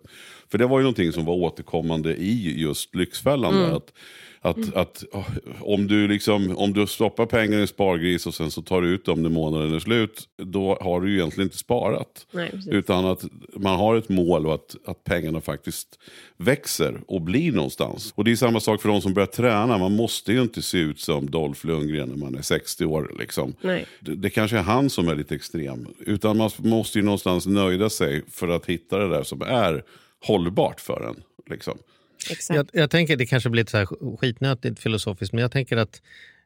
För 0.50 0.58
det 0.58 0.66
var 0.66 0.78
ju 0.78 0.82
någonting 0.82 1.12
som 1.12 1.24
var 1.24 1.34
återkommande 1.34 2.14
i 2.16 2.60
just 2.60 2.94
Lyxfällan. 2.94 3.54
Mm. 3.54 3.68
Där, 3.68 3.76
att, 3.76 3.92
att, 4.40 4.74
att 4.74 5.04
oh, 5.12 5.28
om, 5.60 5.86
du 5.86 6.08
liksom, 6.08 6.56
om 6.58 6.72
du 6.72 6.86
stoppar 6.86 7.26
pengar 7.26 7.58
i 7.58 7.60
en 7.60 7.68
spargris 7.68 8.26
och 8.26 8.34
sen 8.34 8.50
så 8.50 8.62
tar 8.62 8.82
du 8.82 8.88
ut 8.88 9.04
dem 9.04 9.22
när 9.22 9.30
månaden 9.30 9.74
är 9.74 9.78
slut. 9.78 10.28
Då 10.36 10.78
har 10.80 11.00
du 11.00 11.10
ju 11.10 11.18
egentligen 11.18 11.46
inte 11.46 11.58
sparat. 11.58 12.26
Nej. 12.30 12.52
Utan 12.70 13.04
att 13.04 13.24
man 13.56 13.76
har 13.76 13.96
ett 13.96 14.08
mål 14.08 14.46
och 14.46 14.54
att, 14.54 14.76
att 14.84 15.04
pengarna 15.04 15.40
faktiskt 15.40 15.98
växer 16.36 17.00
och 17.06 17.20
blir 17.20 17.52
någonstans. 17.52 18.12
Och 18.14 18.24
det 18.24 18.32
är 18.32 18.36
samma 18.36 18.60
sak 18.60 18.82
för 18.82 18.88
de 18.88 19.00
som 19.00 19.14
börjar 19.14 19.26
träna. 19.26 19.78
Man 19.78 19.96
måste 19.96 20.32
ju 20.32 20.42
inte 20.42 20.62
se 20.62 20.78
ut 20.78 21.00
som 21.00 21.30
Dolph 21.30 21.66
Lundgren 21.66 22.08
när 22.08 22.16
man 22.16 22.34
är 22.34 22.42
60 22.42 22.84
år. 22.84 23.16
Liksom. 23.18 23.54
Det, 24.00 24.14
det 24.14 24.30
kanske 24.30 24.58
är 24.58 24.62
han 24.62 24.90
som 24.90 25.08
är 25.08 25.14
lite 25.14 25.34
extrem. 25.34 25.86
Utan 26.00 26.36
man 26.36 26.50
måste 26.56 26.98
ju 26.98 27.04
någonstans 27.04 27.46
nöjda 27.46 27.90
sig 27.90 28.22
för 28.30 28.48
att 28.48 28.66
hitta 28.66 28.98
det 28.98 29.08
där 29.08 29.22
som 29.22 29.42
är 29.42 29.82
hållbart 30.20 30.80
för 30.80 31.08
en. 31.08 31.22
Liksom. 31.50 31.78
Exakt. 32.30 32.56
Jag, 32.56 32.68
jag 32.72 32.90
tänker, 32.90 33.16
det 33.16 33.26
kanske 33.26 33.50
blir 33.50 33.62
lite 33.62 33.70
så 33.70 33.76
här 33.76 34.16
skitnötigt 34.16 34.80
filosofiskt, 34.80 35.32
men 35.32 35.42
jag 35.42 35.52
tänker 35.52 35.76
att 35.76 36.02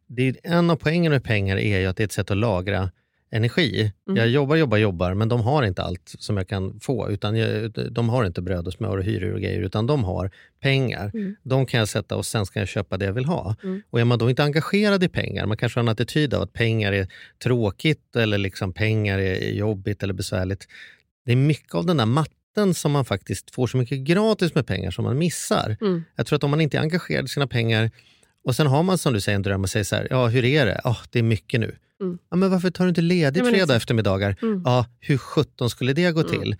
det 0.07 0.28
är, 0.28 0.37
en 0.43 0.70
av 0.70 0.76
poängen 0.76 1.12
med 1.12 1.24
pengar 1.24 1.57
är 1.57 1.80
ju 1.80 1.87
att 1.87 1.97
det 1.97 2.03
är 2.03 2.05
ett 2.05 2.12
sätt 2.12 2.30
att 2.30 2.37
lagra 2.37 2.91
energi. 3.33 3.93
Mm. 4.09 4.16
Jag 4.16 4.28
jobbar, 4.28 4.57
jobbar, 4.57 4.78
jobbar, 4.78 5.14
men 5.14 5.28
de 5.28 5.41
har 5.41 5.62
inte 5.62 5.83
allt 5.83 6.14
som 6.18 6.37
jag 6.37 6.49
kan 6.49 6.80
få. 6.80 7.11
Utan 7.11 7.37
jag, 7.37 7.70
de 7.93 8.09
har 8.09 8.24
inte 8.24 8.43
bröd 8.43 8.66
och 8.66 8.72
smör 8.72 8.99
och 8.99 9.05
hyror 9.05 9.33
och 9.33 9.41
grejer, 9.41 9.61
utan 9.61 9.87
de 9.87 10.05
har 10.05 10.30
pengar. 10.61 11.11
Mm. 11.14 11.37
De 11.43 11.66
kan 11.66 11.78
jag 11.78 11.89
sätta 11.89 12.16
och 12.16 12.26
sen 12.26 12.47
ska 12.47 12.59
jag 12.59 12.68
köpa 12.68 12.97
det 12.97 13.05
jag 13.05 13.12
vill 13.12 13.24
ha. 13.24 13.57
Mm. 13.62 13.83
Och 13.91 14.01
är 14.01 14.05
man 14.05 14.18
då 14.18 14.30
inte 14.30 14.45
engagerad 14.45 15.05
i 15.05 15.09
pengar, 15.09 15.47
man 15.47 15.57
kanske 15.57 15.78
har 15.78 15.83
en 15.83 15.89
attityd 15.89 16.35
av 16.35 16.43
att 16.43 16.53
pengar 16.53 16.93
är 16.93 17.09
tråkigt 17.43 18.16
eller 18.16 18.39
liksom 18.39 18.72
pengar 18.72 19.18
är 19.18 19.51
jobbigt 19.51 20.03
eller 20.03 20.14
besvärligt. 20.14 20.68
Det 21.24 21.33
är 21.33 21.37
mycket 21.37 21.74
av 21.74 21.87
den 21.87 21.97
där 21.97 22.07
matten 22.57 22.75
som 22.75 22.93
man 22.93 23.05
faktiskt 23.05 23.55
får 23.55 23.67
så 23.67 23.77
mycket 23.77 23.99
gratis 23.99 24.55
med 24.55 24.67
pengar 24.67 24.91
som 24.91 25.05
man 25.05 25.19
missar. 25.19 25.77
Mm. 25.81 26.05
Jag 26.17 26.27
tror 26.27 26.37
att 26.37 26.45
om 26.45 26.51
man 26.51 26.61
inte 26.61 26.77
är 26.77 26.81
engagerad 26.81 27.25
i 27.25 27.29
sina 27.29 27.47
pengar 27.47 27.91
och 28.45 28.57
sen 28.57 28.67
har 28.67 28.83
man 28.83 28.99
som 28.99 29.13
du 29.13 29.21
säger 29.21 29.37
en 29.37 29.43
dröm 29.43 29.63
och 29.63 29.71
säger 29.71 29.85
så 29.85 29.97
här, 29.97 30.07
ja 30.11 30.27
hur 30.27 30.45
är 30.45 30.67
det? 30.67 30.81
Ja, 30.85 30.97
det 31.11 31.19
är 31.19 31.23
mycket 31.23 31.61
nu. 31.61 31.77
Mm. 32.01 32.19
Ja, 32.31 32.37
men 32.37 32.51
varför 32.51 32.71
tar 32.71 32.85
du 32.85 32.89
inte 32.89 33.01
ledigt 33.01 33.43
fredag 33.43 33.57
exakt. 33.63 33.77
eftermiddagar? 33.77 34.37
Mm. 34.43 34.63
Ja, 34.65 34.87
hur 35.01 35.19
sjutton 35.19 35.71
skulle 35.71 35.93
det 35.93 36.11
gå 36.13 36.21
Mm. 36.21 36.33
till? 36.33 36.57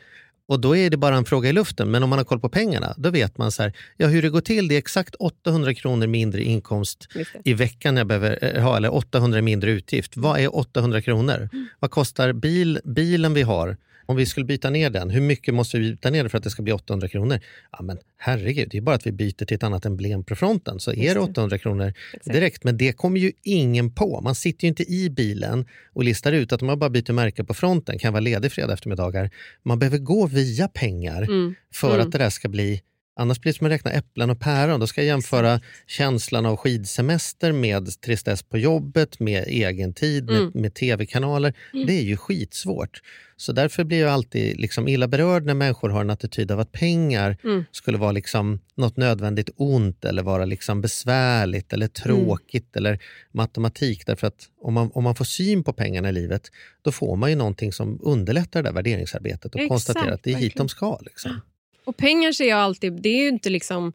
Och 0.49 0.61
då 0.61 0.77
är 0.77 0.91
det 0.91 0.97
bara 0.97 1.17
en 1.17 1.25
fråga 1.25 1.49
i 1.49 1.53
luften. 1.53 1.91
Men 1.91 2.03
om 2.03 2.11
man 2.11 2.19
har 2.19 2.25
koll 2.25 2.41
på 2.41 2.49
pengarna, 2.49 2.95
då 2.97 3.11
vet 3.11 3.39
man 3.39 3.53
så 3.53 3.63
här, 3.63 3.73
ja, 3.97 4.07
hur 4.07 4.23
det 4.23 4.29
går 4.31 4.41
till. 4.41 4.69
Det 4.69 4.75
är 4.75 4.79
exakt 4.79 5.15
800 5.15 5.75
kronor 5.75 6.07
mindre 6.07 6.43
inkomst 6.43 7.09
i 7.45 7.55
veckan 7.55 7.97
jag 7.97 8.07
behöver 8.07 8.39
eh, 8.57 8.63
ha, 8.63 8.77
eller 8.77 8.95
800 8.95 9.43
mindre 9.43 9.71
utgift. 9.71 10.17
Vad 10.17 10.41
är 10.41 10.57
800 10.57 11.03
kronor? 11.03 11.49
Mm. 11.53 11.69
Vad 11.79 11.91
kostar 11.91 12.33
bil, 12.33 12.79
bilen 12.85 13.35
vi 13.35 13.43
har? 13.43 13.77
Om 14.07 14.17
vi 14.17 14.27
skulle 14.27 14.47
byta 14.47 14.71
ner 14.71 14.91
den, 14.91 15.11
hur 15.11 15.21
mycket 15.21 15.55
måste 15.55 15.79
vi 15.79 15.91
byta 15.91 16.11
ner 16.11 16.29
för 16.29 16.39
att 16.39 16.45
det 16.45 16.51
ska 16.51 16.63
bli 16.63 16.73
800 16.73 17.09
kronor? 17.09 17.41
Ja 17.73 17.83
men 17.83 17.99
herregud, 18.17 18.69
det 18.71 18.77
är 18.77 18.83
bara 18.83 18.97
att 18.97 19.07
vi 19.07 19.13
byter 19.13 19.45
till 19.45 19.55
ett 19.55 19.63
annat 19.63 19.87
emblem 19.87 20.25
på 20.25 20.37
fronten 20.37 20.81
så 20.81 20.91
är 20.93 20.97
det 20.97 21.15
det. 21.15 21.21
800 21.21 21.59
kronor 21.59 21.93
Exakt. 22.13 22.33
direkt. 22.35 22.65
Men 22.65 22.77
det 22.77 22.93
kommer 22.93 23.21
ju 23.21 23.33
ingen 23.43 23.95
på. 23.95 24.21
Man 24.21 24.35
sitter 24.35 24.65
ju 24.65 24.69
inte 24.69 24.83
i 24.93 25.11
bilen 25.11 25.67
och 25.93 26.05
listar 26.05 26.33
ut 26.33 26.53
att 26.53 26.63
om 26.63 26.67
man 26.67 26.79
bara 26.79 26.91
byter 26.91 27.13
märke 27.13 27.45
på 27.45 27.55
fronten 27.55 27.99
kan 27.99 28.13
vara 28.13 28.21
ledig 28.21 28.53
fredag 28.53 28.73
eftermiddagar. 28.73 29.31
Man 29.63 29.79
behöver 29.79 29.99
gå 29.99 30.27
via 30.27 30.69
pengar 30.69 31.23
Mm. 31.23 31.55
för 31.75 31.95
Mm. 31.95 32.07
att 32.07 32.13
det 32.13 32.19
där 32.19 32.31
ska 32.31 32.49
bli 32.49 32.81
Annars 33.17 33.41
blir 33.41 33.53
det 33.53 33.57
som 33.59 33.67
att 33.67 33.73
räkna 33.73 33.91
äpplen 33.91 34.31
och 34.31 34.41
päron. 34.41 34.81
Då 34.81 34.87
ska 34.87 35.01
jag 35.01 35.07
jämföra 35.07 35.61
känslan 35.87 36.47
av 36.47 36.57
skidsemester 36.57 37.53
med 37.53 38.01
tristess 38.01 38.43
på 38.43 38.59
jobbet, 38.59 39.21
med 39.21 39.45
egen 39.47 39.95
tid, 39.95 40.25
med, 40.27 40.37
Mm. 40.37 40.51
med 40.55 40.75
tv-kanaler. 40.75 41.55
Det 41.87 41.99
är 41.99 42.03
ju 42.03 42.17
skitsvårt. 42.17 43.01
Så 43.37 43.53
därför 43.53 43.85
blir 43.85 44.01
jag 44.01 44.11
alltid 44.11 44.61
liksom 44.61 44.89
illa 44.89 45.09
berörd 45.09 45.45
när 45.47 45.55
människor 45.55 45.89
har 45.89 46.01
en 46.01 46.11
attityd 46.11 46.51
av 46.51 46.61
att 46.61 46.73
pengar 46.73 47.37
Mm. 47.45 47.65
skulle 47.71 47.99
vara 47.99 48.13
liksom 48.13 48.61
något 48.77 48.97
nödvändigt 48.97 49.51
ont 49.57 50.05
eller 50.05 50.23
vara 50.23 50.45
liksom 50.45 50.81
besvärligt 50.81 51.73
eller 51.73 51.89
tråkigt 51.89 52.77
eller 52.77 52.99
matematik. 53.33 54.07
Därför 54.07 54.27
att 54.27 54.49
om 54.63 54.75
man, 54.75 54.91
om 54.95 55.05
man 55.05 55.15
får 55.15 55.25
syn 55.25 55.65
på 55.65 55.73
pengarna 55.73 56.09
i 56.09 56.13
livet 56.13 56.43
då 56.83 56.93
får 56.93 57.17
man 57.17 57.31
ju 57.31 57.37
någonting 57.37 57.73
som 57.73 57.99
underlättar 58.03 58.63
det 58.63 58.69
där 58.69 58.75
värderingsarbetet 58.75 59.55
och 59.55 59.61
Exakt, 59.61 59.69
konstaterar 59.69 60.13
att 60.13 60.23
det 60.23 60.33
är 60.33 60.37
hit 60.37 60.57
de 60.57 60.69
ska. 60.69 60.99
Liksom. 61.03 61.41
Och 61.85 61.97
pengar 61.97 62.33
ser 62.33 62.49
jag 62.49 62.59
alltid, 62.59 62.93
det 62.93 63.09
är 63.09 63.23
ju 63.23 63.29
inte 63.29 63.51
liksom 63.51 63.93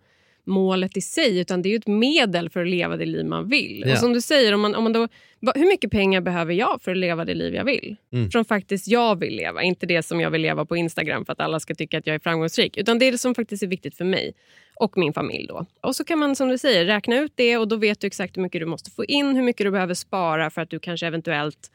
målet 0.48 0.98
i 0.98 1.02
sig 1.02 1.40
utan 1.40 1.62
det 1.62 1.74
är 1.74 1.78
ett 1.78 1.88
medel 1.88 2.50
för 2.50 2.62
att 2.62 2.68
leva 2.68 2.98
det 2.98 3.06
liv 3.06 3.26
man 3.26 3.50
vill. 3.50 3.84
Ja. 3.86 3.94
Och 3.94 4.00
som 4.00 4.14
du 4.14 4.22
säger, 4.22 4.54
om 4.54 4.62
man, 4.62 4.76
om 4.76 4.84
man 4.84 4.94
då, 4.94 5.08
hur 5.56 5.68
mycket 5.68 5.92
pengar 5.92 6.22
behöver 6.22 6.54
jag 6.54 6.82
för 6.82 6.92
att 6.92 6.98
leva 6.98 7.26
det 7.26 7.34
liv 7.34 7.56
jag 7.56 7.66
vill? 7.66 7.96
Mm. 8.14 8.32
Som 8.32 8.46
faktiskt 8.46 8.88
jag 8.88 9.20
vill 9.20 9.36
leva, 9.36 9.64
inte 9.64 9.86
det 9.86 10.04
som 10.04 10.22
jag 10.22 10.32
vill 10.32 10.42
leva 10.42 10.66
på 10.66 10.78
Instagram 10.78 11.26
för 11.26 11.34
att 11.34 11.40
alla 11.40 11.60
ska 11.60 11.76
tycka 11.76 11.98
att 11.98 12.08
jag 12.08 12.16
är 12.16 12.20
framgångsrik. 12.20 12.78
Utan 12.78 13.00
det 13.00 13.06
är 13.06 13.12
det 13.12 13.18
som 13.18 13.36
faktiskt 13.36 13.64
är 13.64 13.68
viktigt 13.68 13.96
för 13.96 14.06
mig 14.06 14.34
och 14.76 14.98
min 14.98 15.14
familj. 15.14 15.48
då. 15.48 15.66
Och 15.82 15.96
så 15.96 16.04
kan 16.04 16.20
man 16.20 16.36
som 16.36 16.48
du 16.48 16.58
säger 16.58 16.86
räkna 16.86 17.20
ut 17.20 17.32
det 17.36 17.58
och 17.58 17.68
då 17.68 17.76
vet 17.76 18.00
du 18.00 18.08
exakt 18.08 18.38
hur 18.38 18.42
mycket 18.42 18.62
du 18.62 18.66
måste 18.66 18.92
få 18.92 19.06
in, 19.06 19.36
hur 19.36 19.44
mycket 19.44 19.66
du 19.66 19.72
behöver 19.72 19.94
spara 19.94 20.50
för 20.50 20.62
att 20.62 20.70
du 20.70 20.80
kanske 20.80 21.08
eventuellt 21.08 21.72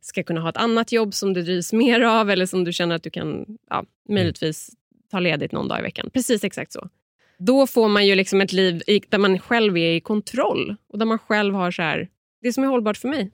ska 0.00 0.22
kunna 0.22 0.40
ha 0.40 0.48
ett 0.48 0.56
annat 0.56 0.92
jobb 0.92 1.14
som 1.14 1.34
du 1.34 1.42
drivs 1.42 1.72
mer 1.82 2.00
av 2.00 2.30
eller 2.30 2.46
som 2.46 2.64
du 2.64 2.72
känner 2.72 2.96
att 2.96 3.02
du 3.02 3.10
kan 3.10 3.58
ja, 3.70 3.84
möjligtvis 4.08 4.70
ta 5.10 5.20
ledigt 5.20 5.52
någon 5.52 5.68
dag 5.68 5.78
i 5.78 5.82
veckan. 5.82 6.10
Precis 6.12 6.44
exakt 6.44 6.72
så. 6.72 6.88
Då 7.38 7.66
får 7.66 7.88
man 7.88 8.06
ju 8.06 8.14
liksom 8.14 8.40
ett 8.40 8.52
liv 8.52 8.82
i, 8.86 9.00
där 9.08 9.18
man 9.18 9.38
själv 9.38 9.76
är 9.76 9.92
i 9.94 10.00
kontroll 10.00 10.76
och 10.92 10.98
där 10.98 11.06
man 11.06 11.18
själv 11.18 11.54
har 11.54 11.70
så 11.70 11.82
här, 11.82 12.08
det 12.42 12.52
som 12.52 12.64
är 12.64 12.68
hållbart 12.68 12.96
för 12.96 13.08
mig. 13.08 13.30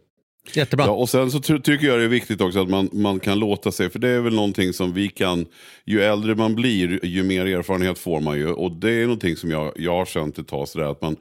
Jättebra. 0.52 0.86
Ja, 0.86 0.92
och 0.92 1.08
sen 1.08 1.30
så 1.30 1.40
ty- 1.40 1.60
tycker 1.60 1.86
jag 1.86 1.98
det 1.98 2.04
är 2.04 2.08
viktigt 2.08 2.40
också 2.40 2.62
att 2.62 2.68
man, 2.68 2.88
man 2.92 3.20
kan 3.20 3.38
låta 3.38 3.72
sig, 3.72 3.90
för 3.90 3.98
det 3.98 4.08
är 4.08 4.20
väl 4.20 4.34
någonting 4.34 4.72
som 4.72 4.92
vi 4.92 5.08
kan, 5.08 5.46
ju 5.84 6.02
äldre 6.02 6.34
man 6.34 6.54
blir 6.54 7.04
ju 7.06 7.22
mer 7.22 7.46
erfarenhet 7.46 7.98
får 7.98 8.20
man 8.20 8.38
ju. 8.38 8.52
Och 8.52 8.72
det 8.72 8.90
är 8.90 9.02
någonting 9.02 9.36
som 9.36 9.50
jag, 9.50 9.72
jag 9.76 9.92
har 9.92 10.04
känt 10.04 10.38
ett 10.38 10.48
tag 10.48 10.68
sådär 10.68 10.90
att 10.90 11.00
man, 11.00 11.16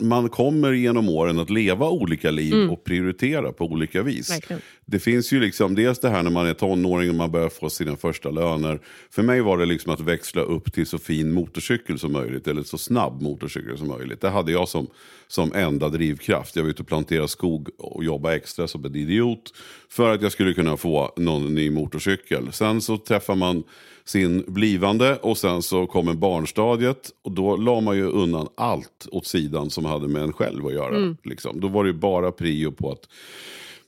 man 0.00 0.28
kommer 0.28 0.72
genom 0.72 1.08
åren 1.08 1.38
att 1.38 1.50
leva 1.50 1.88
olika 1.90 2.30
liv 2.30 2.54
Mm. 2.54 2.70
och 2.70 2.84
prioritera 2.84 3.52
på 3.52 3.64
olika 3.64 4.02
vis. 4.02 4.30
Verkligen. 4.30 4.62
Det 4.86 4.98
finns 4.98 5.32
ju 5.32 5.40
liksom 5.40 5.74
dels 5.74 5.98
det 5.98 6.08
här 6.08 6.22
när 6.22 6.30
man 6.30 6.46
är 6.46 6.54
tonåring 6.54 7.08
och 7.10 7.14
man 7.16 7.30
börjar 7.30 7.48
få 7.48 7.70
sina 7.70 7.96
första 7.96 8.30
löner. 8.30 8.80
För 9.10 9.22
mig 9.22 9.40
var 9.40 9.58
det 9.58 9.66
liksom 9.66 9.92
att 9.92 10.00
växla 10.00 10.42
upp 10.42 10.72
till 10.72 10.86
så 10.86 10.98
fin 10.98 11.32
motorcykel 11.32 11.98
som 11.98 12.12
möjligt. 12.12 12.48
Eller 12.48 12.62
så 12.62 12.78
snabb 12.78 13.22
motorcykel 13.22 13.78
som 13.78 13.88
möjligt. 13.88 14.20
Det 14.20 14.28
hade 14.28 14.52
jag 14.52 14.68
som, 14.68 14.86
som 15.28 15.52
enda 15.52 15.88
drivkraft. 15.88 16.56
Jag 16.56 16.62
var 16.62 16.70
ute 16.70 16.82
och 16.82 16.88
planterade 16.88 17.28
skog 17.28 17.68
och 17.78 18.04
jobba 18.04 18.34
extra 18.34 18.68
som 18.68 18.84
en 18.84 18.96
idiot. 18.96 19.54
För 19.88 20.14
att 20.14 20.22
jag 20.22 20.32
skulle 20.32 20.54
kunna 20.54 20.76
få 20.76 21.12
någon 21.16 21.54
ny 21.54 21.70
motorcykel. 21.70 22.52
Sen 22.52 22.80
så 22.80 22.96
träffar 22.96 23.34
man 23.34 23.62
sin 24.08 24.44
blivande 24.46 25.16
och 25.16 25.38
sen 25.38 25.62
så 25.62 25.86
kommer 25.86 26.14
barnstadiet. 26.14 27.10
Och 27.24 27.32
då 27.32 27.56
la 27.56 27.80
man 27.80 27.96
ju 27.96 28.04
undan 28.04 28.48
allt 28.54 29.06
åt 29.12 29.26
sidan 29.26 29.70
som 29.70 29.84
hade 29.84 30.08
med 30.08 30.22
en 30.22 30.32
själv 30.32 30.66
att 30.66 30.72
göra. 30.72 30.96
Mm. 30.96 31.16
Liksom. 31.24 31.60
Då 31.60 31.68
var 31.68 31.84
det 31.84 31.90
ju 31.90 31.96
bara 31.96 32.32
prio 32.32 32.72
på 32.72 32.90
att 32.92 33.08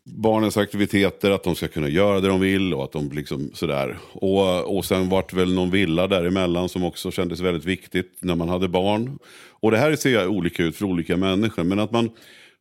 barnens 0.05 0.57
aktiviteter, 0.57 1.31
att 1.31 1.43
de 1.43 1.55
ska 1.55 1.69
kunna 1.69 1.89
göra 1.89 2.21
det 2.21 2.29
de 2.29 2.41
vill 2.41 2.75
och 2.75 2.85
att 2.85 2.93
de 2.93 3.11
liksom 3.13 3.51
sådär. 3.55 3.99
Och, 4.13 4.77
och 4.77 4.85
sen 4.85 5.09
vart 5.09 5.33
väl 5.33 5.55
någon 5.55 5.71
villa 5.71 6.07
däremellan 6.07 6.69
som 6.69 6.85
också 6.85 7.11
kändes 7.11 7.41
väldigt 7.41 7.65
viktigt 7.65 8.17
när 8.21 8.35
man 8.35 8.49
hade 8.49 8.69
barn. 8.69 9.19
Och 9.51 9.71
det 9.71 9.79
här 9.79 9.97
ser 9.97 10.11
jag 10.11 10.31
olika 10.31 10.63
ut 10.63 10.77
för 10.77 10.85
olika 10.85 11.17
människor. 11.17 11.65
Men 11.65 11.79
att 11.79 11.93
man 11.93 12.11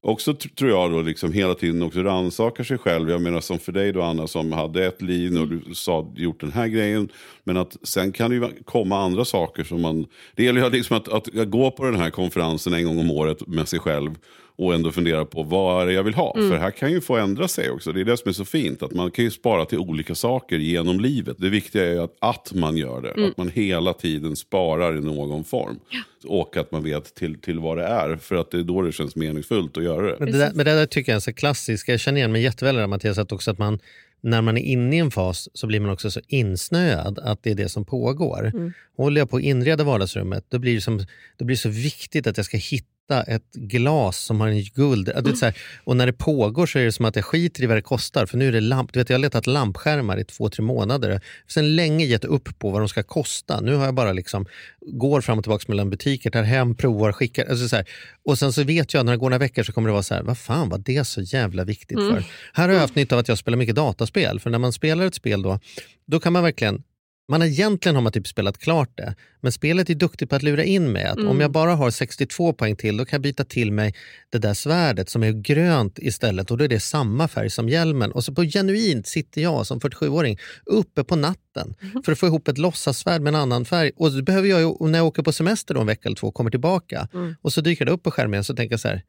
också 0.01 0.31
tr- 0.31 0.55
tror 0.55 0.71
jag 0.71 0.91
då 0.91 1.01
liksom 1.01 1.33
hela 1.33 1.55
tiden 1.55 1.83
också 1.83 1.99
rannsakar 1.99 2.63
sig 2.63 2.77
själv. 2.77 3.09
Jag 3.09 3.21
menar 3.21 3.41
som 3.41 3.59
för 3.59 3.71
dig 3.71 3.91
då 3.91 4.01
Anna 4.01 4.27
som 4.27 4.51
hade 4.51 4.85
ett 4.85 5.01
liv 5.01 5.41
och 5.41 5.47
du 5.47 5.61
sa 5.73 6.13
gjort 6.15 6.41
den 6.41 6.51
här 6.51 6.67
grejen. 6.67 7.09
Men 7.43 7.57
att 7.57 7.77
sen 7.83 8.11
kan 8.11 8.29
det 8.29 8.35
ju 8.35 8.49
komma 8.65 8.99
andra 8.99 9.25
saker 9.25 9.63
som 9.63 9.81
man... 9.81 10.05
Det 10.35 10.43
gäller 10.43 10.63
ju 10.63 10.69
liksom 10.69 10.97
att, 10.97 11.07
att 11.07 11.27
gå 11.49 11.71
på 11.71 11.85
den 11.85 11.95
här 11.95 12.09
konferensen 12.09 12.73
en 12.73 12.85
gång 12.85 12.99
om 12.99 13.11
året 13.11 13.47
med 13.47 13.67
sig 13.67 13.79
själv. 13.79 14.15
Och 14.59 14.73
ändå 14.73 14.91
fundera 14.91 15.25
på 15.25 15.43
vad 15.43 15.81
är 15.81 15.85
det 15.85 15.93
jag 15.93 16.03
vill 16.03 16.13
ha. 16.13 16.35
Mm. 16.37 16.49
För 16.49 16.57
här 16.57 16.71
kan 16.71 16.91
ju 16.91 17.01
få 17.01 17.17
ändra 17.17 17.47
sig 17.47 17.69
också. 17.69 17.91
Det 17.91 18.01
är 18.01 18.05
det 18.05 18.17
som 18.17 18.29
är 18.29 18.33
så 18.33 18.45
fint. 18.45 18.83
Att 18.83 18.93
man 18.93 19.11
kan 19.11 19.25
ju 19.25 19.31
spara 19.31 19.65
till 19.65 19.77
olika 19.77 20.15
saker 20.15 20.57
genom 20.57 20.99
livet. 20.99 21.37
Det 21.39 21.49
viktiga 21.49 21.85
är 21.85 21.91
ju 21.91 21.99
att, 21.99 22.15
att 22.19 22.53
man 22.53 22.77
gör 22.77 23.01
det. 23.01 23.09
Mm. 23.09 23.29
Att 23.29 23.37
man 23.37 23.49
hela 23.49 23.93
tiden 23.93 24.35
sparar 24.35 24.97
i 24.97 25.01
någon 25.01 25.43
form. 25.43 25.79
Och 26.27 26.57
att 26.57 26.71
man 26.71 26.83
vet 26.83 27.15
till, 27.15 27.41
till 27.41 27.59
vad 27.59 27.77
det 27.77 27.85
är. 27.85 28.15
För 28.17 28.35
att 28.35 28.51
det 28.51 28.57
är 28.57 28.63
då 28.63 28.81
det 28.81 28.91
känns 28.91 29.15
meningsfullt 29.15 29.77
att 29.77 29.83
göra 29.83 30.05
det. 30.05 30.15
Men 30.19 30.31
det, 30.31 30.37
där, 30.37 30.51
men 30.55 30.65
det 30.65 30.75
där 30.75 30.85
tycker 30.85 31.11
jag 31.11 31.17
är 31.17 31.19
så 31.19 31.33
klassiskt. 31.33 31.87
Jag 31.87 31.99
känner 31.99 32.17
igen 32.17 32.31
mig 32.31 32.41
jätteväl 32.41 32.75
i 32.75 32.77
det 32.77 32.81
där, 32.83 32.87
Mattias, 32.87 33.17
att 33.17 33.31
också 33.31 33.51
att 33.51 33.57
man 33.57 33.79
när 34.21 34.41
man 34.41 34.57
är 34.57 34.61
inne 34.61 34.95
i 34.95 34.99
en 34.99 35.11
fas 35.11 35.49
så 35.53 35.67
blir 35.67 35.79
man 35.79 35.91
också 35.91 36.11
så 36.11 36.21
insnöad 36.27 37.19
att 37.19 37.43
det 37.43 37.51
är 37.51 37.55
det 37.55 37.69
som 37.69 37.85
pågår. 37.85 38.51
Mm. 38.53 38.73
Håller 38.97 39.21
jag 39.21 39.29
på 39.29 39.37
att 39.37 39.43
inreda 39.43 39.83
vardagsrummet 39.83 40.45
då 40.49 40.59
blir 40.59 40.75
det, 40.75 40.81
som, 40.81 41.05
då 41.37 41.45
blir 41.45 41.55
det 41.55 41.61
så 41.61 41.69
viktigt 41.69 42.27
att 42.27 42.37
jag 42.37 42.45
ska 42.45 42.57
hitta 42.57 42.98
hitta 43.09 43.23
ett 43.23 43.53
glas 43.53 44.17
som 44.17 44.41
har 44.41 44.47
en 44.47 44.63
guld... 44.63 45.09
är 45.09 45.33
så 45.33 45.45
här, 45.45 45.57
och 45.83 45.97
när 45.97 46.05
det 46.05 46.13
pågår 46.13 46.65
så 46.65 46.79
är 46.79 46.85
det 46.85 46.91
som 46.91 47.05
att 47.05 47.15
jag 47.15 47.25
skiter 47.25 47.63
i 47.63 47.65
vad 47.65 47.77
det 47.77 47.81
kostar. 47.81 48.25
För 48.25 48.37
nu 48.37 48.47
är 48.47 48.51
det 48.51 48.61
lamp, 48.61 48.93
du 48.93 48.99
vet, 48.99 49.09
jag 49.09 49.17
har 49.17 49.21
letat 49.21 49.47
lampskärmar 49.47 50.19
i 50.19 50.23
två, 50.23 50.49
tre 50.49 50.63
månader. 50.65 51.21
Sedan 51.47 51.75
länge 51.75 52.05
gett 52.05 52.25
upp 52.25 52.59
på 52.59 52.69
vad 52.69 52.81
de 52.81 52.89
ska 52.89 53.03
kosta. 53.03 53.61
Nu 53.61 53.75
har 53.75 53.85
jag 53.85 53.93
bara 53.93 54.13
liksom, 54.13 54.45
går 54.81 55.21
fram 55.21 55.37
och 55.37 55.43
tillbaka 55.43 55.65
mellan 55.67 55.89
butiker, 55.89 56.31
tar 56.31 56.43
hem, 56.43 56.75
provar, 56.75 57.11
skickar. 57.11 57.45
Alltså 57.45 57.67
så 57.67 57.75
här. 57.75 57.85
Och 58.25 58.39
sen 58.39 58.53
så 58.53 58.63
vet 58.63 58.93
jag 58.93 59.05
när 59.05 59.11
det 59.11 59.17
går 59.17 59.29
några 59.29 59.39
veckor 59.39 59.63
så 59.63 59.71
kommer 59.71 59.89
det 59.89 59.93
vara 59.93 60.03
så 60.03 60.13
här, 60.15 60.23
vad 60.23 60.37
fan 60.37 60.69
var 60.69 60.77
det 60.77 61.07
så 61.07 61.21
jävla 61.21 61.63
viktigt 61.63 61.99
Mm. 61.99 62.13
för? 62.13 62.23
Här 62.53 62.67
har 62.67 62.73
jag 62.73 62.81
haft 62.81 62.95
nytta 62.95 63.15
av 63.15 63.19
att 63.19 63.27
jag 63.27 63.37
spelar 63.37 63.57
mycket 63.57 63.75
dataspel. 63.75 64.39
För 64.39 64.49
när 64.49 64.59
man 64.59 64.73
spelar 64.73 65.05
ett 65.05 65.15
spel 65.15 65.41
då, 65.41 65.59
då 66.05 66.19
kan 66.19 66.33
man 66.33 66.43
verkligen 66.43 66.83
man 67.29 67.41
har 67.41 67.47
egentligen 67.47 67.95
har 67.95 68.01
man 68.01 68.11
typ 68.11 68.27
spelat 68.27 68.57
klart 68.57 68.97
det, 68.97 69.15
men 69.41 69.51
spelet 69.51 69.89
är 69.89 69.95
duktigt 69.95 70.29
på 70.29 70.35
att 70.35 70.43
lura 70.43 70.63
in 70.63 70.91
mig. 70.91 71.03
Att 71.05 71.17
Mm. 71.17 71.31
Om 71.31 71.39
jag 71.39 71.51
bara 71.51 71.75
har 71.75 71.91
62 71.91 72.53
poäng 72.53 72.75
till, 72.75 72.97
då 72.97 73.05
kan 73.05 73.17
jag 73.17 73.21
byta 73.21 73.43
till 73.45 73.71
mig 73.71 73.95
det 74.29 74.37
där 74.37 74.53
svärdet 74.53 75.09
som 75.09 75.23
är 75.23 75.31
grönt 75.31 75.99
istället 75.99 76.51
och 76.51 76.57
då 76.57 76.63
är 76.63 76.67
det 76.67 76.79
samma 76.79 77.27
färg 77.27 77.49
som 77.49 77.69
hjälmen. 77.69 78.11
Och 78.11 78.23
så 78.23 78.33
på 78.33 78.43
genuint 78.43 79.07
sitter 79.07 79.41
jag 79.41 79.67
som 79.67 79.79
47-åring 79.79 80.37
uppe 80.65 81.03
på 81.03 81.15
natten 81.15 81.75
Mm. 81.81 82.03
för 82.03 82.11
att 82.11 82.19
få 82.19 82.27
ihop 82.27 82.47
ett 82.47 82.57
låtsassvärd 82.57 83.21
med 83.21 83.31
en 83.35 83.39
annan 83.41 83.65
färg. 83.65 83.91
Och 83.95 84.11
behöver 84.23 84.47
jag 84.49 84.81
när 84.81 84.99
jag 84.99 85.07
åker 85.07 85.23
på 85.23 85.31
semester 85.31 85.73
då 85.73 85.81
en 85.81 85.87
vecka 85.87 86.01
eller 86.09 86.15
två 86.15 86.27
och 86.27 86.33
kommer 86.33 86.51
tillbaka 86.51 87.07
Mm. 87.13 87.35
och 87.41 87.53
så 87.53 87.61
dyker 87.61 87.85
det 87.85 87.91
upp 87.91 88.03
på 88.03 88.11
skärmen 88.11 88.43
så 88.43 88.55
tänker 88.55 88.73
jag 88.73 88.79
så 88.79 88.87
här, 88.87 89.01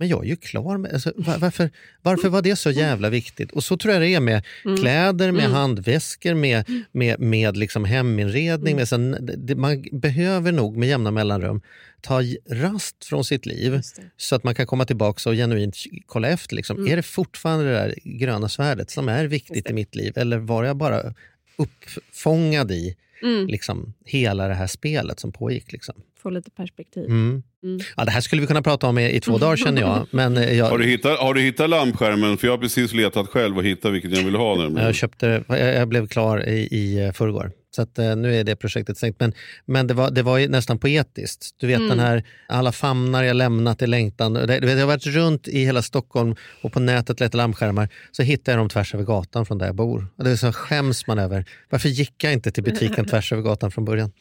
men 0.00 0.08
jag 0.08 0.24
är 0.24 0.28
ju 0.28 0.36
klar 0.36 0.78
med... 0.78 0.92
Alltså, 0.92 1.12
va- 1.16 1.36
varför, 1.38 1.70
varför 2.02 2.28
var 2.28 2.42
det 2.42 2.56
så 2.56 2.70
jävla 2.70 3.10
viktigt? 3.10 3.52
Och 3.52 3.64
så 3.64 3.76
tror 3.76 3.94
jag 3.94 4.02
det 4.02 4.14
är 4.14 4.20
med 4.20 4.42
Mm. 4.64 4.76
kläder, 4.76 5.32
med 5.32 5.44
Mm. 5.44 5.52
handväskor, 5.56 6.34
med, 6.34 6.64
med, 6.92 7.20
med 7.20 7.56
liksom 7.56 7.84
heminredning. 7.84 8.76
Med, 8.76 8.88
sen, 8.88 9.16
det, 9.38 9.54
man 9.54 9.84
behöver 9.92 10.52
nog 10.52 10.76
med 10.76 10.88
jämna 10.88 11.10
mellanrum 11.10 11.60
ta 12.00 12.20
rast 12.50 13.04
från 13.04 13.24
sitt 13.24 13.46
liv 13.46 13.80
så 14.16 14.34
att 14.36 14.44
man 14.44 14.54
kan 14.54 14.66
komma 14.66 14.84
tillbaka 14.84 15.28
och 15.30 15.34
genuint 15.36 15.76
kolla 16.06 16.28
efter. 16.28 16.56
Liksom, 16.56 16.76
Mm. 16.76 16.92
Är 16.92 16.96
det 16.96 17.02
fortfarande 17.02 17.64
det 17.64 17.70
där 17.72 17.94
gröna 18.04 18.48
svärdet 18.48 18.90
som 18.90 19.08
är 19.08 19.24
viktigt 19.24 19.70
i 19.70 19.72
mitt 19.72 19.94
liv? 19.94 20.12
Eller 20.16 20.38
var 20.38 20.64
jag 20.64 20.76
bara 20.76 21.14
uppfångad 21.56 22.70
i 22.70 22.96
Mm. 23.22 23.46
liksom, 23.46 23.94
hela 24.04 24.48
det 24.48 24.54
här 24.54 24.66
spelet 24.66 25.20
som 25.20 25.32
pågick? 25.32 25.72
Liksom? 25.72 25.94
Få 26.22 26.30
lite 26.30 26.50
perspektiv. 26.50 27.04
Mm. 27.04 27.42
Mm. 27.62 27.80
Ja, 27.96 28.04
det 28.04 28.10
här 28.10 28.20
skulle 28.20 28.40
vi 28.40 28.46
kunna 28.46 28.62
prata 28.62 28.86
om 28.86 28.98
i, 28.98 29.10
i 29.10 29.20
två 29.20 29.38
dagar 29.38 29.56
känner 29.56 29.82
jag. 29.82 30.06
Men 30.10 30.36
eh, 30.36 30.58
jag, 30.58 30.66
Har 30.70 30.78
du, 30.78 30.84
hittat, 30.84 31.18
har 31.18 31.34
du 31.34 31.40
hittat 31.40 31.70
lampskärmen? 31.70 32.36
För 32.36 32.46
jag 32.46 32.52
har 32.52 32.58
precis 32.58 32.92
letat 32.92 33.28
själv 33.28 33.56
och 33.56 33.64
hittat 33.64 33.92
vilken 33.92 34.10
jag 34.10 34.24
vill 34.24 34.34
ha. 34.34 34.56
Nämligen. 34.56 34.86
Jag, 34.86 34.94
köpte, 34.94 35.44
jag 35.48 35.74
jag 35.74 35.88
blev 35.88 36.06
klar 36.06 36.48
i, 36.48 36.68
i 36.70 37.06
eh, 37.06 37.12
förrgår. 37.12 37.52
Så 37.76 37.82
att, 37.82 37.98
eh, 37.98 38.16
nu 38.16 38.36
är 38.36 38.44
det 38.44 38.56
projektet 38.56 38.96
stängt. 38.96 39.20
Men, 39.20 39.32
men 39.66 39.86
det, 39.86 39.94
var, 39.94 40.10
det 40.10 40.22
var 40.22 40.38
ju 40.38 40.48
nästan 40.48 40.78
poetiskt. 40.78 41.54
Du 41.60 41.66
vet 41.66 41.76
Mm. 41.76 41.88
den 41.88 41.98
här, 41.98 42.24
alla 42.48 42.72
famnar 42.72 43.22
jag 43.22 43.36
lämnat 43.36 43.82
i 43.82 43.86
längtan. 43.86 44.32
Det, 44.34 44.46
du 44.46 44.66
vet, 44.66 44.70
jag 44.70 44.78
har 44.78 44.86
varit 44.86 45.06
runt 45.06 45.48
i 45.48 45.64
hela 45.64 45.82
Stockholm 45.82 46.34
och 46.62 46.72
på 46.72 46.80
nätet 46.80 47.20
letat 47.20 47.34
lampskärmar. 47.34 47.88
Så 48.10 48.22
hittade 48.22 48.52
jag 48.52 48.60
dem 48.60 48.68
tvärs 48.68 48.94
över 48.94 49.04
gatan 49.04 49.46
från 49.46 49.58
där 49.58 49.66
jag 49.66 49.74
bor. 49.74 50.06
Och 50.16 50.24
det 50.24 50.30
är 50.30 50.36
så 50.36 50.52
skäms 50.52 51.06
man 51.06 51.18
över. 51.18 51.44
Varför 51.70 51.88
gick 51.88 52.24
jag 52.24 52.32
inte 52.32 52.50
till 52.50 52.62
butiken 52.62 53.04
tvärs 53.10 53.32
över 53.32 53.42
gatan 53.42 53.70
från 53.70 53.84
början? 53.84 54.12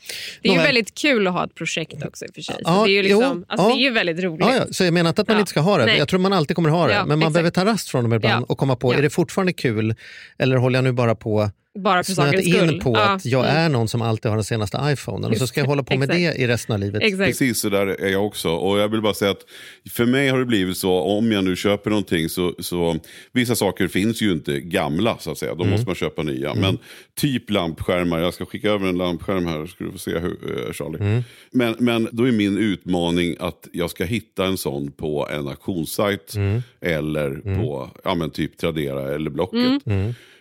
Det 0.42 0.48
är 0.48 0.52
ju 0.52 0.58
Nåväl. 0.58 0.68
väldigt 0.68 0.96
kul 0.96 1.28
att 1.28 1.34
ha 1.34 1.46
ett 1.46 1.56
projekt 1.56 2.06
också 2.06 2.26
i 2.26 2.28
och 2.30 2.36
för 2.36 2.42
sig. 2.42 2.56
Ja, 2.60 2.84
det, 2.86 2.92
är 2.92 2.94
ju 2.94 3.04
liksom, 3.04 3.46
alltså, 3.48 3.68
ja. 3.68 3.76
det 3.76 3.82
är 3.82 3.84
ju 3.84 3.92
väldigt 3.92 4.24
roligt. 4.24 4.48
Ja, 4.48 4.66
så 4.72 4.84
jag 4.84 4.94
menar 4.94 5.10
inte 5.10 5.22
att 5.22 5.28
man 5.28 5.40
inte 5.40 5.50
ska 5.50 5.60
ha 5.60 5.78
det. 5.78 5.86
Nej. 5.86 5.98
Jag 5.98 6.08
tror 6.08 6.20
man 6.20 6.34
alltid 6.34 6.56
kommer 6.56 6.70
ha 6.70 6.88
det. 6.88 6.94
Men 6.94 7.08
man 7.08 7.20
exakt. 7.20 7.34
behöver 7.34 7.50
ta 7.50 7.66
rast 7.66 7.90
från 7.90 8.04
dem 8.04 8.14
ibland 8.14 8.46
och 8.46 8.58
komma 8.58 8.76
på, 8.76 8.94
är 8.94 9.02
det 9.02 9.10
fortfarande 9.10 9.54
kul? 9.54 9.96
Eller 10.38 10.58
håller 10.58 10.78
jag 10.78 10.84
nu 10.84 10.92
bara 10.92 11.16
på 11.16 11.52
Bara 11.80 12.04
för 12.04 12.14
snöat 12.14 12.30
sakens 12.30 12.48
in 12.48 12.54
skull. 12.54 12.82
på 12.82 12.94
Ja, 12.96 13.10
att 13.10 13.26
jag 13.26 13.46
mm. 13.46 13.58
är 13.58 13.70
någon 13.70 13.88
som 13.88 14.02
alltid 14.02 14.30
har 14.30 14.38
den 14.38 14.44
senaste 14.44 14.80
iPhonen 14.84 15.32
och 15.32 15.38
så 15.38 15.48
ska 15.48 15.60
jag 15.60 15.68
hålla 15.68 15.84
på 15.84 15.98
med 15.98 16.10
det 16.10 16.20
i 16.20 16.48
resten 16.48 16.74
av 16.74 16.80
livet. 16.80 17.04
Exakt. 17.04 17.26
Precis 17.26 17.60
så 17.60 17.70
där 17.70 17.88
är 17.88 18.10
jag 18.10 18.26
också. 18.26 18.50
Och 18.50 18.80
jag 18.80 18.90
vill 18.90 19.02
bara 19.02 19.14
säga 19.14 19.32
att 19.32 19.46
för 19.90 20.06
mig 20.06 20.30
har 20.30 20.40
det 20.40 20.46
blivit 20.46 20.78
så, 20.78 20.94
om 20.94 21.32
jag 21.32 21.44
nu 21.44 21.56
köper 21.56 21.90
någonting 21.90 22.30
så, 22.30 22.54
så 22.60 22.98
vissa 23.32 23.56
saker 23.56 23.88
finns 23.88 24.22
ju 24.22 24.32
inte 24.32 24.60
gamla 24.60 25.18
så 25.18 25.32
att 25.32 25.38
säga. 25.38 25.56
Då 25.56 25.66
måste 25.66 25.86
man 25.86 25.96
köpa 25.96 26.24
nya. 26.24 26.54
Men 26.54 26.78
typ 27.16 27.50
lampskärmar, 27.50 28.20
jag 28.20 28.34
ska 28.34 28.46
skicka 28.46 28.70
över 28.70 28.88
en 28.88 28.98
lampskärm 28.98 29.46
här 29.46 29.66
så 29.66 29.68
ska 29.68 29.84
du 29.84 29.92
få 29.92 29.98
se 29.98 30.20
hur, 30.20 30.68
eh, 30.68 30.74
Charlie. 30.74 31.24
Men, 31.52 31.76
men 31.80 32.10
då 32.12 32.28
är 32.28 32.32
min 32.32 32.58
utmaning 32.58 33.36
att 33.40 33.68
jag 33.72 33.90
ska 33.90 34.04
hitta 34.06 34.46
en 34.46 34.58
sån 34.58 34.92
på 34.92 35.28
en 35.32 35.48
auktionssajt 35.48 36.34
eller 36.82 37.60
på 37.60 37.90
ja, 38.04 38.16
men 38.16 38.30
typ 38.30 38.58
Tradera 38.58 39.16
eller 39.16 39.30
Blocket. 39.30 39.84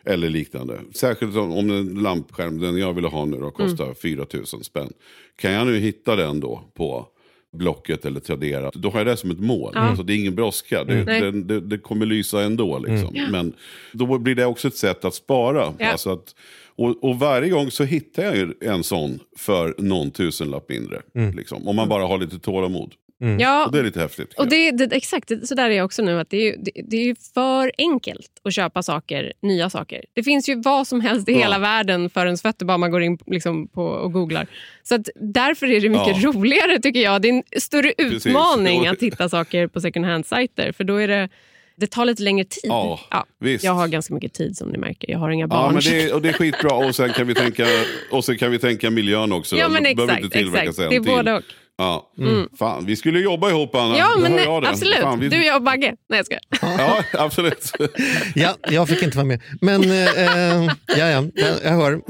Eller 0.08 0.28
liknande. 0.28 0.80
Särskilt 0.94 1.36
om, 1.36 1.52
om 1.52 1.70
en 1.70 1.94
lampskärm, 1.94 2.60
den 2.60 2.78
jag 2.78 2.92
vill 2.92 3.04
ha 3.04 3.24
nu 3.24 3.36
då, 3.36 3.50
kostar 3.50 3.94
4 3.94 4.26
000 4.34 4.46
spänn. 4.46 4.92
Kan 5.36 5.52
jag 5.52 5.66
nu 5.66 5.78
hitta 5.78 6.16
den 6.16 6.40
då 6.40 6.62
på 6.74 7.06
Blocket 7.52 8.04
eller 8.04 8.20
Tradera, 8.20 8.70
då 8.74 8.90
har 8.90 8.98
jag 8.98 9.06
det 9.06 9.16
som 9.16 9.30
ett 9.30 9.40
mål. 9.40 9.72
Ja. 9.74 9.80
Alltså, 9.80 10.02
det 10.02 10.12
är 10.12 10.16
ingen 10.16 10.34
brådska, 10.34 10.84
det, 10.84 11.04
Nej. 11.04 11.20
det, 11.20 11.30
det, 11.30 11.60
det 11.60 11.78
kommer 11.78 12.06
lysa 12.06 12.42
ändå. 12.42 12.78
Liksom. 12.78 13.26
Men 13.30 13.52
då 13.92 14.18
blir 14.18 14.34
det 14.34 14.46
också 14.46 14.68
ett 14.68 14.76
sätt 14.76 15.04
att 15.04 15.14
spara. 15.14 15.74
Ja. 15.78 15.90
Alltså 15.90 16.10
att, 16.10 16.34
och, 16.76 17.04
och 17.04 17.18
varje 17.18 17.50
gång 17.50 17.70
så 17.70 17.84
hittar 17.84 18.22
jag 18.22 18.52
en 18.60 18.84
sån 18.84 19.18
för 19.36 19.74
någon 19.78 20.10
tusenlapp 20.10 20.68
mindre. 20.68 21.02
Liksom, 21.34 21.68
om 21.68 21.76
man 21.76 21.88
bara 21.88 22.06
har 22.06 22.18
lite 22.18 22.38
tålamod. 22.38 22.94
Ja, 23.38 23.66
Och 23.66 23.72
det 23.72 23.78
är 23.78 23.82
lite 23.82 24.00
häftigt. 24.00 24.34
Och 24.34 24.48
det, 24.48 24.70
det, 24.70 24.96
exakt, 24.96 25.32
så 25.48 25.54
där 25.54 25.70
är 25.70 25.74
jag 25.76 25.84
också 25.84 26.02
nu. 26.02 26.20
Att 26.20 26.30
det, 26.30 26.48
är, 26.48 26.56
det, 26.58 26.70
det 26.90 26.96
är 27.10 27.16
för 27.34 27.72
enkelt 27.78 28.30
att 28.44 28.54
köpa 28.54 28.82
saker, 28.82 29.32
nya 29.42 29.70
saker. 29.70 30.04
Det 30.14 30.22
finns 30.22 30.48
ju 30.48 30.62
vad 30.62 30.86
som 30.86 31.00
helst 31.00 31.28
i 31.28 31.32
Ja. 31.32 31.38
hela 31.38 31.58
världen 31.58 32.10
för 32.10 32.26
ens 32.26 32.42
fötter 32.42 32.66
bara 32.66 32.78
man 32.78 32.90
går 32.90 33.02
in 33.02 33.18
liksom 33.26 33.68
på 33.68 33.82
och 33.84 34.12
googlar. 34.12 34.46
Så 34.82 34.94
att 34.94 35.08
därför 35.20 35.66
är 35.66 35.80
det 35.80 35.88
mycket 35.88 36.22
Ja. 36.22 36.28
roligare 36.32 36.78
tycker 36.80 37.00
jag. 37.00 37.22
Det 37.22 37.28
är 37.28 37.32
en 37.32 37.42
större 37.60 37.92
Precis. 37.98 38.26
utmaning 38.26 38.80
Och- 38.80 38.86
att 38.86 39.02
hitta 39.02 39.28
saker 39.28 39.66
på 39.66 39.80
second 39.80 40.06
hand-sajter. 40.06 40.72
För 40.72 40.84
då 40.84 40.96
är 40.96 41.08
det, 41.08 41.28
det 41.76 41.86
tar 41.86 42.04
lite 42.04 42.22
längre 42.22 42.44
tid. 42.44 42.70
Ja, 42.70 43.00
visst. 43.40 43.64
jag 43.64 43.72
har 43.72 43.88
ganska 43.88 44.14
mycket 44.14 44.32
tid 44.34 44.56
som 44.56 44.68
ni 44.68 44.78
märker. 44.78 45.10
Jag 45.10 45.18
har 45.18 45.30
inga 45.30 45.42
Ja, 45.44 45.48
barn. 45.48 45.74
men 45.74 45.82
det, 45.82 46.02
är- 46.02 46.14
och 46.14 46.22
det 46.22 46.28
är 46.28 46.32
skitbra. 46.32 46.74
Och 46.74 46.94
sen 46.94 47.12
kan 47.12 47.26
vi 47.26 47.34
tänka, 47.34 47.66
och 48.10 48.24
sen 48.24 48.38
kan 48.38 48.50
vi 48.50 48.58
tänka 48.58 48.90
miljön 48.90 49.32
också. 49.32 49.56
Ja, 49.56 49.68
men 49.68 49.84
Så 49.84 49.94
behöver 49.94 50.14
exakt, 50.16 50.34
exakt. 50.34 50.78
en 50.78 50.88
Det 50.90 50.96
är 50.96 51.00
till. 51.00 51.10
både 51.10 51.32
och. 51.34 51.42
Ja. 51.80 52.10
Fan, 52.58 52.86
vi 52.86 52.96
skulle 52.96 53.20
jobba 53.20 53.50
ihop 53.50 53.74
Anna. 53.74 53.98
Ja, 53.98 54.08
men 54.18 54.32
det. 54.36 54.68
absolut. 54.68 54.98
Fan, 54.98 55.20
vi... 55.20 55.28
Du, 55.28 55.44
jag 55.46 55.56
och 55.56 55.62
Bagge. 55.62 55.94
Nej, 56.08 56.18
jag 56.18 56.26
skojar. 56.26 56.40
Ja, 56.78 57.02
absolut. 57.24 57.72
Ja, 58.34 58.54
jag 58.68 58.88
fick 58.88 59.02
inte 59.02 59.16
vara 59.16 59.26
med. 59.26 59.40
Men 59.60 59.82
eh, 59.90 59.98
eh, 60.24 60.64
ja, 60.86 61.08
ja, 61.08 61.24
jag, 61.64 61.70
hör. 61.70 62.00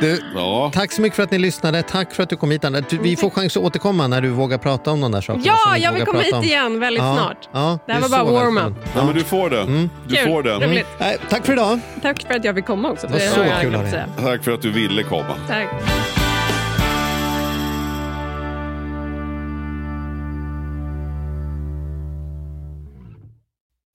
Du, 0.00 0.20
Ja. 0.34 0.70
Tack 0.74 0.92
så 0.92 1.02
mycket 1.02 1.16
för 1.16 1.22
att 1.22 1.30
ni 1.30 1.38
lyssnade. 1.38 1.82
Tack 1.82 2.14
för 2.14 2.22
att 2.22 2.28
du 2.28 2.36
kom 2.36 2.50
hit 2.50 2.64
Anna. 2.64 2.80
Du, 2.80 2.98
vi 2.98 3.16
får 3.16 3.30
chans 3.30 3.56
att 3.56 3.62
återkomma 3.62 4.06
när 4.06 4.20
du 4.20 4.28
vågar 4.28 4.58
prata 4.58 4.90
om 4.90 5.00
de 5.00 5.12
där 5.12 5.20
sakerna. 5.20 5.44
Ja, 5.46 5.76
jag 5.78 5.92
vill 5.92 6.04
komma 6.04 6.20
hit 6.20 6.32
om. 6.34 6.44
igen 6.44 6.80
väldigt 6.80 7.02
Ja, 7.02 7.14
snart. 7.16 7.48
Ja, 7.52 7.78
Det 7.86 7.92
här 7.92 8.00
var 8.00 8.08
bara 8.08 8.24
warm-up. 8.24 8.74
Ja, 8.96 9.04
men 9.04 9.14
du 9.14 9.24
får 9.24 9.50
det. 9.50 9.88
Du 10.06 10.16
Kul. 10.16 10.26
får 10.26 10.42
det. 10.42 10.54
Roligt. 10.54 10.86
Nej, 10.98 11.16
tack 11.28 11.46
för 11.46 11.52
idag. 11.52 11.78
Tack 12.02 12.22
för 12.26 12.34
att 12.34 12.44
jag 12.44 12.54
fick 12.54 12.66
komma 12.66 12.90
också. 12.90 13.06
Det 13.06 13.12
var 13.12 13.20
så 13.20 13.60
kul 13.60 13.74
att. 13.74 14.16
Tack 14.24 14.44
för 14.44 14.52
att 14.52 14.62
du 14.62 14.70
ville 14.70 15.02
komma. 15.02 15.34
Tack. 15.48 15.68